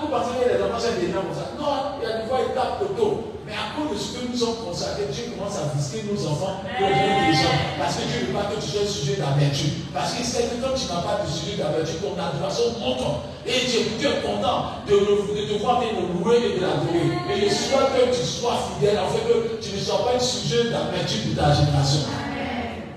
Vous 0.00 0.06
pensez 0.06 0.30
que 0.38 0.46
les 0.46 0.62
enfants 0.62 0.78
sont 0.78 0.94
des 0.94 1.10
comme 1.10 1.34
ça 1.34 1.50
Non, 1.58 1.98
il 1.98 2.06
y 2.06 2.10
a 2.10 2.22
des 2.22 2.26
fois, 2.30 2.38
ils 2.46 2.54
tapent 2.54 2.82
le 2.82 2.94
dos. 2.94 3.34
Mais 3.46 3.54
à 3.54 3.74
cause 3.74 3.96
de 3.96 3.98
ce 3.98 4.08
que 4.14 4.30
nous 4.30 4.36
sommes 4.36 4.62
consacrés, 4.62 5.08
Dieu 5.10 5.32
commence 5.34 5.56
à 5.58 5.74
visiter 5.74 6.04
nos 6.06 6.20
enfants 6.22 6.60
pour 6.62 6.86
les 6.86 7.34
gens. 7.34 7.58
Parce 7.78 7.96
que 7.96 8.04
Dieu 8.06 8.20
ne 8.20 8.26
veut 8.28 8.36
pas 8.38 8.46
que 8.46 8.60
tu 8.60 8.68
sois 8.68 8.86
sujet 8.86 9.16
d'amertume. 9.16 9.88
Parce 9.94 10.14
qu'il 10.14 10.26
sait 10.26 10.52
que 10.52 10.62
quand 10.62 10.74
tu 10.76 10.86
n'as 10.86 11.02
pas 11.02 11.24
de 11.24 11.26
sujet 11.26 11.56
d'amertume, 11.56 11.98
ton 11.98 12.14
adoration 12.14 12.78
monte. 12.78 13.26
Et 13.46 13.66
Dieu, 13.66 13.88
est 13.88 14.22
content 14.22 14.84
de, 14.86 14.94
te 14.94 15.58
voir 15.58 15.80
de 15.80 15.88
louer 16.20 16.38
et 16.44 16.52
de 16.58 16.62
l'adorer. 16.62 17.08
Et 17.34 17.48
je 17.48 17.54
souhaite 17.54 17.90
que 17.96 18.14
tu 18.14 18.22
sois 18.22 18.58
fidèle, 18.74 18.98
en 19.02 19.08
fait, 19.08 19.24
que 19.26 19.56
tu 19.58 19.74
ne 19.74 19.80
sois 19.80 20.04
pas 20.04 20.14
un 20.14 20.20
sujet 20.20 20.70
d'amertume 20.70 21.32
pour 21.32 21.42
ta 21.42 21.54
génération. 21.54 22.06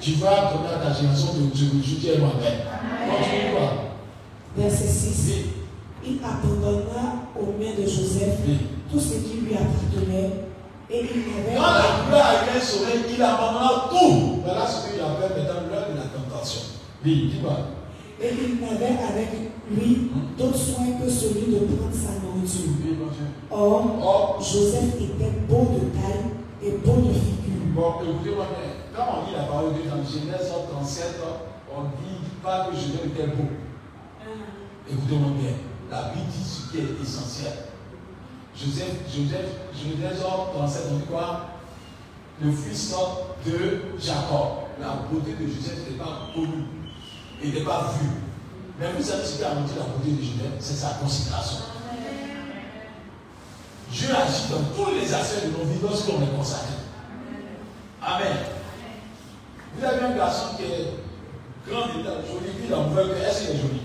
Tu 0.01 0.19
vas 0.19 0.53
donner 0.53 0.69
à 0.69 0.83
ta 0.83 0.93
génération 0.93 1.33
de 1.33 1.49
Dieu. 1.55 1.69
Je 1.81 1.95
dis 1.95 2.11
moi-même. 2.19 2.67
Continue 3.07 3.55
quoi 3.55 3.95
Verset 4.57 4.87
6 4.87 5.60
il 6.05 6.19
abandonna 6.23 7.29
aux 7.35 7.57
mains 7.59 7.75
de 7.77 7.83
Joseph 7.83 8.39
tout 8.91 8.99
ce 8.99 9.13
qui 9.15 9.37
lui 9.41 9.53
appartenait 9.53 10.51
et 10.89 11.05
il 11.05 11.21
n'avait 11.31 11.55
Quand 11.55 11.73
la 11.73 12.09
gloire 12.09 12.33
a 12.43 12.57
un 12.57 12.59
soleil, 12.59 13.03
il 13.15 13.21
abandonna 13.21 13.87
tout. 13.89 14.41
Voilà 14.43 14.67
ce 14.67 14.91
qu'il 14.91 14.99
appelle 14.99 15.37
maintenant 15.37 15.69
l'heure 15.71 15.87
de 15.91 15.97
la 15.97 16.11
tentation. 16.11 16.61
Oui, 17.05 17.31
dis-moi. 17.33 17.57
Et 18.21 18.29
il 18.33 18.59
n'avait 18.59 18.99
avec 18.99 19.29
lui 19.71 20.11
d'autres 20.37 20.57
soins 20.57 20.99
que 21.01 21.09
celui 21.09 21.53
de 21.53 21.59
prendre 21.65 21.93
sa 21.93 22.19
nourriture. 22.19 22.71
Or, 23.49 24.37
Joseph 24.41 24.95
était 24.95 25.31
beau 25.47 25.69
de 25.73 25.97
taille 25.97 26.31
et 26.61 26.71
beau 26.71 26.97
de 26.97 27.13
figure. 27.13 27.71
Bon, 27.73 27.93
écoutez-moi 28.03 28.47
bien. 28.51 28.71
Quand 28.93 29.05
on 29.15 29.29
lit 29.29 29.35
la 29.37 29.43
parole 29.43 29.73
de 29.73 29.79
Dieu 29.79 29.89
dans 29.89 30.03
Genèse 30.03 30.51
37, 30.69 31.21
on 31.73 31.83
dit 31.83 32.19
pas 32.43 32.65
que 32.65 32.75
Joseph 32.75 33.05
était 33.05 33.27
beau. 33.27 33.47
Ah. 34.19 34.25
Écoutez-moi 34.89 35.29
bien 35.39 35.70
la 35.91 36.03
Bible 36.03 36.27
dit 36.31 36.43
ce 36.43 36.71
qui 36.71 36.77
est 36.77 37.03
essentiel. 37.03 37.53
Joseph, 38.55 38.95
Joseph, 39.13 39.45
Joseph, 39.75 40.23
dans 40.55 40.67
cette 40.67 41.05
quoi 41.09 41.47
Le 42.41 42.51
fils 42.51 42.95
de 43.45 43.81
Jacob. 43.99 44.69
La 44.79 45.05
beauté 45.11 45.33
de 45.33 45.47
Joseph 45.47 45.79
n'était 45.79 45.99
pas 46.01 46.29
connue. 46.33 46.65
Il 47.43 47.49
n'était 47.49 47.65
pas 47.65 47.93
vue. 47.99 48.09
Mais 48.79 48.87
vous 48.97 49.03
savez 49.03 49.25
ce 49.25 49.37
qui 49.37 49.43
a 49.43 49.53
montré 49.53 49.75
la 49.77 49.85
beauté 49.85 50.11
de 50.11 50.21
Joseph? 50.21 50.53
C'est 50.59 50.75
sa 50.75 50.93
considération. 50.93 51.57
Dieu 53.91 54.07
agit 54.09 54.49
dans 54.49 54.83
tous 54.83 54.91
les 54.91 55.13
aspects 55.13 55.45
de 55.45 55.51
nos 55.51 55.65
vies 55.65 55.79
lorsqu'on 55.83 56.23
est 56.23 56.37
consacré. 56.37 56.73
Amen. 58.01 58.37
Vous 59.75 59.85
avez 59.85 60.05
un 60.05 60.15
garçon 60.15 60.55
qui 60.57 60.63
est 60.63 60.87
grand 61.67 61.87
joli, 61.87 62.53
puis 62.57 62.69
la 62.69 62.77
nouvelle, 62.77 63.11
est-ce 63.21 63.41
qu'il 63.41 63.49
est 63.51 63.61
joli? 63.61 63.80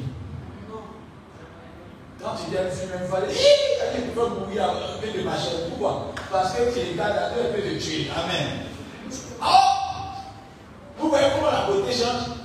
Quand 2.22 2.30
tu 2.34 2.50
viens 2.50 2.70
fumer, 2.70 3.04
il 3.04 3.08
fallait, 3.08 3.32
tu 3.94 4.02
peux 4.14 4.28
mourir 4.28 4.70
avec 4.98 5.16
de 5.16 5.22
machin. 5.22 5.68
Pourquoi 5.68 6.12
Parce 6.30 6.52
que 6.52 6.72
tu 6.72 6.78
es 6.80 6.94
gars 6.94 7.30
Dieu 7.34 7.52
peut 7.54 7.62
te 7.62 7.82
tuer. 7.82 8.10
Amen. 8.16 8.46
Oh 9.42 9.46
Vous 10.98 11.08
voyez 11.08 11.26
comment 11.34 11.52
la 11.52 11.66
beauté 11.66 11.92
change? 11.92 12.36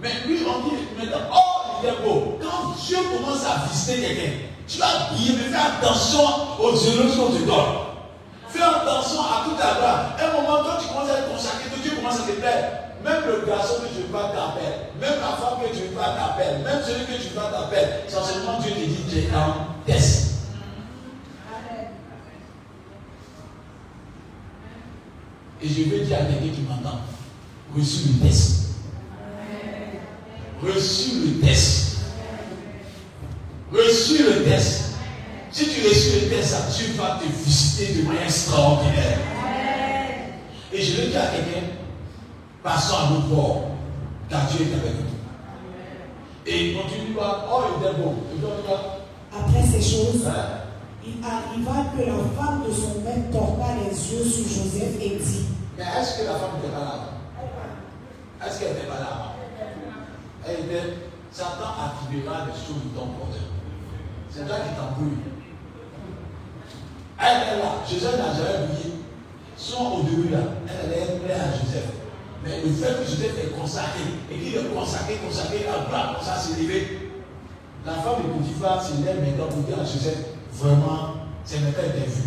Mais 0.00 0.10
lui, 0.26 0.40
on 0.46 0.68
dit 0.68 0.76
maintenant, 0.98 1.26
oh, 1.32 1.80
il 1.82 1.88
est 1.88 2.04
beau. 2.04 2.38
Quand 2.42 2.74
Dieu 2.84 2.98
commence 3.14 3.44
à 3.46 3.66
visiter 3.66 4.02
quelqu'un, 4.02 4.32
tu 4.68 4.78
vas 4.78 5.10
briller, 5.10 5.34
mais 5.38 5.56
fais 5.56 5.86
attention 5.86 6.24
aux 6.60 6.72
yeux 6.72 7.16
qu'on 7.16 7.30
te 7.32 7.42
donne. 7.44 7.82
Fais 8.48 8.62
attention 8.62 9.20
à 9.20 9.44
tout 9.44 9.56
à 9.60 9.80
l'heure. 9.80 10.16
Un 10.20 10.42
moment, 10.42 10.58
quand 10.64 10.82
tu 10.82 10.88
commences 10.88 11.10
à 11.10 11.18
être 11.18 11.32
consacré, 11.32 11.70
Dieu 11.82 11.92
commence 11.96 12.20
à 12.20 12.22
te 12.24 12.32
plaire. 12.32 12.91
Même 13.04 13.22
le 13.26 13.46
garçon 13.46 13.74
que 13.82 13.88
tu 13.88 14.12
vas 14.12 14.28
t'appeler, 14.28 14.70
même 15.00 15.18
la 15.20 15.36
femme 15.36 15.58
que 15.60 15.76
tu 15.76 15.94
vas 15.94 16.14
t'appeler, 16.14 16.62
même 16.62 16.82
celui 16.84 17.06
que 17.06 17.20
tu 17.20 17.34
vas 17.34 17.50
t'appeler, 17.50 17.82
seulement 18.08 18.60
Dieu 18.60 18.70
te 18.70 18.78
dit 18.78 19.04
tu 19.10 19.18
es 19.18 19.36
en 19.36 19.66
test. 19.84 20.32
Et 25.60 25.68
je 25.68 25.82
veux 25.84 26.04
dire 26.04 26.18
à 26.18 26.24
quelqu'un 26.24 26.54
qui 26.54 26.62
m'entend, 26.62 26.98
reçu 27.76 28.08
le 28.08 28.28
test. 28.28 28.62
Reçu 30.62 31.10
le 31.24 31.40
test. 31.46 31.98
Reçu 33.72 34.22
le 34.22 34.44
test. 34.44 34.82
Si 35.50 35.68
tu 35.68 35.88
reçus 35.88 36.20
le 36.20 36.28
test, 36.28 36.56
tu 36.76 36.92
vas 36.92 37.20
te 37.20 37.26
visiter 37.44 37.94
de 37.94 38.06
manière 38.06 38.24
extraordinaire. 38.24 39.18
Et 40.72 40.82
je 40.82 41.02
le 41.02 41.08
dis 41.08 41.16
à 41.16 41.26
quelqu'un, 41.26 41.66
passons 42.62 42.96
à 42.96 43.10
l'autre 43.10 43.26
bord, 43.26 43.62
car 44.28 44.46
Dieu 44.46 44.66
est 44.66 44.74
avec 44.74 44.94
nous. 45.00 45.12
Et 46.46 46.70
il 46.70 46.76
continue 46.76 47.14
pas, 47.14 47.46
oh, 47.50 47.62
il 47.68 47.86
était 47.86 47.98
bon. 47.98 48.14
Après 49.32 49.62
ces 49.62 49.80
choses, 49.80 50.26
hein? 50.26 50.62
il 51.04 51.24
arriva 51.24 51.90
que 51.96 52.02
la 52.02 52.42
femme 52.42 52.64
de 52.66 52.72
son 52.72 53.00
maître 53.00 53.30
porta 53.30 53.74
les 53.82 53.90
yeux 53.90 54.24
sur 54.24 54.44
Joseph 54.44 55.00
et 55.00 55.16
dit 55.16 55.46
Mais 55.76 55.84
est-ce 55.84 56.18
que 56.18 56.26
la 56.26 56.34
femme 56.34 56.50
n'était 56.56 56.74
pas 56.74 56.80
là 56.80 58.46
Est-ce 58.46 58.60
qu'elle 58.60 58.74
n'était 58.74 58.86
pas 58.86 59.00
là 59.00 59.32
Elle 60.46 60.64
était 60.66 60.96
Satan 61.32 61.72
activera 61.82 62.44
les 62.46 62.52
choses 62.52 62.82
de 62.84 62.98
ton 62.98 63.06
bonheur. 63.06 63.48
C'est 64.28 64.46
là 64.46 64.56
qui 64.56 64.74
t'embrouille. 64.76 65.18
Elle 67.18 67.26
est 67.26 67.62
là. 67.62 67.72
Joseph 67.88 68.18
n'a 68.18 68.34
jamais 68.34 68.64
oublié. 68.64 68.94
Son 69.56 69.92
au 69.92 70.02
début 70.02 70.28
là, 70.28 70.40
elle 70.68 70.92
est 70.92 71.18
prête 71.20 71.40
à 71.40 71.52
Joseph. 71.52 72.01
Mais 72.44 72.60
le 72.64 72.70
fait 72.72 72.98
que 72.98 73.04
Joseph 73.08 73.38
est 73.38 73.58
consacré 73.58 74.02
et 74.30 74.36
qu'il 74.36 74.56
est 74.56 74.74
consacré, 74.74 75.14
consacré, 75.24 75.58
la 75.64 75.88
gloire 75.88 76.14
comme 76.16 76.24
ça 76.26 76.36
s'est 76.36 76.60
levé. 76.60 77.10
La 77.86 77.94
femme 77.94 78.22
de 78.22 78.28
Potiphar 78.32 78.82
se 78.82 79.02
lève 79.04 79.20
maintenant 79.24 79.46
pour 79.46 79.62
dire 79.62 79.78
à 79.80 79.84
Joseph, 79.84 80.18
vraiment, 80.52 81.14
c'est 81.44 81.60
maintenant 81.60 81.84
été 81.84 82.06
vu. 82.08 82.22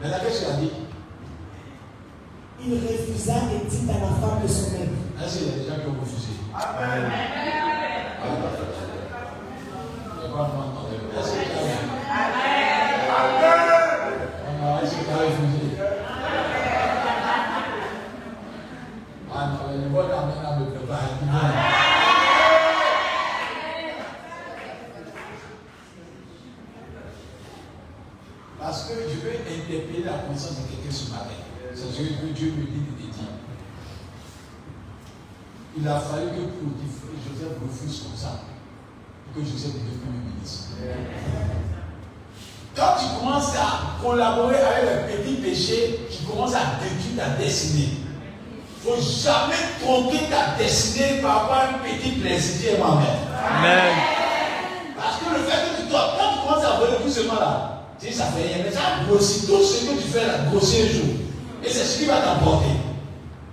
Mais 0.00 0.08
là, 0.10 0.20
qu'est-ce 0.20 0.38
qu'il 0.44 0.48
a 0.48 0.56
dit 0.56 0.70
Il 2.64 2.74
refusa 2.74 3.34
et 3.52 3.66
dit 3.68 3.90
à 3.90 3.94
la 3.94 4.08
femme 4.08 4.42
de 4.42 4.48
son 4.48 4.70
maître. 4.72 4.92
Est-ce 5.24 5.38
qu'il 5.38 5.48
y 5.48 5.50
a 5.50 5.54
des 5.54 5.64
gens 5.68 5.80
qui 5.82 5.88
ont 5.88 6.00
refusé 6.00 6.32
Amen. 6.54 7.10
Y 8.20 8.30
a 10.24 10.40
Amen. 10.40 10.78
Est-ce 14.82 14.94
qu'il 14.94 15.08
y 15.08 15.10
a 15.10 15.16
refusé 15.16 15.78
Ah 19.34 19.50
non, 19.52 19.82
le 19.82 19.88
bon 19.88 20.00
amen 20.00 20.44
à 20.44 20.58
me 20.58 20.64
préparer. 20.70 21.14
Parce 28.58 28.88
que 28.88 28.94
je 28.94 29.20
veux 29.20 29.30
interpeller 29.32 30.04
la 30.04 30.12
conscience 30.28 30.56
de 30.58 30.62
quelqu'un 30.68 30.90
ce 30.90 31.10
matin. 31.10 31.24
C'est 31.74 31.86
ce 31.86 31.98
que 32.20 32.26
Dieu 32.32 32.52
me 32.52 32.64
dit 32.64 32.80
de 32.80 33.12
dire. 33.12 33.24
Il 35.80 35.86
a 35.86 36.00
fallu 36.00 36.26
que 36.28 36.42
Joseph 37.22 37.54
refuse 37.62 38.02
comme 38.02 38.16
ça 38.16 38.40
pour 39.24 39.42
que 39.42 39.48
Joseph 39.48 39.74
devienne 39.74 40.34
ministre. 40.34 40.70
Quand 42.74 42.94
tu 42.98 43.18
commences 43.18 43.54
à 43.54 44.02
collaborer 44.02 44.56
avec 44.56 45.10
les 45.10 45.22
petits 45.22 45.34
péchés, 45.36 46.00
tu 46.10 46.24
commences 46.24 46.54
à 46.54 46.82
détruire 46.82 47.16
ta 47.16 47.42
destinée. 47.42 47.90
Il 48.84 48.90
ne 48.90 48.96
faut 48.96 49.02
jamais 49.02 49.54
tromper 49.80 50.18
ta 50.30 50.56
destinée 50.56 51.20
par 51.20 51.42
rapport 51.42 51.56
à 51.56 51.64
un 51.64 51.72
petit 51.78 52.10
plaisir, 52.12 52.84
Amen. 52.84 53.06
Amen. 53.58 53.94
Parce 54.96 55.18
que 55.18 55.30
le 55.30 55.44
fait 55.44 55.76
que 55.76 55.82
tu 55.82 55.88
dois, 55.90 56.16
quand 56.18 56.32
tu 56.34 56.48
commences 56.48 56.64
à 56.64 56.78
voler 56.78 56.96
tout 57.04 57.10
ce 57.10 57.26
là, 57.26 57.82
tu 58.00 58.06
sais, 58.06 58.12
ça 58.12 58.26
fait 58.26 58.46
rien. 58.46 58.64
Mais 58.64 58.70
ça 58.70 59.04
grossit. 59.08 59.46
Tout 59.46 59.62
ce 59.62 59.86
que 59.86 60.00
tu 60.00 60.08
fais 60.08 60.26
là, 60.26 60.38
grossit 60.50 60.84
un 60.84 60.92
jour. 60.92 61.14
Et 61.64 61.68
c'est 61.68 61.84
ce 61.84 61.98
qui 61.98 62.06
va 62.06 62.20
t'emporter. 62.20 62.70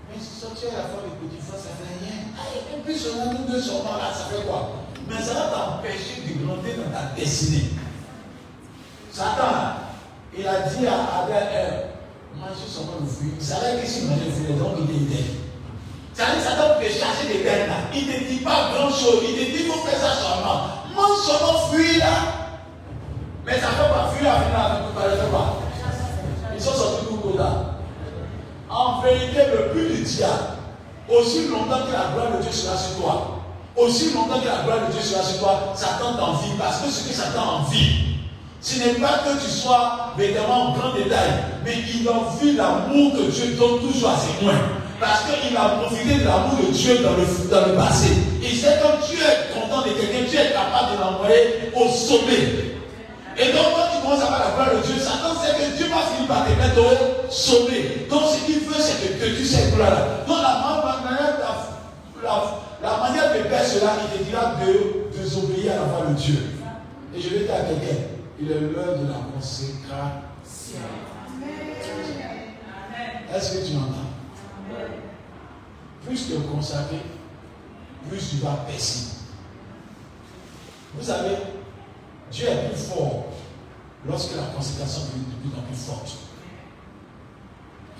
Mais 0.09 0.69
à 0.69 0.77
la 0.77 0.83
fin 0.89 1.01
de 1.03 1.27
petit 1.27 1.41
frère, 1.41 1.59
ça 1.59 1.69
fait 1.77 2.05
rien. 2.05 2.74
Puis 2.85 2.95
seulement, 2.95 3.33
nous 3.33 3.51
deux 3.51 3.61
seulement 3.61 3.97
là, 3.97 4.13
ça 4.13 4.25
fait 4.25 4.45
quoi? 4.45 4.85
Mais 5.07 5.21
ça 5.21 5.33
va 5.33 5.41
t'empêcher 5.47 6.21
de 6.21 6.45
grandir 6.45 6.73
dans 6.77 6.91
ta 6.91 7.15
destinée. 7.15 7.71
Satan, 9.11 9.81
il 10.37 10.47
a 10.47 10.61
dit 10.61 10.85
à 10.85 11.25
eh, 11.29 12.39
mangez 12.39 12.67
seulement 12.67 13.01
le 13.01 13.07
fruit. 13.07 13.31
Il 13.39 13.43
savait 13.43 13.81
que 13.81 13.87
si 13.87 14.05
mangeait 14.05 14.25
le 14.25 14.31
fruit, 14.31 14.53
donc 14.53 14.77
il 14.89 15.03
était 15.03 15.23
C'est-à-dire 16.13 16.41
Satan 16.41 16.79
peut 16.79 16.85
chercher 16.85 17.27
des 17.27 17.43
bêtes 17.43 17.67
là. 17.67 17.89
Il 17.93 18.07
ne 18.07 18.13
te 18.13 18.23
dit 18.25 18.39
pas 18.39 18.69
grand 18.73 18.89
chose. 18.89 19.23
Il 19.29 19.35
te 19.35 19.51
dit, 19.51 19.63
il 19.63 19.71
faut 19.71 19.87
ça 19.87 20.13
seulement. 20.13 20.69
Mange 20.93 21.25
seulement 21.25 21.59
fruit 21.69 21.97
là. 21.97 22.45
Mais 23.45 23.59
ça 23.59 23.67
ne 23.67 23.73
fait 23.73 23.93
pas 23.93 24.11
fuir 24.15 24.31
avec 24.31 24.47
la 24.53 25.09
ne 25.09 25.15
fait 25.15 25.31
pas. 25.31 25.55
Ils 26.53 26.61
sont 26.61 26.73
sortis 26.73 27.05
du 27.05 27.37
là. 27.37 27.77
En 28.69 29.01
vérité, 29.01 29.41
le 29.53 29.73
but 29.73 29.95
du 29.95 30.03
diable, 30.03 30.54
aussi 31.09 31.47
longtemps 31.47 31.85
que 31.85 31.93
la 31.93 32.13
gloire 32.13 32.37
de 32.37 32.43
Dieu 32.43 32.51
sera 32.51 32.77
sur 32.77 33.01
toi, 33.01 33.41
aussi 33.75 34.13
longtemps 34.13 34.39
que 34.39 34.47
la 34.47 34.63
gloire 34.63 34.87
de 34.87 34.93
Dieu 34.93 35.01
sera 35.01 35.23
sur 35.23 35.39
toi, 35.39 35.73
Satan 35.75 36.13
t'envie. 36.17 36.51
Parce 36.57 36.81
que 36.81 36.89
ce 36.89 37.07
que 37.07 37.13
Satan 37.13 37.61
envie, 37.61 38.15
ce 38.61 38.79
n'est 38.79 38.95
pas 38.95 39.19
que 39.25 39.43
tu 39.43 39.49
sois 39.49 40.13
vêtement 40.17 40.69
en 40.69 40.73
grand 40.73 40.93
détail, 40.95 41.29
mais 41.63 41.75
il 41.93 42.07
envie 42.09 42.55
l'amour 42.55 43.13
que 43.13 43.31
Dieu 43.31 43.55
donne 43.57 43.79
toujours 43.79 44.09
à 44.09 44.17
ses 44.17 44.43
moins. 44.43 44.59
Parce 44.99 45.23
qu'il 45.23 45.55
a 45.55 45.81
profité 45.81 46.19
de 46.19 46.23
l'amour 46.23 46.57
de 46.65 46.71
Dieu 46.71 46.99
dans 46.99 47.11
le, 47.11 47.49
dans 47.49 47.67
le 47.67 47.75
passé. 47.75 48.07
Il 48.41 48.55
sait 48.55 48.79
que 48.81 49.07
Dieu 49.07 49.19
est 49.19 49.53
content 49.53 49.81
de 49.81 49.89
quelqu'un, 49.89 50.29
tu 50.29 50.37
es 50.37 50.53
capable 50.53 50.95
de 50.95 51.01
l'envoyer 51.01 51.71
au 51.75 51.89
sommet. 51.89 52.74
Et 53.37 53.51
donc, 53.51 53.65
quand 53.75 53.95
tu 53.95 54.01
commences 54.01 54.23
à 54.23 54.27
voir 54.27 54.39
la 54.39 54.51
gloire 54.55 54.81
de 54.81 54.87
Dieu, 54.87 54.95
Satan 54.97 55.35
sait 55.35 55.53
que 55.55 55.75
Dieu 55.77 55.87
va 55.87 56.01
finir 56.07 56.27
par 56.27 56.45
te 56.45 56.51
mettre 56.51 56.79
au 56.79 57.29
sommet. 57.29 58.07
Donc, 58.09 58.21
ce 58.31 58.45
qu'il 58.45 58.59
veut, 58.61 58.79
c'est 58.79 59.19
que 59.19 59.25
tu 59.25 59.45
cette 59.45 59.75
gloire-là. 59.75 60.23
Donc, 60.25 60.37
la 60.37 60.61
manière, 61.03 61.37
la, 62.23 62.89
la 62.89 62.97
manière 62.97 63.33
de 63.33 63.49
faire 63.49 63.65
cela, 63.65 63.91
il 64.13 64.19
te 64.19 64.23
dira 64.23 64.55
de 64.55 65.17
désobéir 65.17 65.73
à 65.73 65.75
la 65.75 65.81
voix 65.83 66.05
de 66.07 66.13
Dieu. 66.13 66.39
Et 67.13 67.21
je 67.21 67.29
vais 67.29 67.39
dire 67.39 67.55
à 67.55 67.59
quelqu'un, 67.59 68.03
il 68.39 68.51
est 68.51 68.59
l'heure 68.59 68.99
de 68.99 69.07
la 69.07 69.19
consécration. 69.33 70.79
Est-ce 73.33 73.57
que 73.57 73.65
tu 73.67 73.75
entends 73.75 74.11
Plus 76.05 76.27
tu 76.27 76.33
es 76.33 76.37
consacré, 76.37 76.99
plus 78.09 78.29
tu 78.29 78.35
vas 78.37 78.65
percer. 78.67 79.07
Vous 80.97 81.03
savez, 81.03 81.35
Dieu 82.31 82.47
est 82.47 82.69
plus 82.69 82.77
fort 82.77 83.25
lorsque 84.07 84.35
la 84.35 84.47
consécration 84.55 85.01
devient 85.03 85.25
de 85.25 85.49
plus 85.49 85.59
en 85.59 85.63
plus 85.63 85.75
forte. 85.75 86.17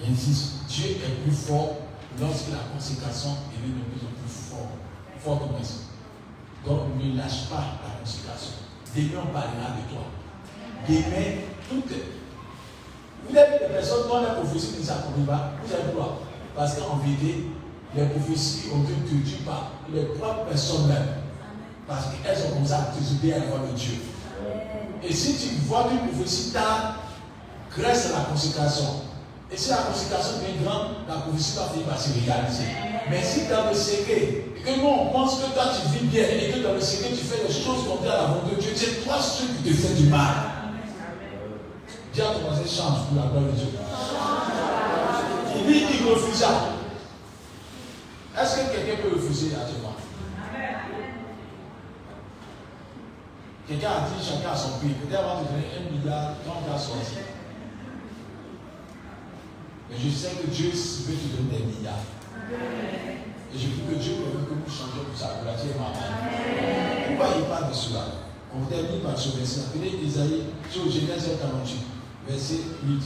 J'insiste, 0.03 0.65
Dieu 0.67 0.86
est 0.91 1.23
plus 1.23 1.32
fort 1.36 1.78
lorsque 2.19 2.49
la 2.49 2.73
consécration 2.73 3.30
devient 3.51 3.73
de 3.73 3.84
plus 3.91 4.05
en 4.05 4.11
plus 4.11 4.32
forte. 4.49 4.76
Forte 5.19 5.41
Donc 6.65 6.82
ne 6.99 7.17
lâche 7.17 7.49
pas 7.49 7.80
la 7.84 7.99
consécration. 7.99 8.53
Demain, 8.95 9.23
on 9.23 9.34
parlera 9.34 9.76
de 9.78 9.93
toi. 9.93 10.05
Demain, 10.88 11.41
toutes. 11.69 11.97
Vous 13.28 13.38
avez 13.38 13.59
des 13.59 13.73
personnes 13.73 14.07
dont 14.07 14.21
les 14.21 14.36
prophéties 14.36 14.78
ne 14.80 14.84
s'accomplissent 14.84 15.26
pas. 15.26 15.53
Vous 15.63 15.69
savez 15.69 15.84
pourquoi 15.86 16.19
Parce 16.55 16.76
qu'en 16.76 16.97
vérité, 16.97 17.47
les 17.95 18.05
prophéties 18.05 18.69
ont 18.73 18.84
été 18.84 19.23
tuées 19.23 19.43
par 19.45 19.71
les 19.93 20.03
propres 20.03 20.45
personnes 20.45 20.88
même. 20.88 21.07
Parce 21.88 22.05
qu'elles 22.07 22.38
sont 22.38 22.53
comme 22.53 22.65
ça, 22.65 22.91
tu 22.95 23.32
à 23.32 23.39
la 23.39 23.45
de 23.45 23.76
Dieu. 23.76 23.93
Et 25.08 25.14
si 25.14 25.36
tu 25.36 25.56
vois 25.68 25.88
une 25.91 26.10
prophétie 26.10 26.51
tard, 26.51 26.95
grâce 27.78 28.08
à 28.08 28.20
la 28.20 28.26
consécration. 28.26 29.01
Et 29.51 29.58
si 29.58 29.70
la 29.70 29.78
consécration 29.78 30.38
devient 30.39 30.64
grande, 30.64 30.88
la 31.08 31.16
prophétie 31.16 31.53
va 31.56 31.68
finir 31.70 31.88
par 31.88 32.01
se 32.01 32.10
réaliser. 32.10 32.70
Mais 33.10 33.22
si 33.24 33.47
dans 33.47 33.70
le 33.70 33.76
secret, 33.76 34.45
et 34.58 34.62
que 34.64 34.80
nous 34.80 34.88
on 34.88 35.12
pense 35.12 35.36
que 35.36 35.53
toi 35.53 35.66
tu 35.70 35.99
vis 35.99 36.06
bien, 36.08 36.24
et 36.24 36.51
que 36.51 36.60
dans 36.64 36.74
le 36.74 36.82
secret 36.82 37.10
tu 37.10 37.24
fais 37.24 37.45
des 37.45 37.53
choses 37.53 37.88
contraires 37.88 38.14
à 38.14 38.22
la 38.22 38.28
volonté 38.30 38.56
de 38.56 38.62
Dieu, 38.62 38.72
c'est 38.76 39.06
toi 39.06 39.18
celui 39.22 39.53
qui 39.62 39.70
te 39.70 39.88
fait 39.88 39.93
du 39.93 40.08
mal. 40.08 40.56
À 42.18 42.34
ton 42.34 42.47
voisin, 42.47 42.64
change 42.64 43.08
pour 43.08 43.22
la 43.22 43.28
gloire 43.28 43.43
de 43.43 43.51
Dieu. 43.51 43.68
Il 45.58 45.74
dit, 45.74 45.86
il 45.99 46.10
refusa. 46.10 46.47
Est-ce 48.41 48.56
que 48.56 48.62
quelqu'un 48.72 49.03
peut 49.03 49.16
refuser 49.16 49.51
à 49.53 49.66
Dieu 49.68 49.76
Quelqu'un 53.68 53.89
a 53.89 54.01
dit 54.01 54.24
chacun 54.24 54.51
a 54.51 54.55
son 54.55 54.78
prix. 54.78 54.89
Peut-être 54.89 55.24
avant 55.24 55.41
de 55.41 55.47
donner 55.47 55.66
un 55.74 55.91
milliard, 55.91 56.34
quand 56.45 56.61
on 56.61 56.74
a 56.74 56.78
sorti. 56.78 57.16
Mais 59.89 59.97
je 59.97 60.09
sais 60.09 60.32
que 60.41 60.47
Dieu 60.47 60.70
veut 60.70 61.16
te 61.16 61.36
donner 61.36 61.57
des 61.59 61.66
milliards. 61.78 62.05
Et 63.53 63.57
je 63.57 63.68
prie 63.68 63.82
que 63.89 63.95
Dieu 64.01 64.13
permette 64.16 64.49
que 64.49 64.53
nous 64.53 64.70
changions 64.70 65.05
pour 65.05 65.18
sa 65.18 65.41
gloire. 65.41 65.55
Pourquoi 67.07 67.28
il 67.38 67.45
parle 67.45 67.70
de 67.70 67.74
cela? 67.74 68.05
On 68.53 68.66
termine 68.66 69.01
par 69.01 69.18
ce 69.18 69.38
verset. 69.38 69.61
Appelez 69.61 69.97
Isaïe 70.03 70.43
sur 70.72 70.84
Genèse 70.84 71.30
48, 71.41 71.80
verset 72.28 72.59
8. 72.84 73.03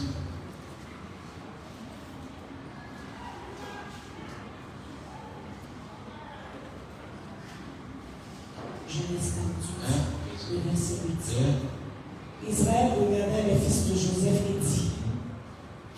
Genèse 8.87 9.33
48. 9.87 9.98
Verset 10.65 11.01
8. 12.45 12.51
Israël 12.51 12.91
regarda 12.99 13.43
les 13.47 13.59
fils 13.59 13.87
de 13.87 13.93
Joseph 13.93 14.41
et 14.49 14.59
dit 14.59 14.89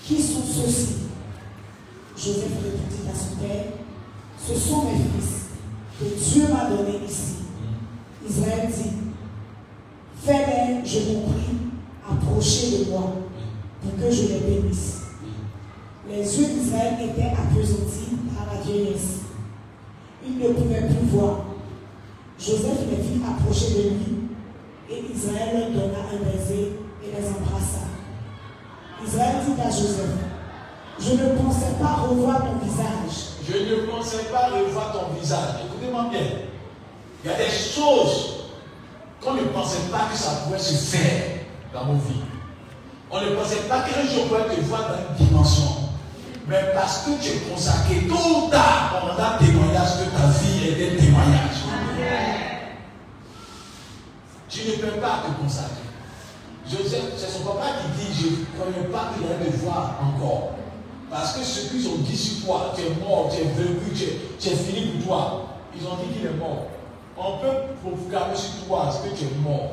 Qui 0.03 0.21
sont 0.21 0.41
ceux-ci? 0.43 0.95
Joseph 2.17 2.51
répondit 2.63 3.09
à 3.09 3.15
son 3.15 3.35
père 3.37 3.65
Ce 4.37 4.55
sont 4.55 4.83
mes 4.83 4.97
fils 4.97 5.41
que 5.99 6.05
Dieu 6.05 6.43
m'a 6.53 6.69
donnés 6.69 6.99
ici. 7.07 7.35
Israël 8.27 8.67
dit 8.67 8.89
Fais-les, 10.23 10.85
je 10.85 10.99
vous 10.99 11.21
prie, 11.21 11.57
approchez 12.09 12.85
de 12.85 12.91
moi. 12.91 13.13
pour 13.81 13.99
que 13.99 14.11
je 14.11 14.21
les 14.23 14.39
bénisse. 14.39 15.01
Les 16.07 16.17
yeux 16.17 16.47
d'Israël 16.47 16.95
étaient 17.01 17.31
appesantis 17.31 18.17
par 18.35 18.53
la 18.53 18.61
vieillesse. 18.61 19.21
Il 20.25 20.37
ne 20.37 20.49
pouvait 20.53 20.87
plus 20.87 21.07
voir. 21.13 21.45
Joseph 22.37 22.79
les 22.89 22.97
vit 23.01 23.21
approcher 23.25 23.73
de 23.75 23.89
lui 23.89 24.20
Israël 29.05 29.35
dit 29.45 29.61
à 29.61 29.69
Joseph, 29.69 30.17
je 30.99 31.11
ne 31.13 31.35
pensais 31.35 31.73
pas 31.81 32.01
revoir 32.07 32.41
ton 32.41 32.65
visage. 32.65 33.31
Je 33.47 33.57
ne 33.57 33.81
pensais 33.87 34.25
pas 34.25 34.49
revoir 34.49 34.93
ton 34.93 35.19
visage. 35.19 35.65
Écoutez-moi 35.65 36.07
bien. 36.11 36.21
Il 37.23 37.31
y 37.31 37.33
a 37.33 37.37
des 37.37 37.49
choses 37.49 38.45
qu'on 39.19 39.33
ne 39.33 39.43
pensait 39.45 39.89
pas 39.91 40.07
que 40.11 40.17
ça 40.17 40.31
pouvait 40.43 40.59
se 40.59 40.95
faire 40.95 41.23
dans 41.73 41.85
nos 41.85 41.99
vies. 41.99 42.21
On 43.09 43.19
ne 43.21 43.35
pensait 43.35 43.67
pas 43.67 43.81
qu'un 43.81 44.07
jour 44.07 44.23
on 44.25 44.27
pourrait 44.27 44.55
te 44.55 44.61
voir 44.61 44.81
dans 44.89 44.95
une 44.97 45.27
dimension. 45.27 45.89
Mais 46.47 46.71
parce 46.73 46.99
que 46.99 47.11
tu 47.21 47.29
es 47.29 47.39
consacré, 47.51 48.07
tôt 48.07 48.45
ou 48.45 48.49
tard, 48.49 49.01
on 49.01 49.07
rendra 49.07 49.37
témoignage 49.37 49.99
que 49.99 50.17
ta 50.17 50.27
vie 50.39 50.69
est 50.69 50.93
un 50.93 50.99
témoignage. 50.99 51.57
Tu 54.49 54.67
ne 54.67 54.73
peux 54.75 54.99
pas 54.99 55.23
te 55.25 55.41
consacrer. 55.41 55.90
Joseph, 56.69 57.13
c'est 57.17 57.29
son 57.29 57.43
papa 57.43 57.67
qui 57.81 58.05
dit, 58.05 58.13
je 58.13 58.27
ne 58.27 58.63
connais 58.63 58.87
pas 58.87 59.11
qu'il 59.13 59.25
allait 59.25 59.51
me 59.51 59.57
voir 59.57 59.99
encore. 60.01 60.51
Parce 61.09 61.33
que 61.33 61.43
ceux 61.43 61.77
qui 61.77 61.87
ont 61.87 61.97
dit 61.97 62.15
sur 62.15 62.45
toi, 62.45 62.73
tu 62.75 62.83
es 62.83 63.05
mort, 63.05 63.29
tu 63.29 63.41
es 63.41 63.43
vaincu, 63.43 63.91
tu 64.39 64.49
es, 64.49 64.55
fini 64.55 64.91
pour 64.91 65.07
toi, 65.07 65.45
ils 65.75 65.85
ont 65.85 65.97
dit 65.97 66.13
qu'il 66.13 66.25
est 66.25 66.39
mort. 66.39 66.67
On 67.17 67.37
peut 67.39 67.75
proclamer 67.83 68.35
sur 68.35 68.65
toi 68.65 68.89
que 69.03 69.09
tu 69.15 69.25
es 69.25 69.37
mort, 69.43 69.71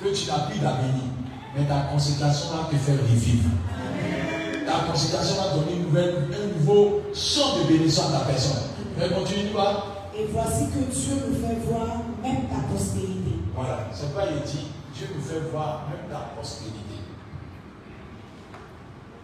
que 0.00 0.08
tu 0.08 0.28
n'as 0.28 0.40
plus 0.50 0.58
d'avenir, 0.58 1.08
mais 1.56 1.64
ta 1.64 1.88
consécration 1.90 2.50
va 2.50 2.68
te 2.70 2.76
faire 2.76 3.00
revivre. 3.00 3.48
Ta 4.66 4.90
consécration 4.90 5.36
va 5.36 5.56
donner 5.56 5.76
une 5.76 5.84
nouvelle, 5.84 6.28
un 6.30 6.58
nouveau 6.58 7.00
champ 7.14 7.58
de 7.58 7.68
bénédiction 7.68 8.04
à 8.08 8.18
ta 8.18 8.24
personne. 8.26 8.62
Mais 8.98 9.08
continue 9.08 9.50
toi. 9.50 9.86
Et 10.16 10.26
voici 10.30 10.66
que 10.66 10.92
Dieu 10.92 11.14
nous 11.26 11.34
fait 11.34 11.56
voir 11.66 12.02
même 12.22 12.48
ta 12.48 12.60
postérité. 12.70 13.40
Voilà, 13.56 13.88
c'est 13.92 14.14
pas 14.14 14.26
il 14.30 14.42
dit, 14.42 14.66
Dieu 15.04 15.16
nous 15.16 15.22
fait 15.22 15.50
voir 15.50 15.84
même 15.88 16.08
ta 16.10 16.34
postérité. 16.34 17.04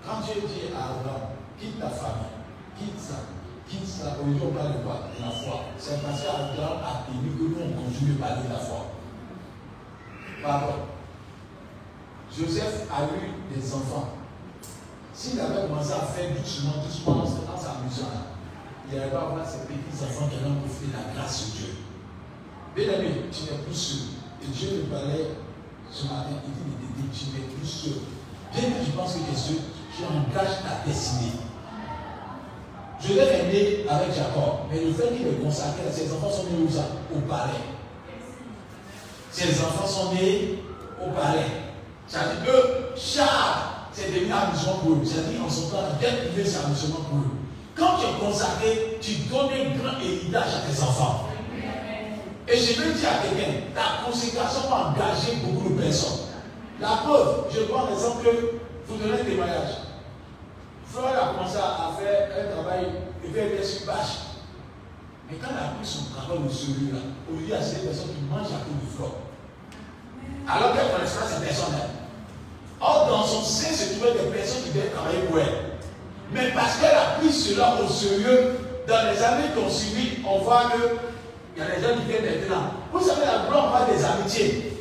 Quand 0.05 0.21
Dieu 0.21 0.43
dit 0.47 0.75
à 0.75 1.01
Abraham, 1.01 1.31
quitte 1.59 1.81
ta 1.81 1.89
famille, 1.89 2.37
quitte 2.79 2.99
ça, 2.99 3.15
quitte 3.69 3.87
ça, 3.87 4.17
aujourd'hui 4.21 4.43
on 4.45 4.53
parle 4.53 4.79
de 4.79 4.83
quoi? 4.85 5.09
La 5.21 5.31
foi. 5.31 5.61
C'est 5.79 6.03
parce 6.03 6.23
qu'Abraham 6.23 6.81
a 6.85 7.07
tenu 7.07 7.31
que 7.33 7.43
nous 7.43 7.57
on 7.65 7.83
continue 7.83 8.13
de 8.13 8.19
parler 8.19 8.43
de 8.47 8.53
la 8.53 8.59
foi. 8.59 8.87
Pardon. 10.43 10.75
Joseph 12.37 12.87
a 12.93 13.05
eu 13.05 13.55
des 13.55 13.75
enfants. 13.75 14.11
S'il 15.15 15.41
avait 15.41 15.67
commencé 15.67 15.93
à 15.93 16.07
faire 16.07 16.35
doucement, 16.35 16.83
doucement, 16.85 17.23
en 17.23 17.57
s'amusant, 17.57 18.29
il 18.89 18.99
n'allait 18.99 19.11
pas 19.11 19.23
avoir 19.23 19.47
ses 19.47 19.67
petits-enfants 19.67 20.29
qui 20.29 20.37
allaient 20.37 20.61
profiter 20.61 20.87
de 20.87 20.93
la 20.93 21.15
grâce 21.15 21.47
de 21.47 21.59
Dieu. 21.59 21.75
Bien 22.75 23.01
aimé, 23.01 23.25
tu 23.31 23.45
n'es 23.45 23.59
plus 23.59 23.75
sûr. 23.75 24.03
Et 24.43 24.47
Dieu 24.47 24.85
me 24.85 24.95
parlait 24.95 25.27
ce 25.93 26.05
matin, 26.05 26.39
il 26.47 27.03
dit, 27.03 27.09
tu 27.13 27.25
n'es 27.37 27.47
plus 27.47 27.67
sûr. 27.67 27.93
Bien 28.53 28.63
que 28.63 28.85
tu 28.85 28.91
penses 28.93 29.15
que 29.15 29.19
tu 29.19 29.33
es 29.33 29.37
sûr, 29.37 29.61
tu 29.97 30.05
engages 30.05 30.63
ta 30.63 30.87
destinée. 30.87 31.33
Joseph 33.01 33.33
est 33.33 33.53
né 33.53 33.87
avec 33.89 34.15
Jacob, 34.15 34.69
mais 34.71 34.85
le 34.85 34.93
fait 34.93 35.17
qu'il 35.17 35.27
est 35.27 35.43
consacré, 35.43 35.83
ses 35.91 36.13
enfants 36.13 36.31
sont 36.31 36.45
nés 36.45 36.69
Au 37.15 37.21
palais. 37.21 37.65
Ses 39.31 39.61
enfants 39.63 39.87
sont 39.87 40.15
nés 40.15 40.59
au 41.01 41.11
palais. 41.11 41.47
Ça 42.07 42.21
veut 42.21 42.45
dire 42.45 42.53
que 42.53 43.01
Charles, 43.01 43.61
c'est 43.93 44.13
devenu 44.13 44.33
amusement 44.33 44.75
pour 44.83 44.93
eux. 44.93 45.03
C'est-à-dire 45.05 45.45
en 45.45 45.49
son 45.49 45.69
temps, 45.69 45.79
dès 46.01 46.31
qu'il 46.31 46.47
c'est 46.47 46.65
amusement 46.65 47.01
pour 47.09 47.19
eux. 47.19 47.31
Quand 47.75 47.97
tu 47.99 48.07
es 48.07 48.27
consacré, 48.27 48.99
tu 49.01 49.13
donnes 49.31 49.49
un 49.49 49.79
grand 49.79 49.99
héritage 50.01 50.55
à 50.57 50.71
tes 50.71 50.83
enfants. 50.83 51.30
Et 52.51 52.57
je 52.57 52.81
veux 52.81 52.93
dire 52.93 53.09
à 53.09 53.23
quelqu'un, 53.23 53.53
ta 53.75 54.05
consécration 54.05 54.69
va 54.69 54.91
engager 54.91 55.37
beaucoup 55.45 55.69
de 55.69 55.81
personnes. 55.81 56.27
La 56.81 56.89
preuve, 57.05 57.45
je 57.55 57.61
prends 57.61 57.87
l'exemple 57.87 58.25
que 58.25 58.59
vous 58.89 58.97
donnez 58.97 59.21
un 59.21 59.25
témoignage. 59.25 59.87
Florent 60.87 61.11
a 61.11 61.35
commencé 61.35 61.57
à 61.59 61.93
faire 61.97 62.29
un 62.35 62.51
travail, 62.51 62.87
il 63.25 63.31
bien 63.31 63.45
sur 63.63 63.87
bâche. 63.87 64.35
Mais 65.31 65.37
quand 65.37 65.51
il 65.53 65.59
a 65.59 65.79
pris 65.79 65.87
son 65.87 66.11
travail 66.11 66.39
au 66.45 66.51
sérieux, 66.51 66.91
là, 66.93 66.99
au 67.31 67.37
lieu 67.39 67.47
de 67.47 67.63
ces 67.63 67.87
personnes 67.87 68.15
qui 68.19 68.25
mangent 68.29 68.51
à 68.51 68.67
cause 68.67 68.83
du 68.83 68.97
flore. 68.97 69.19
Alors 70.49 70.75
qu'elle 70.75 70.87
ne 70.87 70.91
connaissent 70.91 71.15
pas 71.15 71.27
ces 71.27 71.47
personnes-là. 71.47 71.87
Or, 72.81 73.07
dans 73.09 73.23
son 73.23 73.43
sein 73.43 73.73
se 73.73 73.95
trouvaient 73.95 74.19
des 74.19 74.31
personnes 74.35 74.65
qui 74.65 74.71
devaient 74.71 74.91
travailler 74.91 75.21
pour 75.29 75.39
elle. 75.39 75.79
Mais 76.33 76.51
parce 76.51 76.79
qu'elle 76.79 76.97
a 76.97 77.21
pris 77.21 77.31
cela 77.31 77.77
au 77.81 77.89
sérieux, 77.89 78.59
dans 78.89 79.13
les 79.13 79.23
années 79.23 79.55
qui 79.55 79.63
ont 79.63 79.71
suivi, 79.71 80.19
on 80.27 80.39
voit 80.39 80.65
qu'il 81.55 81.63
y 81.63 81.67
a 81.67 81.77
des 81.77 81.83
gens 81.83 82.01
qui 82.01 82.07
viennent 82.07 82.41
maintenant. 82.41 82.73
Vous 82.93 83.01
savez, 83.01 83.27
la 83.27 83.49
gloire, 83.49 83.73
parle 83.73 83.97
des 83.97 84.05
amitiés. 84.05 84.79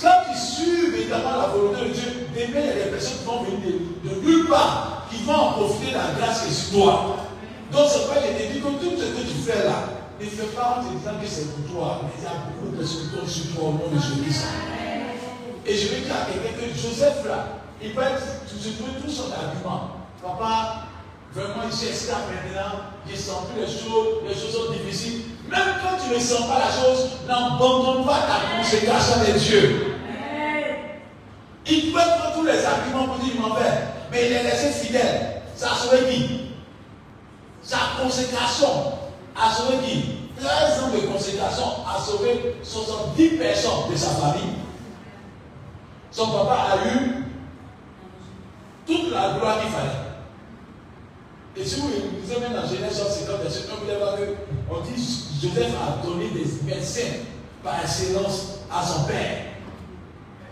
Quand 0.00 0.22
tu 0.30 0.38
suis 0.38 0.86
évidemment 0.86 1.36
la 1.36 1.48
volonté 1.48 1.88
de 1.88 1.94
Dieu, 1.94 2.28
demain, 2.34 2.60
il 2.60 2.66
y 2.66 2.70
a 2.70 2.84
des 2.84 2.90
personnes 2.90 3.18
qui 3.18 3.24
vont 3.24 3.42
venir 3.42 3.58
de, 4.04 4.20
nulle 4.20 4.48
part, 4.48 5.06
qui 5.10 5.22
vont 5.24 5.34
en 5.34 5.52
profiter 5.52 5.92
de 5.92 5.96
la 5.96 6.14
grâce 6.18 6.42
qui 6.42 6.50
est 6.50 6.54
sur 6.54 6.78
toi. 6.78 7.16
Donc, 7.72 7.86
c'est 7.88 7.98
pourquoi 8.06 8.22
je 8.22 8.44
te 8.44 8.52
dis 8.52 8.60
que 8.60 8.66
tout 8.66 8.96
ce 8.96 9.06
que 9.06 9.26
tu 9.26 9.36
fais 9.44 9.64
là, 9.64 10.00
ne 10.20 10.26
fais 10.26 10.54
pas 10.54 10.78
en 10.78 10.84
te 10.84 10.96
disant 10.96 11.18
que 11.20 11.26
c'est 11.26 11.50
pour 11.54 11.72
toi, 11.72 12.00
mais 12.04 12.10
il 12.18 12.24
y 12.24 12.26
a 12.26 12.30
beaucoup 12.46 12.72
de 12.72 12.76
personnes 12.76 13.08
qui 13.08 13.16
tombent 13.16 13.28
sur 13.28 13.54
toi 13.54 13.68
au 13.68 13.72
nom 13.72 13.88
de 13.90 13.98
Jésus. 13.98 14.44
Et 15.66 15.76
je 15.76 15.88
vais 15.88 16.00
dire 16.00 16.14
à 16.14 16.26
quelqu'un 16.26 16.56
que 16.58 16.78
Joseph 16.78 17.24
là, 17.26 17.60
il 17.82 17.92
va 17.94 18.16
se 18.18 18.68
trouves 18.76 19.02
tout 19.02 19.10
son 19.10 19.32
argument. 19.32 19.96
Papa, 20.22 20.86
vraiment, 21.32 21.62
il 21.66 21.72
s'escape 21.72 22.28
maintenant, 22.28 22.80
il 23.08 23.16
sent 23.16 23.32
plus 23.52 23.60
les 23.62 23.66
choses, 23.66 24.22
les 24.28 24.34
choses 24.34 24.52
sont 24.52 24.72
difficiles. 24.72 25.22
Même 25.50 25.74
quand 25.82 25.96
tu 26.02 26.14
ne 26.14 26.20
sens 26.20 26.46
pas 26.46 26.60
la 26.60 26.70
chose, 26.70 27.10
n'abandonne 27.26 28.04
pas 28.04 28.20
ta 28.20 28.56
consécration 28.56 29.24
des 29.24 29.38
dieux. 29.38 29.96
Il 31.66 31.92
peut 31.92 31.98
prendre 31.98 32.34
tous 32.34 32.44
les 32.44 32.64
arguments 32.64 33.06
pour 33.06 33.24
dire 33.24 33.34
m'en 33.40 33.54
vais, 33.54 33.64
mais 34.10 34.26
il 34.26 34.32
est 34.32 34.42
laissé 34.44 34.70
fidèle. 34.70 35.42
Ça 35.56 35.72
a 35.72 35.74
sauvé 35.74 36.06
qui? 36.08 36.40
Sa 37.62 37.78
consécration 38.02 38.92
a 39.36 39.52
sauvé 39.52 39.78
qui? 39.84 40.04
13 40.36 40.82
ans 40.82 40.88
de 40.94 41.00
consécration 41.12 41.64
a 41.86 42.00
sauvé 42.00 42.56
70 42.62 43.28
personnes 43.36 43.90
de 43.90 43.96
sa 43.96 44.08
famille. 44.10 44.54
Son 46.10 46.28
papa 46.28 46.66
a 46.72 46.88
eu 46.88 47.24
toute 48.86 49.12
la 49.12 49.34
gloire 49.38 49.60
qu'il 49.60 49.70
fallait. 49.70 49.90
Et 51.56 51.64
si 51.64 51.80
vous 51.80 51.88
lisez 51.88 52.40
même 52.40 52.54
dans 52.54 52.66
Genèse 52.66 52.94
50, 52.94 53.42
verset 53.42 53.68
1, 53.70 53.84
vous 53.84 53.90
allez 53.90 53.98
voir 53.98 54.16
qu'on 54.68 54.80
dit 54.80 55.26
Joseph 55.42 55.72
a 55.74 56.06
donné 56.06 56.28
des 56.28 56.44
médecins 56.66 57.16
par 57.64 57.80
excellence 57.82 58.58
à 58.70 58.84
son 58.84 59.04
père. 59.04 59.38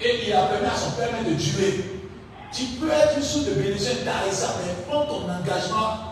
Et 0.00 0.26
il 0.26 0.32
a 0.32 0.46
permis 0.46 0.66
à 0.66 0.76
son 0.76 0.92
père 0.92 1.10
de 1.28 1.34
tuer. 1.34 1.84
Tu 2.52 2.64
peux 2.80 2.90
être 2.90 3.16
une 3.18 3.22
source 3.22 3.44
de 3.46 3.52
bénédiction 3.52 3.92
ça, 4.30 4.54
mais 4.64 4.72
prends 4.88 5.04
ton 5.04 5.28
engagement 5.28 6.10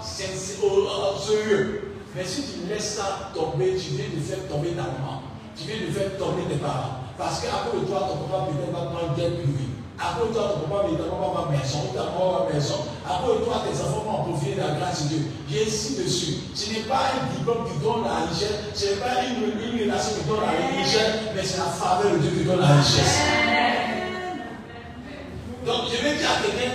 au 0.63 1.19
sérieux. 1.19 1.95
Mais 2.15 2.25
si 2.25 2.43
tu 2.43 2.69
laisses 2.69 2.97
ça 2.97 3.31
tomber, 3.35 3.77
tu 3.77 3.95
viens 3.95 4.09
de 4.15 4.21
faire 4.21 4.47
tomber 4.49 4.71
ta 4.71 4.83
maman. 4.83 5.23
Tu 5.57 5.69
viens 5.69 5.87
de 5.87 5.93
faire 5.93 6.19
tomber 6.19 6.43
tes 6.51 6.57
parents. 6.57 7.01
Parce 7.17 7.41
de 7.81 7.87
toi, 7.87 8.09
ton 8.11 8.29
papa 8.29 8.49
peut-être 8.51 8.73
va 8.73 8.91
prendre 8.91 9.15
bien 9.15 9.31
plus 9.31 9.53
vite. 9.53 9.76
De 9.97 10.33
toi, 10.33 10.53
ton 10.53 10.69
papa 10.69 10.89
évidemment 10.89 11.33
va 11.33 11.51
maison, 11.51 11.89
ta 11.95 12.05
maman 12.05 12.45
va 12.45 12.53
maison. 12.53 12.85
De 12.85 13.45
toi, 13.45 13.63
tes 13.65 13.81
enfants 13.81 14.05
vont 14.05 14.33
profiter 14.33 14.55
de 14.55 14.61
la 14.61 14.75
grâce 14.79 15.05
de 15.05 15.09
Dieu. 15.09 15.25
Ainsi 15.49 15.97
dessus. 15.97 16.35
Ce 16.55 16.71
n'est 16.71 16.85
pas 16.85 17.17
un 17.17 17.33
diplôme 17.35 17.65
qui 17.65 17.79
donne 17.83 18.05
la 18.05 18.29
richesse, 18.29 18.61
ce 18.75 18.85
n'est 18.87 19.01
pas 19.01 19.25
une, 19.25 19.81
relation 19.81 20.17
qui 20.21 20.29
donne 20.29 20.41
la 20.41 20.79
richesse, 20.79 21.33
mais 21.35 21.43
c'est 21.43 21.59
la 21.59 21.65
faveur 21.65 22.13
de 22.13 22.19
Dieu 22.19 22.31
qui 22.31 22.45
donne 22.45 22.61
la 22.61 22.77
richesse. 22.77 23.21
Donc 25.65 25.89
je 25.91 26.05
vais 26.05 26.17
dire 26.17 26.29
à 26.29 26.45
quelqu'un 26.45 26.73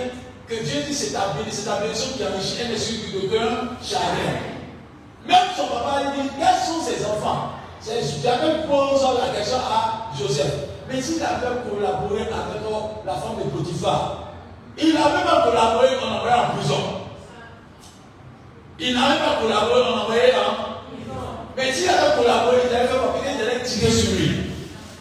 que 0.48 0.54
Dieu 0.54 0.82
dit 0.86 0.94
c'est 0.94 1.12
ta 1.12 1.32
bénédiction 1.32 2.10
qui 2.16 2.24
enrichit 2.24 2.62
un 2.66 2.74
esprit 2.74 3.12
de 3.14 3.28
cœur 3.28 3.78
chagrin. 3.82 4.42
Même 5.26 5.48
son 5.56 5.68
papa 5.68 6.10
il 6.16 6.22
dit 6.22 6.28
quels 6.38 6.62
sont 6.66 6.82
ses 6.82 7.06
enfants? 7.06 7.52
J'avais 7.86 8.66
posé 8.66 9.06
la 9.18 9.38
question 9.38 9.58
à 9.58 10.10
Joseph. 10.18 10.71
Mais 10.88 11.00
s'il 11.00 11.22
avait 11.22 11.62
collaboré 11.68 12.22
avec 12.22 12.62
la 13.06 13.12
femme 13.14 13.38
de 13.38 13.50
Potiphar, 13.50 14.32
il 14.78 14.94
n'avait 14.94 15.24
pas 15.24 15.42
collaboré, 15.44 15.88
on 16.02 16.16
envoyé 16.16 16.34
en 16.34 16.56
prison. 16.56 16.82
Il 18.80 18.94
n'avait 18.94 19.20
pas 19.20 19.40
collaboré, 19.40 19.80
on 19.82 20.00
envoyé 20.00 20.32
en 20.32 20.88
prison. 20.88 21.20
Mais 21.56 21.72
s'il 21.72 21.88
avait 21.88 22.16
collaboré, 22.16 22.56
il 22.68 22.76
avait 22.76 22.88
fait 22.88 22.98
papier, 22.98 23.30
il 23.36 23.42
allait 23.42 23.62
tirer 23.64 23.90
sur 23.90 24.12
lui. 24.12 24.30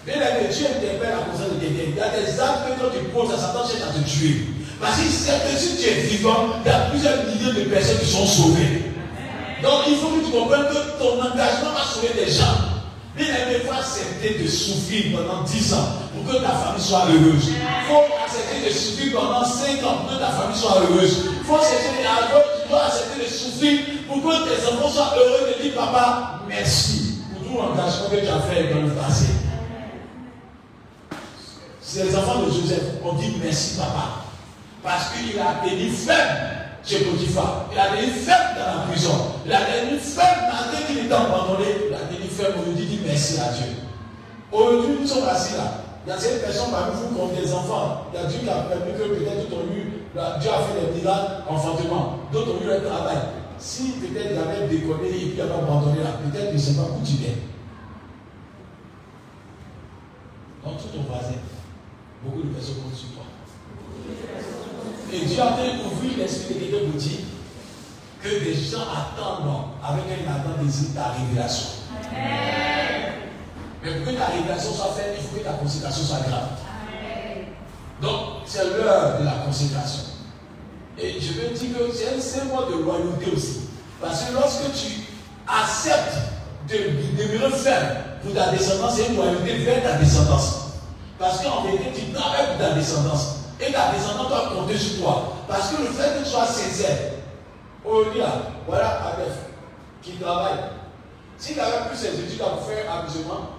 Mais 0.06 0.18
là, 0.18 0.26
Dieu 0.50 0.66
interpelle 0.66 1.14
à 1.14 1.30
cause 1.30 1.40
de 1.40 1.60
quelqu'un. 1.60 1.92
Il 1.92 1.96
y 1.96 2.02
a 2.02 2.10
des 2.10 2.40
actes 2.40 2.66
que 2.68 2.82
quand 2.82 2.92
tu 2.92 3.06
poses 3.14 3.40
Satan, 3.40 3.64
cherche 3.68 3.90
à 3.90 3.94
te 3.94 4.10
tuer. 4.10 4.48
Parce 4.80 4.98
que 4.98 5.04
si 5.58 5.78
tu 5.78 5.90
es 5.90 5.94
vivant, 6.02 6.58
il 6.66 6.72
y 6.72 6.74
a 6.74 6.80
plusieurs 6.90 7.24
milliers 7.26 7.54
de 7.54 7.70
personnes 7.70 8.00
qui 8.00 8.08
sont 8.08 8.26
sauvées. 8.26 8.92
Donc 9.62 9.86
il 9.88 9.96
faut 9.98 10.08
que 10.08 10.26
tu 10.26 10.32
comprennes 10.32 10.66
que 10.66 10.98
ton 10.98 11.22
engagement 11.22 11.72
va 11.78 11.84
sauver 11.86 12.14
des 12.26 12.32
gens. 12.32 12.81
Bien 13.16 13.28
aimé, 13.28 13.58
il 13.62 13.68
faut 13.68 13.74
accepter 13.74 14.40
de 14.42 14.48
souffrir 14.48 15.18
pendant 15.18 15.44
10 15.44 15.74
ans 15.74 15.88
pour 16.16 16.34
que 16.34 16.42
ta 16.42 16.50
famille 16.50 16.82
soit 16.82 17.06
heureuse. 17.10 17.50
Il 17.50 17.88
faut 17.88 18.04
accepter 18.24 18.70
de 18.70 18.74
souffrir 18.74 19.20
pendant 19.20 19.44
5 19.44 19.84
ans 19.84 19.98
pour 20.00 20.12
que 20.12 20.20
ta 20.20 20.32
famille 20.32 20.58
soit 20.58 20.82
heureuse. 20.82 21.26
Il 21.40 21.46
faut 21.46 21.56
accepter, 21.56 21.88
tu 22.64 22.70
dois 22.70 22.86
accepter 22.86 23.26
de 23.26 23.30
souffrir 23.30 23.80
pour 24.08 24.22
que 24.22 24.50
tes 24.50 24.68
enfants 24.68 24.90
soient 24.90 25.14
heureux 25.18 25.54
de 25.58 25.64
dire 25.64 25.74
Papa, 25.76 26.42
merci 26.48 27.20
pour 27.34 27.48
tout 27.48 27.58
l'engagement 27.58 28.10
que 28.10 28.16
tu 28.16 28.28
as 28.28 28.42
fait 28.42 28.74
dans 28.74 28.82
le 28.82 28.92
passé. 28.92 29.26
C'est 31.92 32.06
les 32.06 32.16
enfants 32.16 32.40
de 32.40 32.46
Joseph 32.46 32.84
ont 33.04 33.16
dit 33.16 33.36
merci 33.44 33.78
papa. 33.78 34.24
Parce 34.82 35.10
qu'il 35.10 35.38
a 35.38 35.68
tenu 35.68 35.90
ferme 35.90 36.38
chez 36.86 37.00
Potiphar. 37.00 37.66
Il 37.74 37.78
a 37.78 37.90
tenu 37.90 38.08
ferme 38.12 38.56
dans 38.56 38.80
la 38.80 38.88
prison. 38.88 39.12
Il 39.46 39.52
a 39.52 39.60
tenu 39.60 40.00
ferme 40.00 40.54
malgré 40.54 40.86
qu'il 40.86 41.06
était 41.06 41.14
abandonné. 41.14 41.66
Il 41.90 41.94
aujourd'hui 42.48 43.00
merci 43.06 43.40
à 43.40 43.52
Dieu. 43.54 43.76
Aujourd'hui, 44.52 44.98
nous 45.02 45.08
sommes 45.08 45.28
assis 45.28 45.56
là. 45.56 45.82
Il 46.06 46.10
y 46.10 46.12
a 46.12 46.18
cette 46.18 46.42
personne 46.42 46.72
parmi 46.72 46.96
vous 46.96 47.16
qui 47.16 47.22
ont 47.22 47.28
des 47.28 47.54
enfants. 47.54 48.08
Il 48.12 48.20
y 48.20 48.24
a 48.24 48.26
Dieu 48.26 48.40
qui 48.40 48.50
a 48.50 48.56
permis 48.64 48.94
que 48.94 49.16
peut-être 49.16 49.48
tout 49.48 49.56
ont 49.56 49.74
eu, 49.74 50.02
Dieu 50.14 50.50
a 50.50 50.60
fait 50.64 50.92
des 50.92 51.00
miracles 51.00 51.44
enfantement. 51.48 52.20
D'autres 52.34 52.54
ont 52.56 52.66
eu 52.66 52.72
un 52.72 52.80
travail. 52.80 53.18
Si 53.60 53.92
peut-être 53.92 54.32
il 54.32 54.38
avait 54.38 54.68
déconné 54.68 55.08
et 55.08 55.12
puis 55.12 55.34
il 55.36 55.42
avait 55.42 55.54
abandonné 55.54 56.04
là, 56.04 56.18
peut-être 56.24 56.54
ne 56.54 56.58
sais 56.58 56.74
pas 56.74 56.82
où 56.82 57.06
tu 57.06 57.14
viens. 57.14 57.38
Donc 60.66 60.78
tout 60.82 60.98
ton 60.98 61.04
voisin, 61.04 61.38
beaucoup 62.24 62.42
de 62.42 62.54
personnes 62.54 62.76
comptent 62.76 62.96
sur 62.96 63.10
toi. 63.10 63.24
Et 65.14 65.26
Dieu 65.26 65.42
a 65.42 65.54
fait 65.54 65.86
ouvrir 65.86 66.18
l'esprit 66.18 66.56
de 66.56 66.60
quelqu'un 66.60 66.90
pour 66.90 67.00
dire 67.00 67.20
que 68.24 68.44
des 68.44 68.54
gens 68.54 68.88
attendent 68.90 69.70
avec 69.84 70.04
un 70.06 70.32
ardent 70.32 70.64
désir 70.64 70.90
ta 70.96 71.12
révélation. 71.12 71.81
Mais 73.84 73.92
pour 73.92 74.12
que 74.14 74.18
ta 74.18 74.26
révélation 74.28 74.74
soit 74.74 74.94
faite, 74.96 75.18
il 75.18 75.24
faut 75.24 75.38
que 75.38 75.44
ta 75.44 75.54
consécration 75.54 76.04
soit 76.04 76.28
grave. 76.28 76.50
Donc, 78.02 78.20
c'est 78.46 78.64
l'heure 78.64 79.20
de 79.20 79.26
la 79.26 79.44
consécration. 79.46 80.04
Et 80.98 81.20
je 81.20 81.34
veux 81.34 81.50
dire 81.50 81.78
que 81.78 81.94
c'est 81.94 82.16
un 82.16 82.22
symbole 82.22 82.74
de 82.74 82.84
loyauté 82.84 83.32
aussi. 83.36 83.62
Parce 84.02 84.24
que 84.24 84.34
lorsque 84.34 84.72
tu 84.74 85.02
acceptes 85.48 86.18
de 86.70 86.78
demeurer 87.18 87.52
ferme 87.52 87.88
pour 88.24 88.34
ta 88.34 88.52
descendance, 88.52 88.96
c'est 88.96 89.08
une 89.08 89.16
loyauté 89.16 89.58
vers 89.60 89.84
ta 89.84 89.94
descendance. 89.94 90.62
Parce 91.18 91.44
qu'en 91.44 91.64
vérité, 91.64 91.92
tu 91.96 92.12
travailles 92.12 92.48
pour 92.48 92.66
ta 92.66 92.74
descendance. 92.74 93.36
Et 93.60 93.72
ta 93.72 93.92
descendance 93.92 94.28
doit 94.28 94.52
compter 94.56 94.78
sur 94.78 95.04
toi. 95.04 95.34
Parce 95.48 95.70
que 95.70 95.82
le 95.82 95.90
fait 95.90 96.20
que 96.20 96.24
tu 96.24 96.30
sois 96.30 96.46
sincère, 96.46 96.98
au 97.86 98.04
là, 98.18 98.42
voilà 98.68 99.02
Adef, 99.14 99.38
qui 100.02 100.14
travaille. 100.14 100.58
S'il 101.42 101.60
avait 101.60 101.90
plus 101.90 101.98
ses 101.98 102.20
études 102.20 102.40
à 102.40 102.56
faire 102.62 103.00
amusement, 103.00 103.50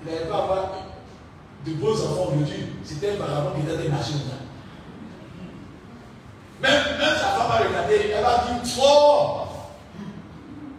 il 0.00 0.10
n'allait 0.10 0.24
pas 0.24 0.38
avoir 0.38 0.70
de 1.66 1.72
beaux 1.72 1.92
enfants 1.92 2.32
aujourd'hui. 2.32 2.64
C'était 2.82 3.10
un 3.10 3.16
vagabond 3.16 3.50
qui 3.54 3.70
était 3.70 3.82
des 3.82 3.88
machines. 3.90 4.22
Même, 6.62 6.72
même 6.98 7.14
sa 7.14 7.26
femme 7.26 7.48
va 7.50 7.68
regarder, 7.68 8.12
elle 8.16 8.22
va 8.22 8.44
dire 8.46 8.74
trop. 8.74 9.48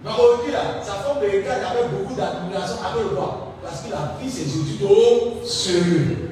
Mais 0.04 0.10
aujourd'hui, 0.10 0.52
là, 0.52 0.82
sa 0.82 0.94
femme 0.94 1.22
de 1.22 1.28
regarde 1.28 1.62
avait 1.62 1.88
beaucoup 1.90 2.16
d'admiration 2.16 2.78
avec 2.84 3.12
le 3.12 3.16
roi. 3.16 3.54
Parce 3.62 3.82
qu'il 3.82 3.94
a 3.94 4.16
pris 4.18 4.32
ses 4.32 4.48
études 4.48 4.82
au 4.90 5.46
sérieux. 5.46 6.32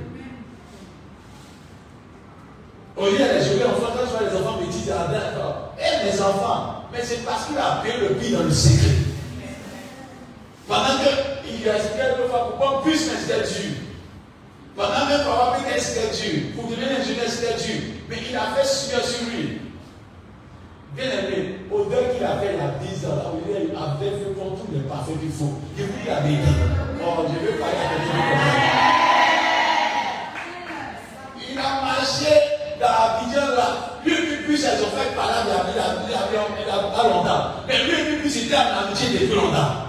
Aujourd'hui, 2.97 3.20
il 3.20 3.26
y 3.28 3.30
a 3.30 3.34
des 3.36 3.45
jolis 3.45 3.64
enfants, 3.64 3.93
quand 3.95 4.07
tu 4.07 4.18
vois 4.18 4.28
les 4.28 4.36
enfants 4.36 4.57
petits, 4.57 4.88
d'accord. 4.88 5.76
Et 5.78 6.03
les 6.03 6.20
enfants, 6.20 6.86
mais 6.91 7.03
c'est 7.03 7.24
parce 7.24 7.45
qu'il 7.45 7.59
a 7.59 7.76
pris 7.76 7.91
le 8.01 8.16
pied 8.16 8.36
dans 8.36 8.41
le 8.41 8.51
secret. 8.51 9.11
Pendant 10.72 11.03
qu'il 11.43 11.67
expliquait 11.67 12.15
deux 12.15 12.30
fois 12.30 12.47
pourquoi 12.47 12.80
on 12.80 12.82
puisse 12.88 13.11
dur. 13.11 13.76
Pendant 14.74 15.03
pour 15.26 15.34
avoir 15.34 15.51
pris 15.57 15.82
c'était 15.82 16.15
dur. 16.15 16.55
Pour 16.55 16.72
devenir 16.72 16.95
ingénieur, 16.97 17.28
dur. 17.28 17.76
Mais 18.07 18.15
il 18.30 18.38
a 18.38 18.55
fait 18.55 18.65
super 18.65 19.03
sur 19.03 19.28
lui. 19.28 19.59
Bien 20.95 21.05
aimé, 21.11 21.59
au-delà 21.69 21.97
qu'il 22.15 22.24
avait 22.24 22.55
la 22.55 22.80
10 22.80 23.05
ans, 23.05 23.15
là 23.19 23.32
il 23.45 23.76
avait 23.76 24.15
fait 24.15 24.32
pour 24.32 24.55
tous 24.55 24.72
les 24.72 24.80
parfaits 24.88 25.19
qu'il 25.19 25.32
faut. 25.32 25.59
Il 25.78 25.84
vous 25.84 25.91
dit, 25.91 26.38
oh, 27.03 27.26
je 27.28 27.34
ne 27.34 27.51
veux 27.51 27.59
pas 27.59 27.67
aller 27.67 27.99
Il 31.51 31.59
a 31.59 31.82
marché 31.84 32.32
dans 32.80 32.88
la 32.88 33.19
vision 33.26 33.45
là. 33.57 33.99
Lui 34.05 34.13
et 34.13 34.38
puis, 34.47 34.55
elles 34.55 34.84
ont 34.84 34.97
fait 34.97 35.15
par 35.17 35.28
là, 35.28 35.43
il 35.43 35.80
a, 36.15 37.09
longtemps. 37.09 37.43
Mais 37.67 37.84
lui 37.84 38.13
et 38.13 38.17
puis, 38.19 38.32
c'était 38.32 38.55
en 38.55 38.86
amitié 38.88 39.19
depuis 39.19 39.36
longtemps. 39.36 39.81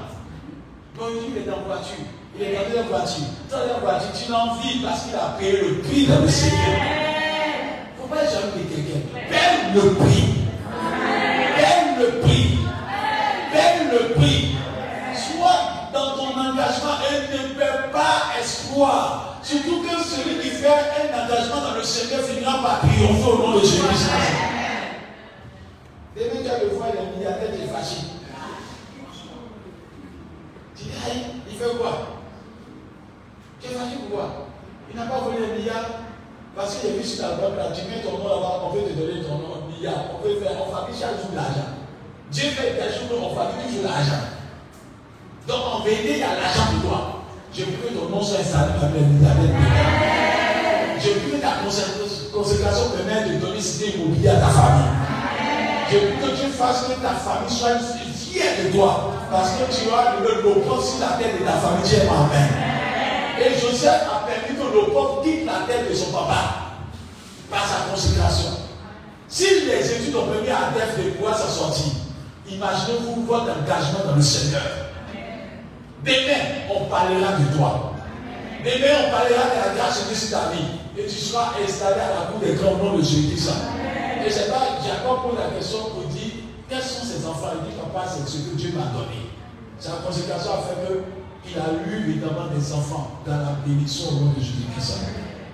Donc, 0.98 1.08
il 1.28 1.36
est 1.36 1.50
en 1.50 1.62
voiture. 1.66 2.04
Il 2.36 2.42
est 2.42 2.54
dans 2.54 2.82
une 2.82 2.88
voiture. 2.88 3.24
Dans 3.50 3.64
une 3.64 3.80
voiture, 3.80 4.10
tu 4.14 4.30
l'as 4.30 4.38
envie 4.38 4.78
parce 4.82 5.02
qu'il 5.04 5.14
a 5.14 5.36
payé 5.38 5.60
le 5.60 5.78
prix 5.82 6.06
dans 6.06 6.20
le 6.20 6.28
Seigneur. 6.28 6.76
Il 6.78 8.02
ne 8.02 8.02
faut 8.02 8.14
pas 8.14 8.24
jamais 8.24 8.64
dire 8.64 8.84
quelqu'un. 8.84 9.28
Paye 9.28 9.74
le 9.74 9.94
prix 9.94 10.42
le 12.02 12.20
prix. 12.20 12.58
Paye 13.52 13.88
le 13.90 14.14
prix. 14.14 14.56
Sois 15.14 15.90
dans 15.92 16.16
ton 16.16 16.38
engagement 16.38 16.98
et 17.10 17.32
ne 17.32 17.54
perds 17.58 17.90
pas 17.90 18.40
espoir. 18.40 19.38
Surtout 19.42 19.82
que 19.82 20.02
celui 20.02 20.40
qui 20.40 20.50
fait 20.50 20.68
un 20.68 21.24
engagement 21.24 21.60
dans 21.68 21.76
le 21.76 21.82
Seigneur 21.82 22.20
finira 22.20 22.62
par 22.62 22.80
triompher 22.80 23.30
au 23.30 23.38
nom 23.38 23.56
de 23.56 23.60
Jésus-Christ. 23.60 24.10
Demain, 26.14 26.42
tu 26.42 26.50
as 26.50 26.64
le 26.64 26.76
voir, 26.76 26.88
le 26.88 27.18
milliardaire, 27.18 27.48
tu 27.54 27.62
es 27.62 27.66
fâché. 27.66 28.21
Tu 30.82 31.50
il 31.50 31.56
fait 31.58 31.76
quoi? 31.78 32.18
Tu 33.60 33.70
es 33.70 33.74
fâché 33.74 33.96
pourquoi 34.00 34.48
Il 34.90 34.96
n'a 34.98 35.06
pas 35.06 35.20
volé 35.20 35.38
un 35.46 35.56
milliard 35.56 35.86
parce 36.54 36.76
qu'il 36.76 36.90
a 36.90 36.92
vu 36.94 37.04
sur 37.04 37.22
ta 37.24 37.34
banque 37.40 37.56
là, 37.56 37.72
tu 37.72 37.88
mets 37.88 38.02
ton 38.02 38.18
nom 38.18 38.28
là-bas, 38.28 38.60
on 38.66 38.70
veut 38.74 38.82
te 38.82 38.92
donner 38.92 39.24
ton 39.24 39.38
nom, 39.40 39.64
milliard. 39.72 40.12
On 40.12 40.22
veut 40.22 40.36
faire, 40.36 40.52
on 40.60 40.70
fabrique 40.70 41.00
chaque 41.00 41.16
jour 41.16 41.32
l'argent. 41.34 41.80
Dieu 42.30 42.50
fait 42.50 42.74
des 42.76 42.92
choses, 42.92 43.08
on 43.08 43.34
fabrique 43.34 43.66
toujours 43.66 43.84
l'argent. 43.84 44.28
Donc 45.48 45.62
en 45.64 45.80
vérité, 45.80 46.12
il 46.12 46.18
y 46.18 46.22
a 46.22 46.36
l'argent 46.36 46.76
pour 46.76 46.90
toi. 46.90 47.22
Je 47.54 47.64
veux 47.64 47.72
que 47.72 47.94
ton 47.94 48.08
nom 48.08 48.22
soit 48.22 48.40
installé 48.40 48.72
Elisabeth. 48.76 49.56
Je 51.00 51.08
veux 51.08 51.36
que 51.36 51.40
ta 51.40 51.60
consécration 52.32 52.90
permette 52.96 53.32
de 53.32 53.46
donner 53.46 53.60
cité 53.60 53.96
immobilier 53.96 54.28
à 54.28 54.36
ta 54.36 54.48
famille. 54.48 54.92
Je 55.90 55.96
veux 55.96 56.12
que 56.20 56.36
Dieu 56.36 56.48
fasse 56.52 56.84
que 56.84 57.00
ta 57.00 57.14
famille 57.14 57.50
soit 57.50 57.80
fière 58.32 58.64
de 58.64 58.76
toi? 58.76 59.12
Parce 59.30 59.50
que 59.52 59.64
tu 59.72 59.88
as 59.90 60.20
le 60.20 60.42
lopon 60.42 60.80
sur 60.80 61.00
la 61.00 61.16
tête 61.18 61.40
de 61.40 61.44
ta 61.44 61.52
famille, 61.52 61.88
tu 61.88 61.94
es 61.96 62.04
ma 62.04 62.28
mère. 62.32 62.50
Et 63.40 63.58
Joseph 63.58 64.02
a 64.10 64.26
permis 64.26 64.58
que 64.58 64.90
pauvre 64.90 65.22
quitte 65.22 65.46
la 65.46 65.66
tête 65.66 65.90
de 65.90 65.94
son 65.94 66.12
papa 66.12 66.54
par 67.50 67.66
sa 67.66 67.90
consécration. 67.90 68.50
Si 69.28 69.44
les 69.66 69.92
études 69.92 70.14
ont 70.14 70.26
permis 70.26 70.50
à 70.50 70.72
Def 70.74 71.04
de 71.04 71.10
pouvoir 71.10 71.38
s'en 71.38 71.48
sortir, 71.48 71.92
Imaginez-vous 72.52 73.24
votre 73.24 73.44
engagement 73.44 74.04
dans 74.06 74.16
le 74.16 74.22
Seigneur. 74.22 74.62
Demain, 76.04 76.68
on 76.74 76.84
parlera 76.86 77.32
de 77.38 77.56
toi. 77.56 77.94
Demain, 78.64 79.06
on 79.06 79.10
parlera 79.10 79.44
de 79.48 79.68
la 79.68 79.74
grâce 79.74 80.08
de 80.10 80.30
ta 80.30 80.50
vie. 80.50 80.78
Et 80.98 81.06
tu 81.06 81.16
seras 81.16 81.52
installé 81.64 82.00
à 82.00 82.08
la 82.08 82.26
cour 82.30 82.40
des 82.40 82.54
grands 82.54 82.76
noms 82.76 82.98
de 82.98 83.02
Jésus. 83.02 83.48
Et 84.26 84.30
c'est 84.30 84.50
pas, 84.50 84.78
Jacob 84.84 85.22
pose 85.22 85.38
la 85.38 85.56
question 85.56 85.78
pour 85.78 86.11
quels 86.72 86.82
sont 86.82 87.04
ses 87.04 87.26
enfants? 87.26 87.50
Il 87.60 87.70
dit, 87.70 87.76
papa, 87.78 88.06
c'est 88.08 88.26
ce 88.26 88.48
que 88.48 88.56
Dieu 88.56 88.72
m'a 88.74 88.86
donné. 88.86 89.28
Sa 89.78 89.92
conséquence 89.96 90.46
a 90.46 90.62
fait 90.62 91.04
qu'il 91.44 91.58
a 91.58 91.86
eu 91.86 92.08
évidemment 92.08 92.46
des 92.54 92.72
enfants 92.72 93.20
dans 93.26 93.36
la 93.36 93.52
bénédiction 93.64 94.08
au 94.08 94.12
nom 94.24 94.32
de 94.32 94.40
Jésus-Christ. 94.40 95.00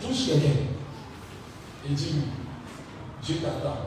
Tous 0.01 0.27
quelqu'un. 0.27 0.61
Et 1.85 1.93
dis-lui, 1.93 2.23
Dieu 3.21 3.37
t'attend. 3.43 3.79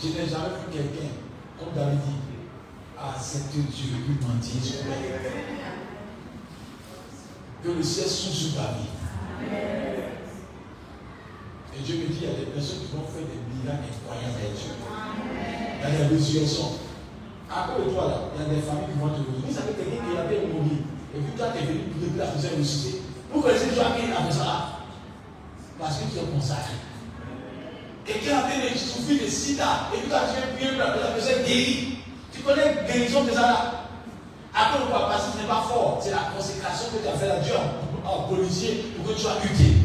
Je 0.00 0.06
n'ai 0.06 0.28
jamais 0.28 0.58
vu 0.60 0.72
quelqu'un, 0.72 1.08
comme 1.58 1.74
David 1.74 1.98
dit, 1.98 2.36
accepter 2.96 3.58
Dieu 3.58 3.96
lui 4.06 4.24
mentir 4.24 4.62
Que 7.64 7.68
le 7.70 7.82
ciel 7.82 8.06
s'ouvre 8.06 8.34
sur 8.34 8.54
ta 8.54 8.68
vie. 8.72 10.11
Et 11.72 11.80
Dieu 11.80 11.96
me 11.96 12.06
dit, 12.12 12.20
il 12.20 12.28
y 12.28 12.30
a 12.30 12.36
des 12.36 12.52
personnes 12.52 12.84
qui 12.84 12.92
vont 12.92 13.06
faire 13.08 13.24
des 13.24 13.40
miracles 13.48 13.88
incroyables 13.88 14.36
avec 14.36 14.54
Dieu. 14.54 14.72
Il 14.76 15.82
y 15.82 15.84
a 15.84 15.90
des 15.90 16.14
résurrections. 16.14 16.78
Après 17.48 17.84
toi, 17.84 18.04
là, 18.08 18.18
il 18.32 18.38
y 18.38 18.44
a 18.44 18.48
des 18.48 18.62
familles 18.64 18.92
qui 18.92 18.98
vont 19.00 19.12
te 19.12 19.20
rejoindre. 19.20 19.44
Vous 19.44 19.52
savez, 19.52 19.72
quelqu'un 19.76 20.00
qui 20.00 20.12
a 20.12 20.24
été 20.28 20.46
mourir. 20.48 20.84
Et 21.12 21.20
puis 21.20 21.32
toi, 21.36 21.52
tu 21.52 21.58
es 21.60 21.66
venu 21.68 21.92
pour 21.96 22.16
la 22.16 22.32
personne 22.32 22.56
ressusciter. 22.60 23.02
Vous 23.32 23.40
connaissez 23.40 23.72
déjà 23.72 23.92
qui 23.96 24.08
a 24.08 24.20
fait 24.24 24.36
ça? 24.36 24.84
Parce 25.80 25.96
que 26.00 26.04
tu 26.12 26.20
es 26.20 26.28
consacré. 26.28 26.76
Quelqu'un 28.04 28.38
a 28.38 28.48
fait 28.48 28.72
de 28.72 29.30
sida 29.30 29.88
et 29.94 29.98
puis 29.98 30.08
tu 30.08 30.14
as 30.14 30.20
prié 30.56 30.70
pour 30.72 30.78
la 30.78 31.12
personne 31.12 31.42
guérie. 31.44 31.98
Tu 32.32 32.40
connais 32.40 32.84
guérison 32.86 33.24
de 33.24 33.30
ça 33.30 33.42
là? 33.42 33.82
Après, 34.54 34.80
on 34.84 34.92
va 34.92 35.06
passer, 35.06 35.32
ce 35.32 35.42
n'est 35.42 35.48
pas 35.48 35.64
fort. 35.68 35.98
C'est 36.02 36.10
la 36.10 36.30
consécration 36.36 36.88
que 36.92 37.02
tu 37.02 37.08
as 37.08 37.18
fait 37.18 37.30
à 37.30 37.40
Dieu 37.40 37.54
en, 38.04 38.28
policier 38.28 38.84
pour 38.96 39.08
que 39.08 39.16
tu 39.16 39.22
sois 39.22 39.36
utile. 39.44 39.76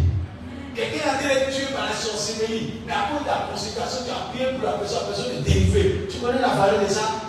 Quelqu'un 0.78 1.10
a 1.10 1.18
été 1.18 1.50
tué 1.50 1.74
par 1.74 1.90
la 1.90 1.96
sorcellerie. 1.98 2.86
Mais 2.86 2.94
après 2.94 3.26
ta 3.26 3.50
consécration, 3.50 4.06
tu 4.06 4.14
as 4.14 4.30
prié 4.30 4.54
pour 4.54 4.70
la 4.70 4.78
personne, 4.78 5.10
la 5.10 5.10
personne 5.10 5.34
est 5.34 5.42
délivrée. 5.42 6.06
Tu 6.06 6.22
connais 6.22 6.38
la 6.38 6.54
valeur 6.54 6.86
de 6.86 6.86
ça? 6.86 7.26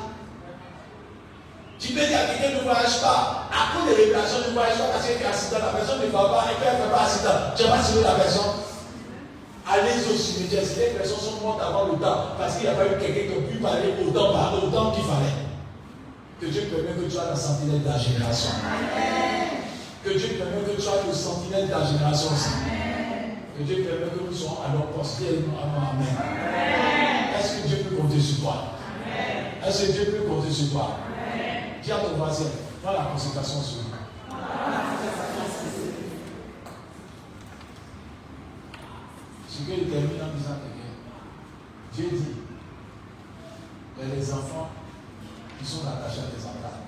Tu 1.81 1.97
peux 1.97 2.05
dire 2.05 2.21
à 2.21 2.29
quelqu'un 2.29 2.61
ne 2.61 2.61
voyage 2.61 3.01
pas. 3.01 3.49
À 3.49 3.73
cause 3.73 3.89
des 3.89 3.97
révélations, 3.97 4.45
ne 4.45 4.53
voyage 4.53 4.77
pas 4.77 4.93
parce 4.93 5.09
qu'il 5.09 5.17
fait 5.17 5.25
accident. 5.25 5.65
La 5.65 5.73
personne 5.81 6.05
ne 6.05 6.13
va 6.13 6.29
pas 6.29 6.45
et 6.53 6.61
qu'elle 6.61 6.77
ne 6.77 6.85
fait 6.85 6.93
pas 6.93 7.09
accident. 7.09 7.41
Tu 7.57 7.63
vas 7.65 7.73
pas 7.73 7.83
suivre 7.83 8.05
la 8.05 8.21
personne. 8.21 8.53
Allez 9.65 9.97
au 9.97 10.13
cimetière. 10.13 10.69
Les 10.69 10.93
personnes 11.01 11.25
sont 11.25 11.41
mortes 11.41 11.65
avant 11.65 11.89
le 11.89 11.97
temps 11.97 12.37
parce 12.37 12.61
qu'il 12.61 12.69
n'y 12.69 12.75
a 12.75 12.77
pas 12.77 12.85
eu 12.85 13.01
quelqu'un 13.01 13.33
qui 13.33 13.39
a 13.41 13.49
pu 13.49 13.57
parler 13.65 13.97
autant, 13.97 14.37
par 14.37 14.53
autant 14.61 14.93
qu'il 14.93 15.09
fallait. 15.09 15.49
Que 16.37 16.53
Dieu 16.53 16.69
permette 16.69 17.01
que 17.01 17.09
tu 17.09 17.17
sois 17.17 17.33
la 17.33 17.37
sentinelle 17.37 17.81
de 17.81 17.89
la 17.89 17.97
génération. 17.97 18.53
Que 20.05 20.13
Dieu 20.13 20.37
permette 20.37 20.69
que 20.69 20.77
tu 20.77 20.85
sois 20.85 21.01
le 21.01 21.17
sentinelle 21.17 21.65
de 21.65 21.73
la 21.73 21.85
génération 21.89 22.29
aussi. 22.29 22.77
Que 23.59 23.65
Dieu 23.65 23.83
permette 23.83 24.15
que 24.17 24.21
nous 24.25 24.33
soyons 24.33 24.63
à 24.63 24.73
leur 24.73 24.87
poste. 24.93 25.21
Amen. 25.21 26.07
Est-ce 27.37 27.63
que 27.63 27.67
Dieu 27.67 27.79
peut 27.79 27.97
compter 27.97 28.21
sur 28.21 28.43
toi? 28.43 28.57
Est-ce 29.67 29.87
que 29.87 29.93
Dieu 29.93 30.05
peut 30.13 30.29
compter 30.29 30.53
sur 30.53 30.71
toi? 30.71 30.99
Dis 31.83 31.91
à 31.91 31.97
ton 31.97 32.17
voisin, 32.17 32.45
prends 32.85 32.93
la 32.93 33.07
consécration 33.07 33.61
sur 33.61 33.79
lui. 33.79 33.87
Ce 39.49 39.57
qu'il 39.65 39.91
termine 39.91 40.23
en 40.23 40.37
disant 40.37 40.59
que 40.63 41.97
Dieu 41.97 42.09
dit, 42.13 42.37
mais 43.99 44.15
les 44.15 44.33
enfants 44.33 44.69
qui 45.59 45.67
sont 45.67 45.85
attachés 45.85 46.21
à 46.21 46.31
tes 46.31 46.45
enfants, 46.45 46.79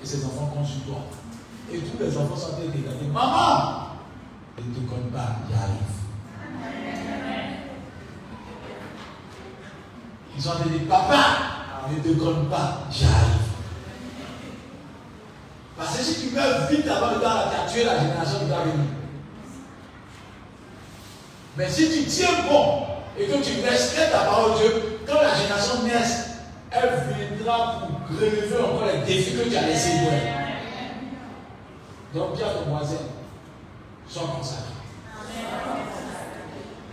et 0.00 0.06
ces 0.06 0.24
enfants 0.24 0.52
comptent 0.54 0.68
sur 0.68 0.82
toi. 0.82 1.00
Et 1.72 1.78
tous 1.78 1.98
les 1.98 2.16
enfants 2.16 2.36
sont 2.36 2.50
en 2.50 2.52
train 2.52 2.66
de 2.66 2.70
regarder, 2.70 3.08
maman, 3.08 3.85
ne 4.58 4.74
te 4.74 4.80
connais 4.88 5.10
pas, 5.12 5.36
j'arrive. 5.50 5.96
Ils 10.36 10.48
ont 10.48 10.52
dit, 10.66 10.78
papa, 10.80 11.24
ne 11.90 12.00
déconne 12.00 12.48
pas, 12.48 12.80
j'arrive. 12.90 13.46
Parce 15.76 15.98
que 15.98 16.02
si 16.02 16.28
tu 16.28 16.34
meurs 16.34 16.66
vite 16.68 16.88
avant 16.88 17.14
le 17.14 17.20
temps, 17.20 17.50
tu 17.50 17.56
as 17.60 17.72
tué 17.72 17.84
la 17.84 17.98
génération 17.98 18.38
qui 18.40 18.46
va 18.46 18.60
venir. 18.62 18.86
Mais 21.56 21.70
si 21.70 21.90
tu 21.90 22.04
tiens 22.04 22.44
bon 22.48 22.86
et 23.18 23.26
que 23.26 23.42
tu 23.42 23.60
respectes 23.62 24.12
ta 24.12 24.20
parole 24.20 24.52
de 24.52 24.58
Dieu, 24.58 24.98
quand 25.06 25.20
la 25.22 25.34
génération 25.34 25.82
naisse, 25.84 26.30
elle 26.70 26.90
viendra 27.14 27.80
pour 27.80 28.16
relever 28.18 28.58
encore 28.58 28.86
les 28.86 29.06
défis 29.06 29.36
que 29.36 29.48
tu 29.48 29.56
as 29.56 29.62
laissés 29.62 29.90
hier. 29.90 30.34
Donc 32.14 32.36
dis 32.36 32.42
à 32.42 32.48
ton 32.48 32.70
voisin, 32.70 32.96
sois 34.08 34.28
consacré. 34.36 34.72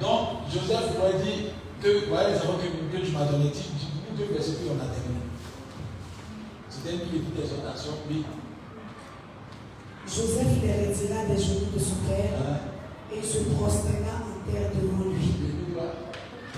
Donc 0.01 0.49
Joseph 0.51 0.95
pourrait 0.95 1.23
dire 1.23 1.53
que, 1.81 2.09
voilà 2.09 2.29
les 2.29 2.37
enfants 2.37 2.57
que, 2.57 2.97
que 2.97 3.05
tu 3.05 3.11
m'as 3.11 3.25
donné, 3.25 3.51
deux 4.17 4.33
versets 4.33 4.53
puis 4.53 4.69
on 4.69 4.81
a 4.81 4.87
terminé. 4.87 5.23
C'était 6.69 6.93
une 6.95 7.21
petite 7.21 7.39
exhortation, 7.39 7.93
oui. 8.09 8.25
Joseph 10.05 10.61
les 10.61 10.87
retira 10.87 11.25
des 11.25 11.41
genoux 11.41 11.71
de 11.73 11.79
son 11.79 11.95
père 12.07 12.35
hein? 12.43 12.57
et 13.11 13.25
se 13.25 13.39
prosterna 13.55 14.19
en 14.19 14.51
terre 14.51 14.71
devant 14.75 15.09
lui. 15.09 15.33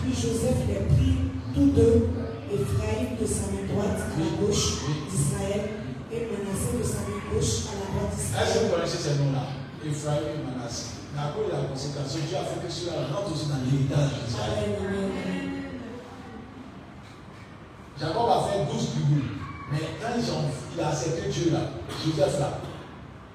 Puis 0.02 0.14
Joseph 0.14 0.66
les 0.68 0.86
prit 0.96 1.18
tous 1.54 1.68
deux, 1.72 2.10
Ephraim 2.52 3.16
de 3.20 3.26
sa 3.26 3.52
main 3.52 3.68
droite 3.72 4.00
à 4.00 4.20
la 4.20 4.46
gauche 4.46 4.82
d'Israël 5.10 5.70
et 6.12 6.28
Manassé 6.32 6.78
de 6.78 6.84
sa 6.84 7.00
main 7.00 7.22
gauche 7.32 7.70
à 7.70 7.80
la 7.80 8.00
droite 8.00 8.16
d'Israël. 8.16 8.48
Est-ce 8.48 8.60
que 8.60 8.66
vous 8.66 8.72
connaissez 8.74 8.98
ces 8.98 9.16
noms-là? 9.20 9.55
Ephraim 9.88 10.18
et 10.18 10.42
Manassé. 10.44 10.86
Mais 11.14 11.22
à 11.22 11.32
cause 11.32 11.48
de 11.48 11.52
la 11.52 11.70
conséquence, 11.70 12.12
Dieu 12.12 12.38
a 12.38 12.44
fait 12.44 12.66
que 12.66 12.72
cela 12.72 13.08
rentre 13.14 13.32
aussi 13.32 13.48
dans 13.48 13.62
l'héritage 13.64 14.26
d'Israël. 14.26 14.76
Jacob 18.00 18.30
a 18.30 18.48
fait 18.50 18.66
12 18.66 18.90
tribus. 18.92 19.24
Mais 19.72 19.80
quand 20.02 20.14
ils 20.18 20.32
ont, 20.32 20.50
il 20.76 20.82
a 20.82 20.90
accepté 20.90 21.30
Dieu 21.30 21.52
là, 21.52 21.60
Joseph 22.04 22.40
là, 22.40 22.60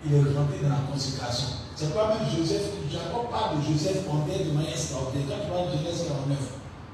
il 0.05 0.14
est 0.14 0.18
rentré 0.18 0.59
dans 0.62 0.68
la 0.68 0.84
consécration. 0.92 1.48
C'est 1.74 1.94
pas 1.94 2.09
même 2.09 2.28
Joseph, 2.36 2.70
Jacob 2.90 3.30
parle 3.30 3.59
de 3.59 3.64
Joseph 3.64 4.05
en 4.11 4.20
terre 4.28 4.44
de 4.44 4.53
manière 4.53 4.72
extraordinaire. 4.72 5.26
Quand 5.28 5.44
tu 5.44 5.51
parles 5.51 5.72
de 5.72 5.78
Genèse 5.78 6.07
49, 6.07 6.38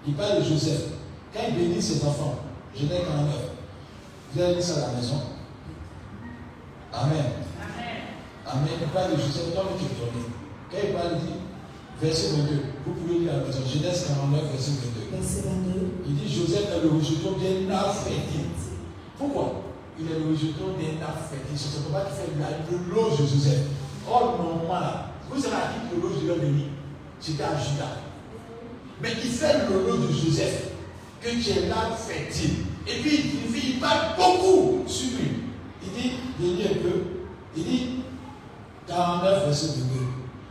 il 0.07 0.15
parle 0.15 0.39
de 0.39 0.45
Joseph. 0.45 0.83
Quand 1.35 1.41
il 1.49 1.55
bénit 1.57 1.83
ses 1.83 2.05
enfants, 2.05 2.39
Genèse 2.75 3.03
49, 3.05 3.35
vous 4.33 4.41
avez 4.41 4.55
lu 4.55 4.63
ça 4.63 4.77
à 4.77 4.81
la 4.81 4.93
maison. 4.93 5.21
Amen. 6.93 7.46
Amen. 8.47 8.79
Il 8.81 8.89
parle 8.89 9.11
de 9.11 9.21
Joseph, 9.21 9.53
toi 9.53 9.65
qui 9.77 9.87
es 9.87 9.99
Quand 10.71 10.87
il 10.87 10.95
parle, 10.95 11.19
il 11.19 11.27
dit, 11.27 11.39
verset 12.01 12.37
22. 12.37 12.63
Vous 12.87 12.93
pouvez 12.95 13.19
lire 13.19 13.33
la 13.35 13.43
maison. 13.43 13.67
Genèse 13.67 14.07
49, 14.07 14.53
verset 14.53 14.71
22. 14.87 15.19
Verset 15.19 15.43
22. 15.51 16.07
Il 16.07 16.15
dit 16.15 16.31
Joseph 16.31 16.71
est 16.71 16.83
le 16.83 16.91
rejeton 16.95 17.35
d'un 17.43 17.75
arbre 17.75 17.95
fertile. 17.95 18.55
Pourquoi? 19.19 19.63
Il 19.99 20.07
est 20.07 20.19
le 20.23 20.31
rejeton 20.31 20.79
d'un 20.79 21.03
arbre 21.03 21.27
fertile. 21.27 21.59
C'est 21.59 21.75
ce 21.75 21.91
pas 21.91 22.07
qui 22.07 22.15
fait 22.15 22.31
le 22.39 22.95
loge 22.95 23.19
de 23.19 23.27
Joseph. 23.27 23.67
Or, 24.09 24.39
normalement, 24.39 24.79
là, 24.79 25.11
vous 25.29 25.43
savez 25.43 25.57
à 25.57 25.75
qui 25.75 25.91
le 25.91 26.01
loge 26.01 26.23
de 26.23 26.29
l'homme 26.29 26.63
C'était 27.19 27.43
à 27.43 27.59
Judas. 27.59 27.99
Mais 29.03 29.11
il 29.11 29.31
fait 29.31 29.67
le 29.67 29.91
loge 29.91 30.07
de 30.07 30.13
Joseph 30.15 30.71
que 31.21 31.31
tu 31.31 31.51
es 31.51 31.67
l'arbre 31.67 31.97
fertile. 31.99 32.63
Et 32.87 33.01
puis, 33.03 33.43
il, 33.53 33.81
parle 33.81 34.15
beaucoup 34.17 34.85
sur 34.87 35.19
lui. 35.19 35.51
Il 35.83 35.91
dit, 35.91 36.13
il 36.41 36.57
dit 36.57 36.63
un 36.63 36.75
peu, 36.81 37.03
il 37.57 37.65
dit 37.65 37.96
49, 38.89 39.47
verset 39.47 39.67
22. 39.67 39.83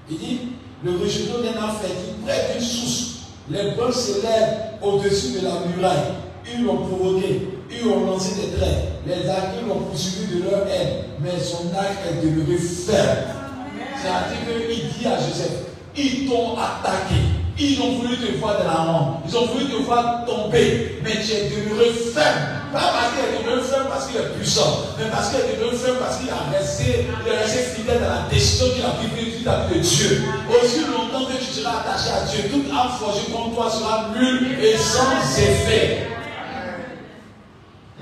Il 0.09 0.17
dit, 0.17 0.39
le 0.83 0.91
rejeton 0.91 1.41
d'un 1.41 1.67
fertile 1.69 2.15
près 2.25 2.53
d'une 2.53 2.61
source. 2.61 3.15
Les 3.49 3.71
bœufs 3.71 3.91
s'élèvent 3.91 4.77
au-dessus 4.81 5.39
de 5.39 5.45
la 5.45 5.53
muraille. 5.65 6.13
Ils 6.53 6.63
l'ont 6.63 6.77
provoqué. 6.77 7.47
Ils 7.71 7.87
ont 7.87 8.05
lancé 8.05 8.35
des 8.35 8.57
traits. 8.57 8.91
Les 9.07 9.27
arcs 9.29 9.55
l'ont 9.67 9.79
poursuivi 9.81 10.35
de 10.35 10.43
leur 10.43 10.67
haine. 10.67 11.03
Mais 11.21 11.39
son 11.39 11.73
arc 11.75 11.97
est 12.09 12.25
demeuré 12.25 12.57
ferme. 12.57 13.17
C'est-à-dire 14.01 14.67
qu'il 14.67 14.99
dit 14.99 15.07
à 15.07 15.17
Joseph, 15.17 15.63
ils 15.95 16.27
t'ont 16.27 16.55
attaqué. 16.57 17.15
Ils 17.57 17.81
ont 17.81 17.93
voulu 17.99 18.17
te 18.17 18.37
voir 18.37 18.57
dans 18.57 18.65
la. 18.65 19.21
Ils 19.27 19.37
ont 19.37 19.45
voulu 19.45 19.65
te 19.65 19.75
voir 19.83 20.25
tomber. 20.25 20.99
Mais 21.03 21.21
tu 21.23 21.31
es 21.31 21.49
demeuré 21.49 21.91
ferme. 21.91 22.55
Pas 22.73 22.91
parce 22.91 23.13
qu'il 23.15 23.23
est 23.23 23.43
devenu 23.43 23.63
ferme 23.63 23.87
parce 23.87 24.07
qu'il 24.07 24.17
est 24.17 24.35
puissant, 24.35 24.83
mais 24.99 25.05
parce 25.09 25.29
qu'il 25.29 25.39
est 25.39 25.55
devenu 25.55 25.77
ferme 25.77 25.95
parce 25.97 26.17
qu'il 26.17 26.29
a 26.29 26.51
resté, 26.51 27.07
il 27.07 27.81
fidèle 27.81 28.01
dans 28.01 28.09
la 28.09 28.29
décision 28.29 28.65
qu'il 28.75 28.83
a 28.83 28.89
prise 28.89 29.39
vis-à-vis 29.39 29.75
de 29.75 29.79
Dieu. 29.79 30.23
Aussi 30.51 30.81
longtemps 30.91 31.23
que 31.23 31.37
tu 31.39 31.45
seras 31.45 31.79
attaché 31.79 32.11
à 32.11 32.27
Dieu, 32.27 32.49
toute 32.51 32.69
âme 32.69 32.91
forgée 32.99 33.31
contre 33.31 33.55
toi 33.55 33.71
sera 33.71 34.09
nulle 34.19 34.59
et 34.61 34.75
sans 34.75 35.15
effet. 35.39 36.07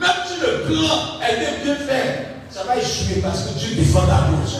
Même 0.01 0.09
si 0.25 0.41
le 0.41 0.63
plan 0.65 1.21
était 1.21 1.63
bien 1.63 1.75
fait, 1.75 2.33
ça 2.49 2.63
va 2.63 2.77
échouer 2.77 3.21
parce 3.21 3.43
que 3.43 3.59
Dieu 3.59 3.75
défend 3.75 4.07
ta 4.07 4.25
cause. 4.25 4.57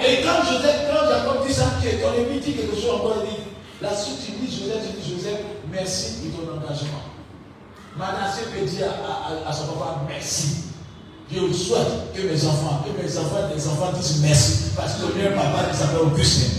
Et 0.00 0.22
quand 0.22 0.40
Joseph, 0.40 0.88
quand 0.88 1.06
Jacob 1.06 1.46
dit 1.46 1.52
ça, 1.52 1.64
qui 1.82 1.88
est 1.88 2.00
ton 2.00 2.14
ennemi 2.14 2.40
dit 2.40 2.52
quelque 2.54 2.74
chose 2.74 2.94
encore, 2.96 3.24
il 3.24 3.30
dit, 3.30 3.42
la 3.82 3.94
suite, 3.94 4.20
il 4.28 4.46
dit 4.46 4.56
Joseph, 4.56 4.82
il 4.96 5.02
dit 5.02 5.16
Joseph, 5.16 5.40
merci 5.70 6.14
de 6.24 6.30
ton 6.30 6.52
engagement. 6.52 7.04
Manassé 7.96 8.42
peut 8.52 8.66
dire 8.66 8.88
à, 9.46 9.52
son 9.52 9.66
papa 9.74 10.02
merci. 10.08 10.64
Je 11.30 11.52
souhaite 11.52 12.12
que 12.14 12.22
mes 12.22 12.44
enfants, 12.46 12.84
que 12.84 13.02
mes 13.02 13.18
enfants, 13.18 13.48
mes 13.54 13.66
enfants 13.66 13.92
disent 13.96 14.20
merci. 14.20 14.70
Parce 14.76 14.94
que 14.94 15.06
j'ai 15.16 15.28
un 15.28 15.32
papa 15.32 15.70
qui 15.70 15.76
s'appelle 15.76 16.00
Augustin. 16.02 16.50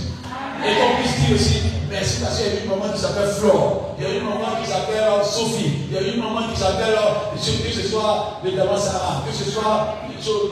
Et 0.65 0.73
qu'on 0.75 1.01
puisse 1.01 1.19
dire 1.19 1.35
aussi 1.35 1.61
merci 1.89 2.21
parce 2.21 2.37
qu'il 2.37 2.47
y 2.47 2.57
a 2.57 2.63
une 2.63 2.69
maman 2.69 2.91
qui 2.93 2.99
s'appelle 2.99 3.29
Flore. 3.29 3.95
Il 3.97 4.03
y 4.03 4.07
a 4.07 4.15
une 4.15 4.23
maman 4.23 4.59
qui 4.61 4.69
s'appelle 4.69 5.23
Sophie. 5.23 5.71
Il 5.89 5.93
y 5.93 5.97
a 5.97 6.01
une 6.01 6.21
maman 6.21 6.47
qui 6.53 6.59
s'appelle, 6.59 6.95
euh, 6.95 7.35
que 7.35 7.71
ce 7.71 7.87
soit 7.87 8.39
évidemment 8.43 8.77
Sarah, 8.77 9.23
que 9.25 9.33
ce 9.33 9.49
soit 9.49 9.95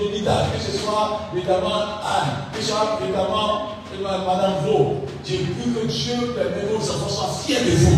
Denita, 0.01 0.47
que 0.53 0.61
ce 0.61 0.78
soit 0.78 1.22
évidemment 1.36 1.82
Anne, 2.03 2.45
que 2.53 2.61
ce 2.61 2.70
soit 2.70 2.99
évidemment 3.01 3.70
Madame 4.01 4.65
Vaux. 4.65 5.05
J'ai 5.25 5.37
vu 5.37 5.53
que 5.73 5.85
Dieu 5.87 6.13
permet 6.35 6.61
que 6.61 6.75
vos 6.75 6.91
enfants 6.91 7.09
soient 7.09 7.33
fiers 7.43 7.63
de 7.63 7.71
vous. 7.71 7.97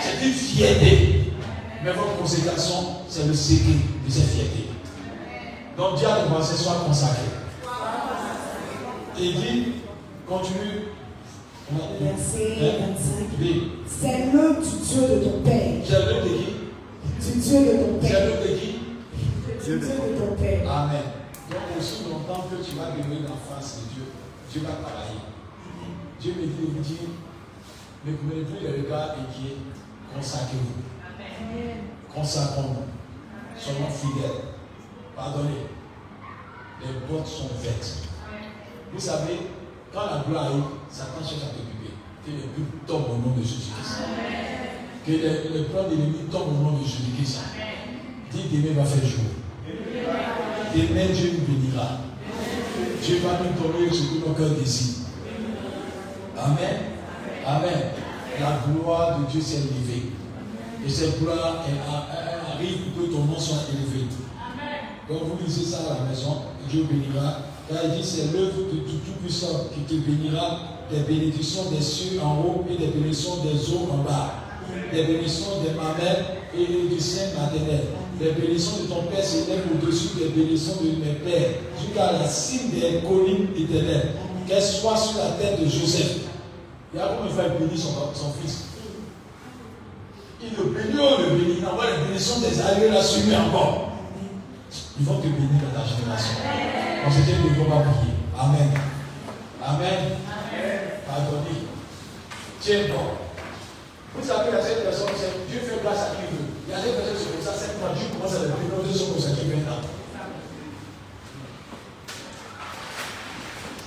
C'est 0.00 0.26
une 0.26 0.32
fierté. 0.32 1.32
Mais 1.84 1.92
votre 1.92 2.16
consécration, 2.16 2.96
c'est 3.08 3.26
le 3.26 3.34
secret 3.34 3.74
de 4.06 4.10
cette 4.10 4.24
fierté. 4.24 4.68
Donc 5.76 5.96
Dieu 5.96 6.08
a 6.08 6.24
demandé 6.24 6.44
soit 6.44 6.82
consacré. 6.86 7.22
Et 9.20 9.32
dit, 9.32 9.72
continue. 10.28 10.88
Verset 12.00 12.56
25. 12.60 13.28
C'est 13.86 14.32
l'œuvre 14.32 14.60
du 14.60 14.76
Dieu 14.86 15.02
de 15.02 15.24
ton 15.24 15.40
Père. 15.42 15.72
C'est 15.84 15.92
l'œuvre 15.92 16.24
de 16.24 16.28
qui? 16.28 16.46
Du 17.20 17.38
Dieu 17.38 17.58
de 17.60 17.70
ton 17.84 17.98
Père. 18.00 18.10
C'est 18.10 18.24
l'œuvre 18.24 18.42
de 18.42 18.48
qui? 18.56 18.78
Du 19.64 19.78
Dieu 19.78 19.78
de 19.78 20.18
ton 20.18 20.34
Père. 20.40 20.72
Amen. 20.72 21.02
Donc 21.50 21.60
aussi 21.78 22.04
longtemps 22.04 22.44
que 22.48 22.56
tu 22.62 22.76
vas 22.76 22.90
demeurer 22.92 23.24
en 23.26 23.54
face 23.54 23.80
de 23.80 23.94
Dieu, 23.94 24.04
Dieu 24.50 24.62
va 24.62 24.72
travailler. 24.82 25.20
Dieu 26.20 26.34
me 26.34 26.46
dit, 26.46 26.54
il 26.76 26.80
dit, 26.80 26.98
ne 28.04 28.12
prenez 28.16 28.42
plus 28.44 28.60
les 28.60 28.82
regards 28.82 29.10
inquiets, 29.12 29.56
consacrez-vous. 30.14 30.82
Consacrons-nous. 32.14 32.86
Soyons 33.58 33.90
fidèles. 33.90 34.42
Pardonnez. 35.14 35.66
Les 36.80 36.92
portes 37.08 37.26
sont 37.26 37.48
faites. 37.60 38.08
Vous 38.92 39.00
savez, 39.00 39.38
quand 39.92 40.06
la 40.06 40.24
gloire 40.26 40.44
arrive, 40.44 40.62
Satan 40.90 41.20
cherche 41.20 41.42
à 41.42 41.54
t'occuper. 41.54 41.92
Que 42.24 42.30
les 42.30 42.48
buts 42.56 42.70
tombent 42.86 43.10
au 43.10 43.28
nom 43.28 43.36
de 43.36 43.42
Jésus-Christ. 43.42 44.02
Que 45.04 45.12
les, 45.12 45.64
plans 45.64 45.84
de 45.84 45.96
l'ennemi 45.96 46.18
tombent 46.30 46.48
au 46.48 46.62
nom 46.62 46.78
de 46.78 46.84
Jésus-Christ. 46.84 47.40
Dis 48.30 48.48
demain 48.52 48.82
va 48.82 48.84
faire 48.84 49.08
jour. 49.08 49.24
Demain, 50.74 51.12
Dieu 51.12 51.32
nous 51.38 51.54
bénira. 51.54 52.07
Dieu 53.02 53.20
va 53.22 53.38
nous 53.38 53.62
donner 53.62 53.90
ce 53.92 54.02
que 54.02 54.26
nos 54.26 54.34
cœurs 54.34 54.58
désirent. 54.58 55.06
Amen. 56.36 56.78
Amen. 57.46 57.80
La 58.40 58.60
gloire 58.66 59.18
de 59.18 59.24
Dieu 59.30 59.40
s'est 59.40 59.56
élevée. 59.56 60.12
Et 60.86 60.90
cette 60.90 61.20
gloire 61.20 61.64
arrive 62.54 62.78
que 62.96 63.12
ton 63.12 63.24
nom 63.24 63.38
soit 63.38 63.66
élevé. 63.72 64.06
Donc 65.08 65.22
vous 65.24 65.44
lisez 65.44 65.64
ça 65.64 65.78
à 65.78 66.04
la 66.04 66.10
maison, 66.10 66.42
Dieu 66.68 66.84
bénira. 66.84 67.38
Car 67.68 67.78
il 67.84 68.00
dit 68.00 68.06
c'est 68.06 68.32
l'œuvre 68.32 68.58
de 68.72 68.78
tout, 68.78 68.98
puissant 69.22 69.68
qui 69.74 69.80
te 69.80 70.00
bénira 70.00 70.60
des 70.90 71.00
bénédictions 71.00 71.70
des 71.70 71.82
cieux 71.82 72.20
en 72.22 72.40
haut 72.40 72.64
et 72.70 72.76
des 72.76 72.86
bénédictions 72.88 73.42
des 73.42 73.72
eaux 73.72 73.88
en 73.92 73.98
bas. 73.98 74.34
Des 74.92 75.04
bénédictions 75.04 75.62
des 75.62 75.74
mamelles 75.74 76.24
et 76.56 76.94
du 76.94 77.00
sein 77.00 77.28
maternel. 77.38 77.84
Les 78.20 78.32
bénédictions 78.32 78.82
de 78.82 78.88
ton 78.88 79.02
Père 79.04 79.22
s'élèvent 79.22 79.66
au-dessus 79.72 80.18
des 80.18 80.28
bénédictions 80.30 80.74
de 80.82 81.04
mes 81.04 81.14
pères, 81.14 81.50
jusqu'à 81.80 82.12
la 82.12 82.26
cime 82.26 82.70
des 82.70 83.00
collines 83.06 83.48
éternelles. 83.56 84.14
Qu'elles 84.48 84.62
soient 84.62 84.96
sur 84.96 85.18
la 85.18 85.30
tête 85.32 85.60
de 85.60 85.68
Joseph. 85.68 86.16
Il 86.92 87.00
comment 87.00 87.28
il 87.28 87.36
va 87.36 87.48
bénir 87.48 87.78
son, 87.78 88.32
fils? 88.40 88.64
Il 90.42 90.50
le 90.56 90.64
bénit, 90.70 90.98
on 90.98 91.22
le 91.22 91.38
bénit. 91.38 91.58
Il 91.58 91.64
les 91.64 92.04
bénédictions 92.04 92.40
des 92.40 92.60
alliés 92.60 92.88
là 92.88 93.02
sur 93.02 93.20
encore. 93.38 93.92
Ils 94.98 95.06
vont 95.06 95.18
te 95.18 95.26
bénir 95.26 95.62
dans 95.62 95.80
ta 95.80 95.86
génération. 95.86 96.34
On 97.06 97.10
se 97.10 97.18
dit, 97.18 97.32
vont 97.56 97.64
pas 97.66 97.82
prier. 97.82 98.14
Amen. 98.36 98.70
Amen. 99.62 99.98
Pardonnez. 101.06 101.68
Tiens 102.60 102.80
bon. 102.88 103.14
Vous 104.16 104.26
savez, 104.26 104.50
il 104.50 104.54
y 104.54 104.58
a 104.58 104.62
cette 104.62 104.82
personne, 104.82 105.08
Dieu 105.48 105.60
fait 105.60 105.82
grâce 105.82 105.98
à 105.98 106.16
qui 106.16 106.34
veut. 106.34 106.57
Il 106.68 106.72
y 106.72 106.74
a 106.74 106.82
cette 106.82 106.96
personne, 106.96 107.16
c'est 107.16 107.32
comme 107.32 107.46
ça, 107.46 107.58
cette 107.58 107.80
fois, 107.80 107.88
Dieu 107.96 108.08
commence 108.12 108.36
à 108.36 108.42
le 108.42 108.48
bénir, 108.48 108.84
deux 108.84 108.92
sont 108.92 109.14
viennent 109.16 109.64
là. 109.64 109.80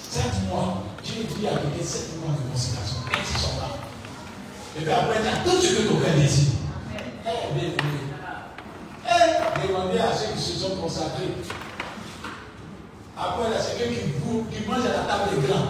Sept 0.09 0.49
mois. 0.49 0.81
Dieu 1.03 1.23
dit 1.29 1.45
à 1.45 1.51
quelqu'un 1.61 1.85
sept 1.85 2.17
mois 2.17 2.33
de 2.33 2.49
consécration. 2.51 2.97
Et 3.11 3.17
ils 3.21 3.39
sont 3.39 3.61
là. 3.61 3.77
Et 4.75 4.81
puis 4.81 4.91
après, 4.91 5.17
il 5.19 5.25
y 5.25 5.29
a 5.29 5.43
tout 5.45 5.61
ce 5.61 5.75
que 5.75 5.87
cœur 5.89 6.15
désire. 6.17 6.53
Eh, 6.97 7.53
bien 7.53 7.69
Eh, 9.05 9.67
demandez 9.67 9.99
à 9.99 10.11
ceux 10.15 10.33
qui 10.33 10.41
se 10.41 10.53
sont 10.57 10.75
consacrés. 10.77 11.37
Après, 13.15 13.49
là, 13.51 13.57
c'est 13.61 13.77
quelqu'un 13.77 14.01
qui, 14.01 14.57
qui 14.57 14.67
mange 14.67 14.85
à 14.87 14.89
la 14.89 15.03
table 15.05 15.39
des 15.39 15.47
grands. 15.47 15.69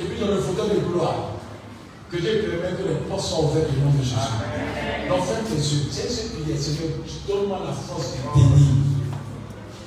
Et 0.00 0.04
puis 0.06 0.18
dans 0.18 0.34
le 0.34 0.40
fauteuil 0.40 0.70
de 0.70 0.80
gloire. 0.80 1.29
Que 2.10 2.16
Dieu 2.16 2.42
permette 2.42 2.76
que 2.76 2.88
les 2.88 2.96
portes 3.08 3.24
soient 3.24 3.44
ouvertes 3.44 3.68
au 3.70 3.84
nom 3.86 3.94
de 3.96 4.02
Jésus. 4.02 4.16
Donc, 5.08 5.20
faites 5.26 5.46
tes 5.46 5.62
yeux. 5.62 5.86
C'est 5.92 6.10
ce 6.10 6.34
prière. 6.34 6.58
Seigneur, 6.58 6.90
donne-moi 7.28 7.60
la 7.64 7.72
force 7.72 8.14
de 8.14 8.40
tenir. 8.40 8.66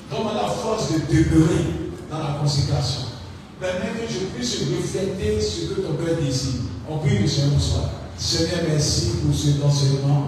Donne-moi 0.09 0.33
la 0.33 0.47
force 0.47 0.93
de 0.93 0.99
demeurer 0.99 1.91
dans 2.09 2.19
la 2.19 2.39
consécration. 2.41 3.01
Permets 3.59 3.91
que 3.99 4.07
je 4.07 4.19
puisse 4.33 4.55
refléter 4.71 5.41
ce 5.41 5.73
que 5.73 5.81
ton 5.81 5.95
cœur 5.95 6.15
désire. 6.15 6.61
On 6.89 6.99
prie 6.99 7.19
le 7.19 7.27
Seigneur 7.27 7.59
soir. 7.59 7.89
Seigneur, 8.17 8.61
merci 8.69 9.11
pour 9.21 9.35
cet 9.35 9.61
enseignement. 9.61 10.27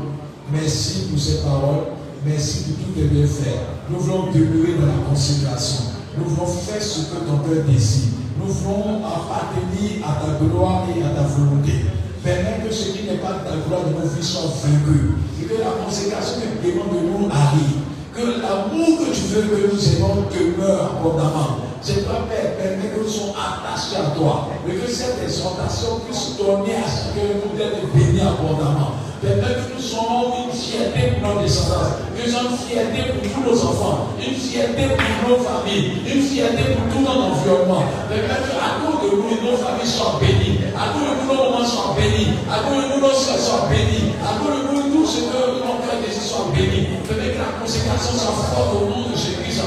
Merci 0.52 1.08
pour 1.10 1.18
ces 1.18 1.44
paroles. 1.44 1.86
Merci 2.26 2.64
pour 2.64 2.88
tous 2.88 2.92
tes 3.00 3.08
bienfaits. 3.08 3.56
Nous 3.90 4.00
voulons 4.00 4.34
demeurer 4.34 4.74
dans 4.74 4.88
la 4.88 5.08
consécration. 5.10 5.96
Nous 6.18 6.26
voulons 6.26 6.48
faire 6.48 6.82
ce 6.82 7.12
que 7.12 7.24
ton 7.26 7.38
cœur 7.38 7.64
désire. 7.64 8.25
Nous 8.46 8.54
voulons 8.54 9.02
appartenir 9.02 10.06
à 10.06 10.22
ta 10.22 10.38
gloire 10.38 10.84
et 10.96 11.02
à 11.02 11.10
ta 11.18 11.24
volonté. 11.24 11.86
Permets 12.24 12.62
que 12.64 12.72
ce 12.72 12.92
qui 12.92 13.10
n'est 13.10 13.18
pas 13.18 13.42
ta 13.42 13.58
gloire 13.66 13.86
de 13.90 13.94
nos 13.98 14.06
vies 14.06 14.22
soit 14.22 14.54
vaincu. 14.62 15.18
Et 15.42 15.46
que 15.46 15.58
la 15.58 15.82
consécration 15.84 16.42
que 16.42 16.68
demande 16.68 16.94
de 16.94 17.10
nous 17.10 17.26
arrive. 17.26 17.82
Que 18.14 18.22
l'amour 18.22 19.00
que 19.00 19.10
tu 19.16 19.22
veux 19.34 19.42
que 19.50 19.74
nous 19.74 19.90
ayons 19.90 20.30
demeure 20.30 20.94
abondamment. 20.94 21.58
C'est 21.82 22.06
toi, 22.06 22.28
Père, 22.30 22.56
permet 22.58 22.94
que 22.94 23.02
nous 23.02 23.10
soyons 23.10 23.34
attachés 23.34 23.98
à 23.98 24.14
toi. 24.16 24.50
Et 24.70 24.76
que 24.76 24.92
cette 24.92 25.24
exhortation 25.24 26.02
puisse 26.06 26.38
donner 26.38 26.76
à 26.76 26.86
ce 26.86 27.18
que 27.18 27.26
nous 27.26 27.58
d'être 27.58 27.82
bénis 27.96 28.22
abondamment. 28.22 28.94
Permet 29.22 29.56
que 29.56 29.74
nous 29.76 29.82
soyons 29.82 30.46
une 30.46 30.54
fierté 30.54 31.16
pour 31.16 31.36
nos 31.36 31.42
descendants. 31.42 31.96
Nous 32.16 32.32
soyons 32.32 32.50
une 32.52 32.58
fierté 32.58 33.00
pour 33.12 33.24
tous 33.32 33.44
nos 33.48 33.58
enfants. 33.64 34.14
Une 34.20 34.36
fierté 34.36 34.84
pour 34.96 35.30
nos 35.30 35.42
familles. 35.44 36.04
Une 36.04 36.22
fierté 36.22 36.64
pour 36.76 36.86
tout 36.92 37.02
notre 37.02 37.32
environnement. 37.32 37.84
Permet 38.08 38.28
qu'à 38.28 38.82
cause 38.84 39.00
de 39.04 39.16
nous, 39.16 39.40
nos 39.40 39.58
familles 39.58 39.88
soient 39.88 40.20
bénies. 40.20 40.60
À 40.76 40.92
cause 40.92 41.08
de 41.08 41.14
nous, 41.16 41.28
nos 41.32 41.40
moments 41.50 41.66
soient 41.66 41.96
bénis. 41.96 42.36
À 42.52 42.64
cause 42.68 42.84
de 42.84 42.88
nous, 42.92 43.02
nos 43.02 43.16
soeurs 43.16 43.40
soient 43.40 43.68
bénis. 43.72 44.16
À 44.20 44.36
cause 44.38 44.52
de 44.52 44.62
nous, 44.68 44.84
tout 44.92 45.08
ce 45.08 45.26
que 45.26 45.64
nos 45.64 45.80
cœurs 45.80 46.00
désirent 46.04 46.28
soit 46.28 46.52
béni. 46.52 47.00
Permet 47.08 47.34
que 47.34 47.40
la 47.40 47.56
consécration 47.60 48.14
soit 48.20 48.36
forte 48.52 48.76
au 48.78 48.90
nom 48.92 49.10
de 49.10 49.16
Jésus-Christ 49.16 49.64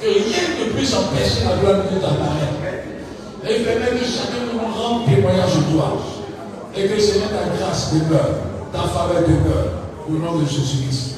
que 0.00 0.06
rien 0.06 0.42
ne 0.58 0.72
puisse 0.72 0.94
empêcher 0.94 1.44
la 1.44 1.56
gloire 1.56 1.82
de 1.82 1.88
Dieu 1.88 1.98
d'apparaître. 1.98 2.54
Et 3.44 3.64
permet 3.64 3.98
que 3.98 4.04
chacun 4.04 4.46
de 4.46 4.52
nous 4.52 4.74
rende 4.74 5.06
témoignage 5.06 5.56
de 5.56 5.72
toi. 5.72 6.17
Et 6.74 6.88
que 6.88 7.00
Seigneur, 7.00 7.30
ta 7.30 7.56
grâce 7.56 7.94
demeure, 7.94 8.36
ta 8.72 8.82
faveur 8.82 9.22
demeure, 9.22 9.78
au 10.08 10.12
nom 10.12 10.38
de 10.38 10.46
Jésus-Christ. 10.46 11.16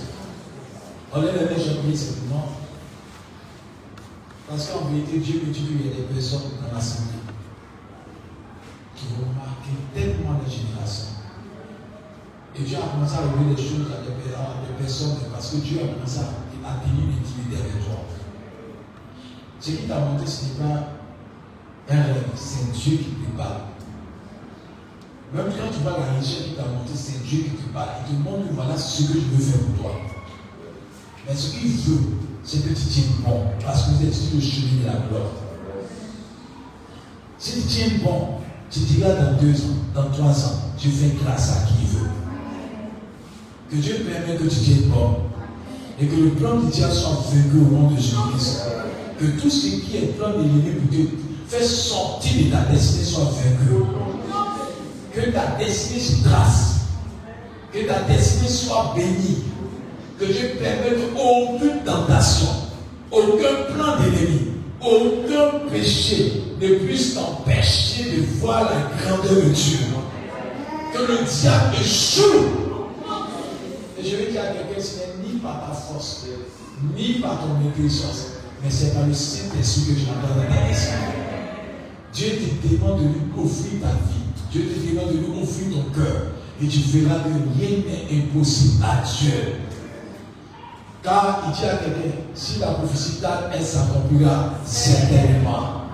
On 1.13 1.23
est 1.23 1.33
les 1.33 1.63
je 1.63 1.97
simplement. 1.97 2.49
Parce 4.49 4.69
qu'en 4.69 4.87
vérité, 4.87 5.19
Dieu 5.19 5.43
me 5.47 5.53
dit 5.53 5.61
qu'il 5.61 5.87
y 5.87 5.93
a 5.93 5.97
des 5.97 6.03
personnes 6.03 6.51
dans 6.61 6.75
l'assemblée 6.75 7.19
qui 8.95 9.07
vont 9.07 9.33
marquer 9.35 9.75
tellement 9.95 10.41
les 10.45 10.51
générations. 10.51 11.15
Et 12.57 12.63
Dieu 12.63 12.77
a 12.79 12.89
commencé 12.93 13.15
à 13.17 13.23
ouvrir 13.27 13.55
des 13.55 13.63
choses 13.63 13.87
à 13.95 14.03
des, 14.03 14.75
personnes 14.79 15.17
parce 15.33 15.51
que 15.51 15.57
Dieu 15.57 15.79
a 15.83 15.95
commencé 15.95 16.19
à 16.19 16.85
tenir 16.85 17.07
l'intimité 17.07 17.57
avec 17.63 17.85
toi. 17.85 18.05
Ce 19.61 19.71
qui 19.71 19.89
t'a 19.89 20.01
montré, 20.01 20.27
ce 20.27 20.45
n'est 20.45 20.69
pas 20.69 20.89
un 21.91 22.03
rêve, 22.03 22.25
c'est 22.35 22.73
Dieu 22.73 22.99
qui 22.99 23.11
te 23.11 23.37
parle. 23.37 23.70
Même 25.33 25.47
quand 25.47 25.71
tu 25.71 25.85
vas 25.85 25.95
à 25.95 26.01
la 26.01 26.19
richesse 26.19 26.49
qui 26.49 26.55
t'a 26.55 26.63
montré, 26.63 26.95
c'est 26.95 27.23
Dieu 27.23 27.45
qui 27.45 27.51
te 27.51 27.73
parle. 27.73 27.89
Il 28.11 28.17
te 28.17 28.23
montre, 28.23 28.53
voilà 28.53 28.77
ce 28.77 29.03
que 29.03 29.15
je 29.15 29.37
veux 29.37 29.43
faire 29.43 29.61
pour 29.61 29.83
toi. 29.83 29.93
Mais 31.27 31.37
ce 31.37 31.53
qu'il 31.53 31.71
veut, 31.71 32.01
c'est 32.43 32.65
que 32.65 32.69
tu 32.69 32.85
tiennes 32.87 33.23
bon, 33.25 33.43
parce 33.65 33.85
que 33.85 33.91
vous 33.91 34.07
êtes 34.07 34.15
sur 34.15 34.35
le 34.35 34.41
chemin 34.41 34.83
de 34.83 34.87
la 34.87 35.07
gloire. 35.09 35.31
Si 37.39 37.63
tu 37.63 37.69
tiens 37.69 37.89
bon, 38.03 38.29
tu 38.71 38.81
diras 38.81 39.15
dans 39.15 39.41
deux 39.41 39.55
ans, 39.63 39.79
dans 39.95 40.11
trois 40.11 40.47
ans, 40.47 40.73
tu 40.77 40.89
fais 40.89 41.13
grâce 41.23 41.51
à 41.51 41.67
qui 41.67 41.87
veut. 41.95 42.11
Que 43.71 43.77
Dieu 43.77 44.07
permette 44.11 44.39
que 44.39 44.49
tu 44.49 44.61
tiennes 44.61 44.89
bon. 44.89 45.17
Et 46.01 46.07
que 46.07 46.17
le 46.17 46.31
plan 46.31 46.57
de 46.57 46.71
Dieu 46.71 46.87
soit 46.91 47.25
vaincu 47.31 47.59
au 47.59 47.75
nom 47.75 47.91
de 47.91 47.97
Jésus-Christ 47.97 48.63
que 49.21 49.27
tout 49.39 49.51
ce 49.51 49.67
qui 49.67 49.97
est 49.97 50.17
plan 50.17 50.31
de 50.31 50.39
l'ennemi 50.39 50.71
pour 50.71 50.91
te 50.91 51.55
faire 51.55 51.67
sortir 51.67 52.47
de 52.47 52.51
ta 52.51 52.63
destinée 52.73 53.05
soit 53.05 53.25
vaincu. 53.25 53.85
Que 55.13 55.31
ta 55.31 55.57
destinée 55.59 56.01
se 56.01 56.23
trace. 56.23 56.81
Que 57.73 57.87
ta 57.87 58.01
destinée 58.03 58.49
soit 58.49 58.95
bénie. 58.95 59.45
Que 60.19 60.27
Dieu 60.27 60.57
permette 60.61 60.99
aucune 61.17 61.83
tentation, 61.83 62.49
aucun 63.11 63.73
plan 63.73 63.97
d'ennemi, 63.97 64.53
aucun 64.79 65.67
péché 65.71 66.43
ne 66.61 66.75
puisse 66.75 67.15
t'empêcher 67.15 68.05
de 68.05 68.39
voir 68.39 68.65
la 68.65 69.03
grandeur 69.03 69.37
de 69.37 69.49
Dieu. 69.49 69.79
Que 70.93 70.99
le 70.99 71.25
diable 71.25 71.75
échoue. 71.81 72.49
Et 73.99 74.09
je 74.09 74.17
vais 74.17 74.31
dire 74.31 74.43
à 74.43 74.47
quelqu'un, 74.49 74.81
ce 74.81 74.97
n'est 74.97 75.33
ni 75.33 75.39
par 75.39 75.67
ta 75.67 75.75
force, 75.75 76.27
ni 76.95 77.15
par 77.15 77.41
ton 77.41 77.67
intelligence, 77.67 78.27
mais 78.63 78.71
c'est 78.71 78.93
par 78.93 79.07
le 79.07 79.15
Saint-Esprit 79.15 79.95
que 79.95 80.01
je 80.01 80.05
ta 80.05 81.30
Dieu 82.13 82.29
te 82.63 82.67
demande 82.69 82.99
de 82.99 83.05
lui 83.05 83.21
offrir 83.39 83.81
ta 83.81 83.89
vie. 83.89 84.21
Dieu 84.51 84.63
te 84.63 84.91
demande 84.91 85.13
de 85.13 85.19
lui 85.19 85.43
offrir 85.43 85.67
ton 85.71 86.01
cœur. 86.01 86.23
Et 86.63 86.67
tu 86.67 86.79
verras 86.79 87.21
que 87.21 87.29
rien 87.59 87.79
n'est 87.87 88.19
impossible 88.19 88.85
à 88.85 89.03
Dieu. 89.03 89.55
Car 91.03 91.45
il 91.47 91.53
dit 91.53 91.65
à 91.65 91.77
quelqu'un, 91.77 92.17
si 92.35 92.59
la 92.59 92.67
prophétie 92.73 93.21
tarde, 93.21 93.45
elle 93.55 93.63
s'accomplira 93.65 94.55
certainement. 94.65 95.85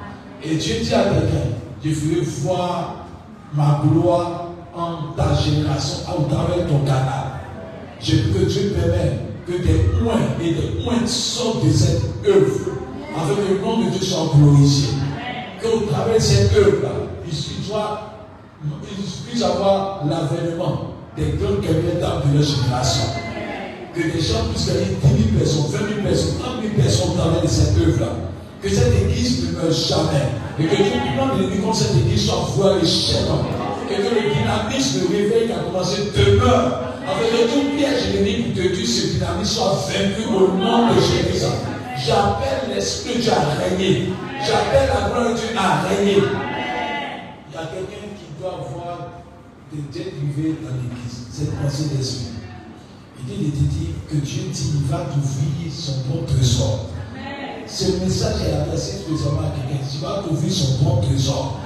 Et 0.42 0.56
Dieu 0.56 0.76
dit 0.82 0.94
à 0.94 1.04
quelqu'un, 1.04 1.50
je 1.84 1.90
ferai 1.90 2.20
voir 2.22 3.06
ma 3.54 3.82
gloire 3.84 4.46
en 4.74 5.12
ta 5.16 5.34
génération, 5.34 5.98
à 6.08 6.34
travers 6.34 6.66
ton 6.66 6.80
canal. 6.80 7.40
Je, 8.00 8.16
que 8.16 8.44
Dieu 8.44 8.74
permet 8.74 9.20
que 9.46 9.52
des 9.52 9.78
points 9.98 10.20
et 10.42 10.54
des 10.54 10.82
points 10.82 11.06
sortent 11.06 11.64
de 11.64 11.70
cette 11.70 12.02
œuvre, 12.26 12.72
afin 13.16 13.34
que 13.34 13.54
le 13.54 13.60
nom 13.60 13.84
de 13.84 13.90
Dieu 13.90 14.02
soit 14.02 14.32
glorifié. 14.36 14.88
Qu'au 15.62 15.80
travers 15.90 16.16
de 16.16 16.20
cette 16.20 16.52
œuvre-là, 16.54 16.90
il 17.24 17.30
puisse 19.30 19.42
avoir 19.42 20.04
l'avènement 20.04 20.92
des 21.16 21.38
grands 21.38 21.60
carrières 21.60 22.00
d'âme 22.00 22.22
de 22.30 22.38
leur 22.38 22.46
génération. 22.46 23.04
Que 23.94 24.02
des 24.02 24.20
gens 24.20 24.44
puissent 24.52 24.66
gagner 24.66 24.96
10 25.02 25.32
000 25.32 25.38
personnes, 25.38 25.64
20 25.72 25.78
000 25.78 26.00
personnes, 26.02 26.38
30 26.40 26.52
000 26.62 26.74
personnes 26.76 27.10
au 27.10 27.14
travers 27.14 27.42
de 27.42 27.48
cette 27.48 27.78
œuvre-là. 27.78 28.12
Que 28.62 28.68
cette 28.68 28.92
église 28.94 29.44
ne 29.46 29.62
meure 29.62 29.72
jamais. 29.72 30.28
Et 30.58 30.64
que 30.64 30.76
le 30.76 31.16
plan 31.16 31.34
de 31.34 31.42
l'ennemi 31.42 31.62
contre 31.62 31.76
cette 31.76 31.96
église 31.96 32.26
soit 32.26 32.48
voilé 32.56 32.86
chaînon. 32.86 33.40
Et 33.88 33.94
que 33.94 34.02
le 34.02 34.34
dynamisme, 34.34 35.00
le 35.08 35.16
réveil 35.16 35.46
qui 35.46 35.52
a 35.52 35.58
commencé 35.64 36.12
demeure 36.14 36.86
Avec 37.08 37.30
que 37.30 37.52
tout 37.52 37.76
piège 37.76 38.12
pour 38.12 38.62
te 38.62 38.68
tuer, 38.74 38.86
ce 38.86 39.06
dynamique 39.14 39.46
soit 39.46 39.86
vaincu 39.88 40.28
au 40.28 40.52
nom 40.58 40.88
de 40.88 41.00
Jésus. 41.00 41.46
J'appelle 42.04 42.74
l'Esprit 42.74 43.16
de 43.16 43.20
Dieu 43.22 43.32
à 43.32 43.64
régner. 43.64 44.12
J'appelle 44.44 44.88
la 44.88 45.08
gloire 45.08 45.30
de 45.30 45.34
Dieu 45.36 45.48
à 45.56 45.88
régner. 45.88 46.22
Il 47.48 47.54
y 47.54 47.58
a 47.58 47.66
quelqu'un 47.66 48.06
qui 48.16 48.40
doit 48.40 48.66
voir 48.72 48.98
des 49.72 49.82
têtes 49.92 50.14
privées 50.16 50.56
dans 50.62 50.74
l'église. 50.76 51.26
Cette 51.30 51.54
pensée 51.60 51.96
d'esprit. 51.96 52.32
Il 53.28 53.50
dit, 53.50 53.50
dit 53.50 53.88
que 54.08 54.16
Dieu 54.16 54.42
dit, 54.52 54.72
il 54.76 54.90
va 54.90 55.06
t'ouvrir 55.06 55.72
son 55.72 56.02
bon 56.08 56.22
trésor. 56.26 56.90
Ce 57.66 57.84
message 58.02 58.42
est 58.48 58.54
adressé 58.54 58.98
spécialement 58.98 59.40
à 59.40 59.50
quelqu'un. 59.50 59.84
Tu 59.90 59.98
vas 59.98 60.22
t'ouvrir 60.22 60.52
son 60.52 60.84
bon 60.84 61.00
trésor. 61.00 61.60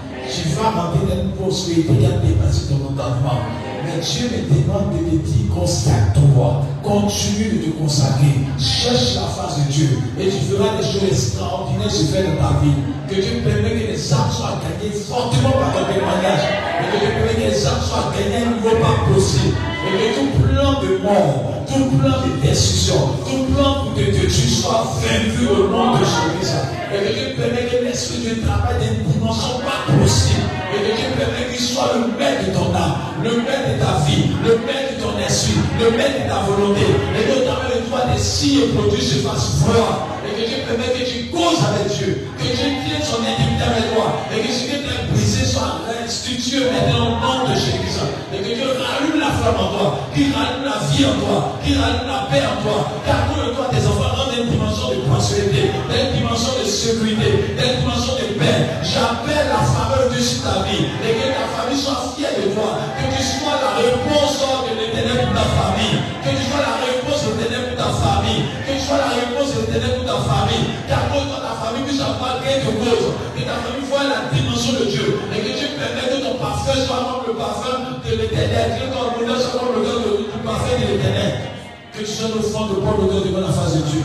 Vas 0.60 0.70
rentrer 0.70 1.06
dans 1.09 1.22
une 1.22 1.32
prospérité 1.32 1.94
qui 1.97 2.06
a 2.06 2.18
dépassé 2.18 2.68
ton 2.68 2.76
entendement. 2.76 3.40
Mais 3.84 4.01
Dieu 4.01 4.28
me 4.28 4.60
demande 4.60 4.92
de 4.92 5.16
te 5.16 5.26
dire 5.26 5.55
consacre-toi. 5.55 6.66
Continue 6.82 7.48
de 7.48 7.64
te 7.64 7.70
consacrer. 7.78 8.44
Cherche 8.59 9.14
la 9.14 9.28
face 9.28 9.64
de 9.64 9.72
Dieu. 9.72 9.88
Et 10.18 10.28
tu 10.28 10.36
feras 10.52 10.76
des 10.76 10.84
choses 10.84 11.09
extraordinaires 11.09 11.90
se 11.90 12.05
faire 12.12 12.24
dans 12.24 12.42
ta 12.42 12.60
vie. 12.60 12.76
Que 13.09 13.14
Dieu 13.14 13.40
permette 13.42 13.72
que 13.72 13.92
les 13.92 14.12
âmes 14.12 14.30
soient 14.30 14.60
gagnées 14.60 14.92
fortement 14.92 15.52
par 15.52 15.72
ton 15.72 15.92
témoignage. 15.92 16.44
Et 16.80 16.92
que 16.92 17.01
Dieu 17.01 17.14
permette 17.14 17.36
que 17.36 17.56
les 17.56 17.66
âmes 17.66 17.80
soient 17.80 18.12
gagnées 18.12 18.44
un 18.44 18.55
niveau 18.56 18.76
pas 18.76 19.12
possible. 19.12 19.56
Et 19.86 19.97
que 19.97 20.20
tout 20.20 20.43
plan 20.43 20.81
de 20.82 20.98
mort, 21.02 21.65
tout 21.66 21.97
plan 21.97 22.16
de 22.27 22.47
destruction, 22.47 23.16
tout 23.24 23.52
plan 23.55 23.85
pour 23.85 23.94
te 23.94 24.01
tuer 24.01 24.28
soit 24.28 24.93
vaincu 25.01 25.47
au 25.48 25.69
nom 25.69 25.93
de 25.94 26.05
Jésus. 26.05 26.52
Et 26.93 26.98
que 26.98 27.12
Dieu 27.15 27.35
permette 27.36 27.70
que 27.70 27.85
l'Esprit 27.85 28.28
de 28.28 28.47
travail 28.47 28.77
d'une 28.82 29.12
dimension 29.12 29.59
pas 29.65 29.86
possible. 29.89 30.44
Et 30.74 30.78
que 30.85 30.97
Dieu 30.97 31.09
permette 31.16 31.51
qu'il 31.51 31.65
soit 31.65 31.94
le 31.94 32.12
maître 32.19 32.47
de 32.47 32.52
ton 32.52 32.74
âme, 32.74 32.94
le 33.24 33.31
maître 33.43 33.69
de 33.73 33.77
ta 33.81 34.05
vie, 34.05 34.31
le 34.44 34.59
maître 34.66 34.98
de 34.98 35.02
ton 35.02 35.15
esprit, 35.19 35.59
le 35.81 35.97
maître 35.97 36.24
de 36.24 36.28
ta 36.28 36.40
volonté. 36.44 36.86
Et 37.16 37.23
que 37.24 37.47
travers 37.47 37.73
de 37.74 37.89
toi, 37.89 38.05
des 38.12 38.20
signes 38.20 38.61
et 38.65 38.69
produits 38.77 39.02
se 39.02 39.27
fassent 39.27 39.65
voir. 39.65 40.09
Et 40.27 40.35
que 40.36 40.47
Dieu 40.47 40.59
permette 40.69 40.93
que 40.93 41.07
tu 41.09 41.31
causes 41.32 41.62
avec 41.65 41.89
Dieu. 41.97 42.28
Que 42.36 42.44
Dieu 42.44 42.69
tienne 42.85 43.02
son 43.02 43.23
intimité 43.24 43.65
avec 43.65 43.94
toi. 43.94 44.20
Et 44.35 44.44
que 44.44 44.52
ce 44.52 44.61
qui 44.69 44.74
est 44.77 45.15
brisé 45.15 45.44
soit 45.47 45.81
restitué 45.89 46.70
maintenant 46.70 47.07
au 47.07 47.23
nom 47.23 47.48
de 47.48 47.55
Jésus. 47.55 47.90
Et 48.31 48.39
que 48.39 48.55
Dieu 48.55 48.70
rallume 48.78 49.19
la 49.19 49.35
flamme 49.35 49.59
en 49.59 49.69
toi. 49.74 50.07
Qu'il 50.15 50.31
rallume 50.31 50.62
la 50.62 50.78
vie 50.86 51.02
en 51.02 51.19
toi. 51.19 51.59
Qu'il 51.66 51.74
rallume 51.74 52.07
la 52.07 52.31
paix 52.31 52.47
en 52.47 52.62
toi. 52.62 52.86
Car 53.02 53.27
pour 53.27 53.43
toi, 53.43 53.66
tes 53.74 53.82
enfants 53.82 54.15
dans 54.15 54.31
une 54.31 54.47
dimension 54.55 54.94
de 54.94 55.02
prospérité, 55.11 55.74
dans 55.90 55.98
une 55.98 56.15
dimension 56.15 56.55
de 56.55 56.65
sécurité, 56.65 57.59
dans 57.59 57.66
une 57.66 57.78
dimension 57.82 58.15
de 58.23 58.39
paix. 58.39 58.70
J'appelle 58.86 59.51
la 59.51 59.66
faveur 59.66 60.07
de 60.07 60.15
Dieu 60.15 60.23
sur 60.23 60.47
ta 60.47 60.62
vie. 60.62 60.86
Et 61.02 61.11
que 61.11 61.27
ta 61.27 61.47
famille 61.59 61.74
soit 61.74 62.15
fière 62.15 62.31
de 62.39 62.55
toi. 62.55 62.78
Que 62.94 63.05
tu 63.11 63.19
sois 63.19 63.59
la 63.59 63.73
réponse 63.82 64.39
de 64.39 64.73
l'éternel 64.78 65.27
pour 65.27 65.35
ta 65.35 65.47
famille. 65.51 65.98
Que 66.23 66.31
tu 66.31 66.43
sois 66.47 66.62
la 66.62 66.74
réponse 66.86 67.20
de 67.27 67.31
l'éternel 67.35 67.74
pour 67.74 67.78
ta 67.82 67.90
famille. 67.98 68.47
Que 68.62 68.73
tu 68.78 68.82
sois 68.86 69.02
la 69.02 69.11
réponse 69.11 69.48
de 69.51 69.59
l'éternel 69.66 69.93
pour 69.98 70.07
ta 70.07 70.19
famille. 70.23 70.66
Car 70.86 71.02
pour 71.11 71.27
toi, 71.27 71.39
ta 71.43 71.55
famille 71.59 71.82
puisse 71.82 71.98
avoir 71.98 72.39
gain 72.47 72.62
de 72.62 72.70
cause. 72.78 73.11
Que 73.35 73.43
ta 73.43 73.59
famille 73.59 73.90
voit 73.90 74.07
la 74.07 74.31
dimension 74.31 74.78
de 74.78 74.86
Dieu. 74.86 75.19
Et 75.35 75.43
que 75.43 75.51
Dieu 75.51 75.74
permette 75.74 76.15
que 76.15 76.23
ton 76.23 76.39
parfum 76.39 76.78
soit 76.78 77.02
comme 77.11 77.27
le 77.27 77.35
parfum 77.35 77.98
de 78.11 78.23
l'éternel. 78.23 78.78
Que 78.78 78.87
ton 78.93 79.19
bonheur 79.19 79.41
soit 79.41 79.61
comme 79.61 79.82
le 79.82 80.24
du 80.27 80.39
parfum 80.45 80.74
de 80.78 80.93
l'éternel. 80.93 81.32
Que 81.93 82.01
tu 82.01 82.11
sois 82.11 82.28
fond 82.28 82.66
de 82.66 82.81
bon 82.81 83.07
odeur 83.07 83.23
devant 83.24 83.47
la 83.47 83.53
face 83.53 83.77
de 83.77 83.82
Dieu. 83.82 84.03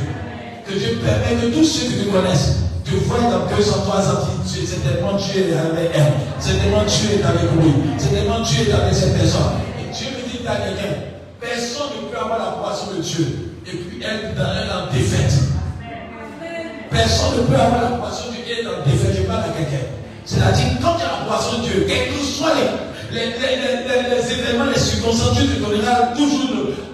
Que 0.68 0.74
Dieu 0.74 1.00
permette 1.04 1.42
que 1.42 1.58
tous 1.58 1.66
ceux 1.66 1.88
qui 1.88 2.06
te 2.06 2.10
connaissent 2.10 2.66
te 2.84 2.92
voient 3.06 3.20
dans 3.20 3.56
203 3.56 4.10
ans. 4.10 4.28
C'est 4.46 4.84
tellement 4.84 5.14
Dieu 5.18 5.50
est 5.50 5.58
avec 5.58 5.92
elle. 5.94 6.14
C'est 6.40 6.58
tellement 6.62 6.84
Dieu 6.84 7.20
est 7.20 7.26
avec 7.26 7.50
lui. 7.58 7.74
C'est 7.98 8.10
tellement 8.10 8.42
Dieu 8.42 8.70
est 8.70 8.74
avec 8.74 8.94
cette 8.94 9.18
personne. 9.18 9.62
Et 9.80 9.94
Dieu 9.94 10.08
me 10.14 10.22
dit 10.30 10.48
à 10.48 10.56
quelqu'un 10.56 11.16
personne 11.40 12.02
ne 12.02 12.10
peut 12.10 12.18
avoir 12.18 12.40
la 12.40 12.52
poisson 12.62 12.94
de 12.96 13.02
Dieu 13.02 13.54
et 13.68 13.78
puis 13.78 14.00
dans 14.00 14.44
un 14.44 14.88
en 14.88 14.94
défaite. 14.94 15.34
Personne 16.90 17.38
ne 17.38 17.44
peut 17.44 17.60
avoir 17.60 17.82
la 17.82 17.98
poisson 17.98 18.30
de 18.30 18.44
Dieu 18.44 18.64
et 18.64 18.68
en 18.68 18.86
défaite. 18.86 19.16
Je 19.18 19.24
parle 19.24 19.44
à 19.44 19.54
quelqu'un. 19.54 19.86
C'est-à-dire, 20.26 20.66
quand 20.82 20.96
tu 20.96 21.04
as 21.04 21.20
la 21.20 21.26
poisson 21.28 21.60
de 21.60 21.68
Dieu, 21.68 21.86
quels 21.88 22.10
que 22.10 22.20
soient 22.20 22.54
les, 22.56 22.95
les, 23.16 23.32
les, 23.32 24.34
événements, 24.34 24.66
les 24.66 24.80
circonstances, 24.80 25.38
Dieu 25.38 25.48
te 25.48 25.60
donnera 25.64 26.14
toujours 26.16 26.50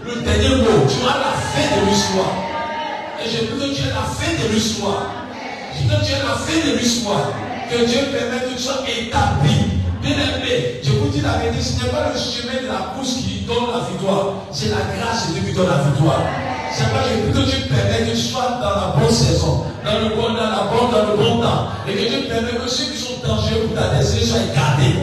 le, 0.06 0.22
dernier 0.22 0.56
mot. 0.62 0.86
Tu 0.88 1.04
auras 1.04 1.18
la 1.18 1.34
fin 1.34 1.66
de 1.76 1.90
l'histoire. 1.90 2.36
Et 3.20 3.30
je 3.30 3.46
veux 3.46 3.60
que 3.60 3.74
tu 3.74 3.82
aies 3.82 3.90
la 3.90 4.06
fin 4.06 4.32
de 4.32 4.54
l'histoire. 4.54 5.10
Je 5.74 5.90
veux 5.90 6.00
que 6.00 6.06
tu 6.06 6.12
aies 6.12 6.24
la 6.24 6.36
fin 6.36 6.70
de 6.70 6.78
l'histoire. 6.78 7.34
Que 7.70 7.86
Dieu 7.86 8.00
permette 8.12 8.50
que 8.50 8.56
tu 8.56 8.62
sois 8.62 8.84
établi. 8.88 9.82
Bien 10.02 10.14
aimé, 10.14 10.82
je 10.84 10.92
vous 10.92 11.10
dis 11.10 11.22
la 11.22 11.38
vérité, 11.38 11.62
ce 11.62 11.84
n'est 11.84 11.90
pas 11.92 12.12
le 12.12 12.20
chemin 12.20 12.62
de 12.62 12.68
la 12.68 12.94
course 12.96 13.18
qui 13.18 13.46
donne 13.46 13.70
la 13.72 13.88
victoire. 13.90 14.46
C'est 14.52 14.70
la 14.70 14.82
grâce 14.98 15.30
de 15.30 15.34
Dieu 15.34 15.50
qui 15.50 15.56
donne 15.56 15.70
la 15.70 15.84
victoire. 15.90 16.22
C'est 16.74 16.90
pas 16.92 17.04
que 17.04 17.38
Dieu 17.38 17.68
permet 17.70 18.06
que 18.06 18.12
tu 18.12 18.18
sois 18.18 18.60
dans 18.62 18.70
la 18.70 18.96
bonne 18.98 19.14
saison, 19.14 19.66
dans 19.84 20.00
le 20.00 20.16
bon, 20.16 20.34
dans 20.34 20.50
la 20.50 20.68
bonne, 20.72 20.92
dans 20.92 21.12
le 21.12 21.18
bon 21.18 21.42
temps. 21.42 21.68
Et 21.88 21.94
que 21.94 22.10
Dieu 22.10 22.28
permet 22.30 22.58
que 22.58 22.70
ceux 22.70 22.92
qui 22.92 22.98
sont 22.98 23.20
dangereux 23.26 23.68
pour 23.68 23.76
ta 23.76 23.96
destinée 23.96 24.26
soient 24.26 24.40
gardés. 24.56 24.96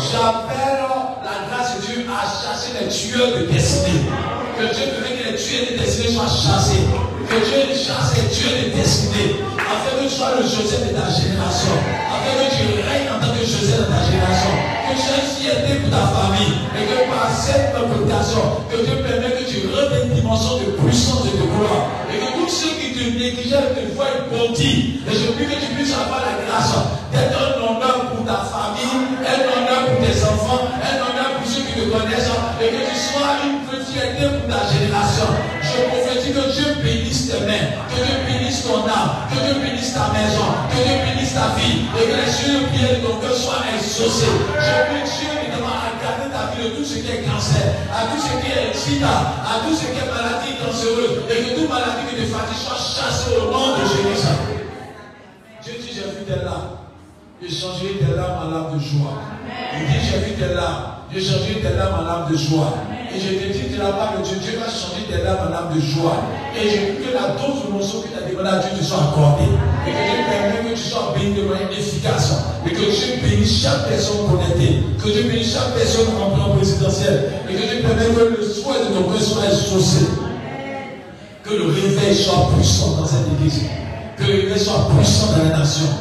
J'appelle 0.00 0.80
la 1.22 1.36
grâce 1.50 1.76
de 1.76 1.86
Dieu 1.86 2.06
à 2.08 2.24
chasser 2.24 2.72
les 2.80 2.88
tueurs 2.88 3.38
de 3.38 3.46
destinée. 3.52 4.08
Que 4.56 4.74
Dieu 4.74 4.84
permet 4.96 5.20
que 5.20 5.32
les 5.32 5.36
tueurs 5.36 5.66
de 5.72 5.78
destinée 5.78 6.14
soient 6.14 6.32
chassés. 6.32 6.88
Que 7.28 7.36
Dieu 7.36 7.76
chasse 7.76 8.16
les 8.16 8.28
tueurs 8.32 8.64
de 8.64 8.76
destinée. 8.76 9.36
Afin 9.58 9.98
que 9.98 10.08
tu 10.08 10.14
sois 10.14 10.36
le 10.36 10.42
Joseph 10.42 10.88
de 10.88 10.96
ta 10.96 11.08
génération. 11.12 11.76
Que 12.22 12.46
tu 12.54 12.64
règnes 12.86 13.10
en 13.10 13.18
tant 13.18 13.34
que 13.34 13.42
Joseph 13.42 13.82
de 13.82 13.90
ta 13.90 14.00
génération. 14.06 14.54
Que 14.86 14.94
tu 14.94 15.06
aies 15.10 15.26
fierté 15.26 15.82
pour 15.82 15.90
ta 15.90 16.06
famille. 16.06 16.54
Et 16.78 16.86
que 16.86 16.98
par 17.10 17.28
cette 17.34 17.74
interprétation, 17.74 18.62
que 18.70 18.78
Dieu 18.86 18.96
permet 19.02 19.34
que 19.34 19.44
tu 19.44 19.66
rentres 19.74 19.98
une 20.06 20.14
dimension 20.14 20.62
de 20.62 20.78
puissance 20.78 21.26
et 21.26 21.36
de 21.36 21.46
gloire. 21.50 21.90
Et 22.10 22.22
que 22.22 22.28
tous 22.38 22.48
ceux 22.48 22.74
qui 22.78 22.94
te 22.94 23.02
négligeaient 23.18 23.74
te 23.74 23.82
voient 23.94 24.30
bondis. 24.30 25.02
Et 25.02 25.14
je 25.14 25.34
prie 25.34 25.46
que 25.50 25.58
tu 25.58 25.74
puisses 25.74 25.94
avoir 25.94 26.22
la 26.22 26.38
grâce 26.46 26.78
d'être 27.10 27.34
un 27.34 27.58
honneur 27.58 28.14
pour 28.14 28.22
ta 28.24 28.46
famille, 28.46 29.18
un 29.26 29.40
honneur 29.42 29.80
pour 29.90 29.98
tes 30.06 30.16
enfants, 30.22 30.70
un 30.78 30.96
honneur 31.02 31.30
pour 31.36 31.46
ceux 31.50 31.66
qui 31.66 31.74
te 31.74 31.84
connaissent. 31.90 32.30
Et 32.62 32.70
que 32.70 32.82
tu 32.86 32.96
sois 32.96 33.42
une 33.42 33.62
fierté 33.92 34.24
pour 34.30 34.46
ta 34.48 34.62
génération. 34.70 35.28
Je 35.60 35.76
prophétise 35.90 36.34
que 36.34 36.44
Dieu 36.54 36.68
bénisse 36.82 37.28
tes 37.28 37.40
mains, 37.44 37.66
que 37.90 37.98
Dieu 37.98 38.16
bénisse 38.26 38.41
que 38.80 39.36
Dieu 39.44 39.54
bénisse 39.60 39.92
ta 39.92 40.08
maison, 40.12 40.48
que 40.70 40.80
Dieu 40.80 40.96
bénisse 41.04 41.34
ta 41.34 41.52
vie, 41.58 41.84
et 41.92 42.04
que 42.08 42.16
les 42.16 42.32
yeux 42.40 42.64
de 42.72 43.04
ton 43.04 43.16
cœur 43.20 43.34
soient 43.36 43.64
exaucés. 43.74 44.32
Je 44.56 44.74
prie 44.88 45.04
Dieu 45.04 45.28
évidemment 45.36 45.76
à 45.76 45.92
garder 46.00 46.32
ta 46.32 46.56
vie 46.56 46.70
de 46.70 46.76
tout 46.76 46.84
ce 46.84 46.98
qui 46.98 47.10
est 47.10 47.22
cancer, 47.28 47.76
à 47.92 48.08
tout 48.08 48.20
ce 48.20 48.32
qui 48.40 48.48
est 48.48 48.72
sida, 48.72 49.44
à 49.44 49.66
tout 49.66 49.74
ce 49.74 49.84
qui 49.84 49.98
est 50.00 50.08
maladie 50.08 50.56
dangereuse, 50.56 51.28
et 51.28 51.36
que 51.44 51.60
toute 51.60 51.68
maladie 51.68 52.08
qui 52.08 52.16
te 52.16 52.26
fatigue 52.32 52.56
soit 52.56 52.80
chassée 52.80 53.36
au 53.36 53.52
nom 53.52 53.76
de 53.76 53.84
Jésus. 53.84 54.24
Dieu 55.62 55.74
dit, 55.78 55.92
j'ai 55.94 56.08
vu 56.18 56.24
tes 56.26 56.44
larmes. 56.44 56.80
J'ai 57.42 57.54
changé 57.54 57.98
tes 58.00 58.16
larmes 58.16 58.46
en 58.46 58.50
larmes 58.50 58.74
de 58.74 58.80
joie. 58.80 59.20
Il 59.78 59.86
dit, 59.86 60.00
j'ai 60.00 60.18
vu 60.18 60.32
tes 60.32 60.54
larmes. 60.54 60.84
J'ai 61.12 61.20
changé 61.20 61.60
tes 61.60 61.76
larmes 61.76 62.00
en 62.00 62.02
larmes 62.02 62.32
de 62.32 62.36
joie. 62.36 62.74
Et 63.14 63.20
je 63.20 63.28
te 63.28 63.52
dis 63.52 63.68
de 63.68 63.78
la 63.78 63.92
part 63.92 64.14
de 64.16 64.24
Dieu, 64.24 64.38
Dieu 64.40 64.58
va 64.58 64.64
changer 64.72 65.04
tes 65.04 65.22
larmes 65.22 65.48
en 65.48 65.50
larmes 65.50 65.74
de 65.76 65.80
joie. 65.80 66.16
Et 66.56 66.64
je 66.64 66.76
veux 66.80 67.04
que 67.04 67.12
la 67.12 67.36
dose 67.36 67.60
de 67.60 67.76
que 67.76 68.08
tu 68.08 68.16
as 68.16 68.24
demandé 68.24 68.48
à 68.48 68.58
Dieu 68.64 68.78
te 68.78 68.84
soit 68.84 69.12
accordée. 69.12 69.52
Et 69.84 69.92
que 69.92 70.00
Dieu 70.00 70.20
permette 70.32 70.64
que 70.64 70.72
tu 70.72 70.88
sois 70.88 71.12
béni 71.12 71.34
de 71.36 71.44
manière 71.44 71.68
efficace. 71.76 72.32
Et 72.64 72.70
que 72.72 72.80
Dieu 72.80 73.20
bénisse 73.20 73.60
chaque 73.60 73.84
personne 73.86 74.24
connectée. 74.32 74.80
Que 74.96 75.12
Dieu 75.12 75.28
bénisse 75.28 75.52
chaque 75.52 75.76
personne 75.76 76.08
en 76.16 76.32
plan 76.32 76.56
présidentiel. 76.56 77.44
Et 77.50 77.52
que 77.52 77.64
Dieu 77.68 77.84
permette 77.84 78.16
que 78.16 78.40
le 78.40 78.48
souhait 78.48 78.80
de 78.80 78.96
ton 78.96 79.04
cœur 79.12 79.20
soit 79.20 79.44
exaucé. 79.44 80.08
Que 81.44 81.52
le 81.52 81.68
réveil 81.68 82.16
soit 82.16 82.48
puissant 82.56 82.96
dans 82.96 83.06
cette 83.06 83.28
église. 83.36 83.68
Que 84.16 84.24
le 84.24 84.48
réveil 84.48 84.58
soit 84.58 84.88
puissant 84.88 85.36
dans 85.36 85.44
les 85.44 85.52
nations. 85.52 85.92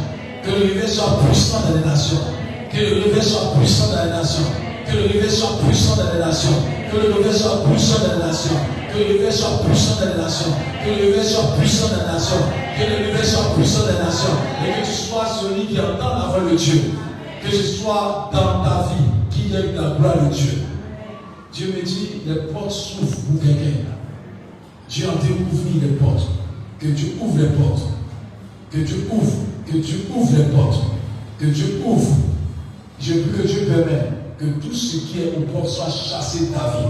Que 0.48 0.52
le 0.52 0.64
réveil 0.64 0.88
soit 0.88 1.20
puissant 1.28 1.60
dans 1.68 1.76
les 1.76 1.84
nations. 1.84 2.24
Que 2.72 2.80
le 2.80 3.04
réveil 3.04 3.24
soit 3.24 3.52
puissant 3.60 3.92
dans 3.92 4.06
les 4.06 4.12
nations. 4.16 4.48
Que 4.88 4.98
le 4.98 5.04
réveil 5.14 5.30
soit 5.30 5.60
puissant 5.66 5.96
dans 5.96 6.14
les 6.14 6.20
nations. 6.20 6.64
Que 6.92 6.98
le 6.98 7.14
réveil 7.14 7.34
soit 7.34 7.64
puissant 7.66 8.00
dans 8.00 8.14
les 8.18 8.24
nations. 8.26 8.60
Que 8.94 8.98
le 9.00 9.06
réveil 9.06 9.32
soit 9.32 9.62
puissant 9.66 9.96
dans 10.00 10.12
les 10.12 10.22
nations. 10.22 10.54
Que 10.84 10.90
le 10.90 10.96
réveil 11.06 11.26
soit 11.26 11.56
puissant 11.58 11.88
dans 11.88 12.02
les 12.02 12.14
nations. 12.14 12.44
Que 12.78 12.84
le 12.90 12.96
réveil 13.08 13.26
soit 13.26 13.56
puissant 13.56 13.80
dans 13.80 13.92
les 13.92 14.06
nations. 14.06 14.36
Et 14.66 14.82
que 14.82 14.86
tu 14.86 14.92
sois 14.92 15.26
celui 15.26 15.68
qui 15.68 15.80
entend 15.80 16.18
la 16.18 16.26
voix 16.28 16.52
de 16.52 16.56
Dieu. 16.56 16.82
Que 17.44 17.52
ce 17.52 17.64
soit 17.64 18.30
dans 18.34 18.64
ta 18.64 18.90
vie 18.90 19.10
qui 19.30 19.54
aime 19.56 19.76
la 19.76 19.98
gloire 19.98 20.30
de 20.30 20.34
Dieu. 20.34 20.64
Dieu 21.54 21.74
me 21.76 21.84
dit, 21.84 22.22
les 22.26 22.36
portes 22.54 22.72
s'ouvrent 22.72 23.18
pour 23.18 23.42
quelqu'un. 23.42 23.92
Dieu 24.90 25.08
a 25.08 25.14
ouvrir 25.14 25.82
les 25.82 25.96
portes. 25.98 26.28
Que 26.80 26.88
Dieu 26.88 27.16
ouvre 27.22 27.38
les 27.40 27.50
portes. 27.50 27.84
Que 28.72 28.78
Dieu 28.80 29.08
ouvre. 29.12 29.32
Que 29.66 29.78
Dieu 29.78 30.08
ouvre 30.14 30.32
les 30.38 30.46
portes. 30.46 30.82
Que 31.40 31.46
Dieu 31.46 31.82
ouvre. 31.86 32.16
Je 33.00 33.14
prie 33.14 33.42
que 33.42 33.48
Dieu 33.48 33.62
permet 33.68 34.21
que 34.42 34.48
tout 34.60 34.74
ce 34.74 34.98
qui 34.98 35.22
est 35.22 35.34
au 35.38 35.68
soit 35.68 35.86
chassé 35.86 36.48
de 36.48 36.54
ta 36.54 36.72
vie. 36.72 36.88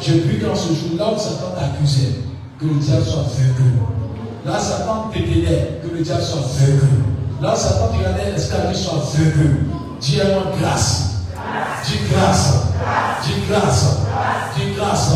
Je 0.00 0.20
prie 0.20 0.38
qu'en 0.38 0.54
ce 0.54 0.68
jour, 0.68 0.96
là 0.96 1.12
où 1.12 1.18
Satan 1.18 1.52
t'accusait, 1.58 2.20
que 2.60 2.66
le 2.66 2.74
diable 2.74 3.04
soit 3.04 3.22
vaincu. 3.22 3.72
Là, 4.44 4.58
Satan 4.60 5.10
t'éteignait, 5.12 5.80
que 5.82 5.88
le 5.88 6.02
diable 6.02 6.22
soit 6.22 6.42
vaincu. 6.60 6.86
Là, 7.42 7.56
Satan 7.56 7.88
te 7.88 7.96
regardait 7.98 8.30
l'escalier 8.30 8.74
soit 8.74 9.02
vaincu. 9.14 9.66
Dis-moi 10.00 10.52
grâce. 10.60 11.24
Dis 11.84 11.98
grâce. 12.08 12.54
Dis 13.24 13.34
grâce. 13.48 13.96
Dis 14.56 14.74
grâce. 14.76 15.10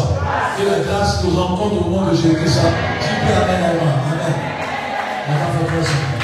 Que 0.58 0.64
la 0.68 0.80
grâce 0.80 1.22
nous 1.22 1.30
rencontre 1.30 1.86
au 1.86 1.90
monde 1.90 2.10
de 2.10 2.16
Jésus. 2.16 2.34
Dis 2.34 2.58
Amen. 3.32 3.62
Amen. 3.62 3.90
Amen. 5.28 6.19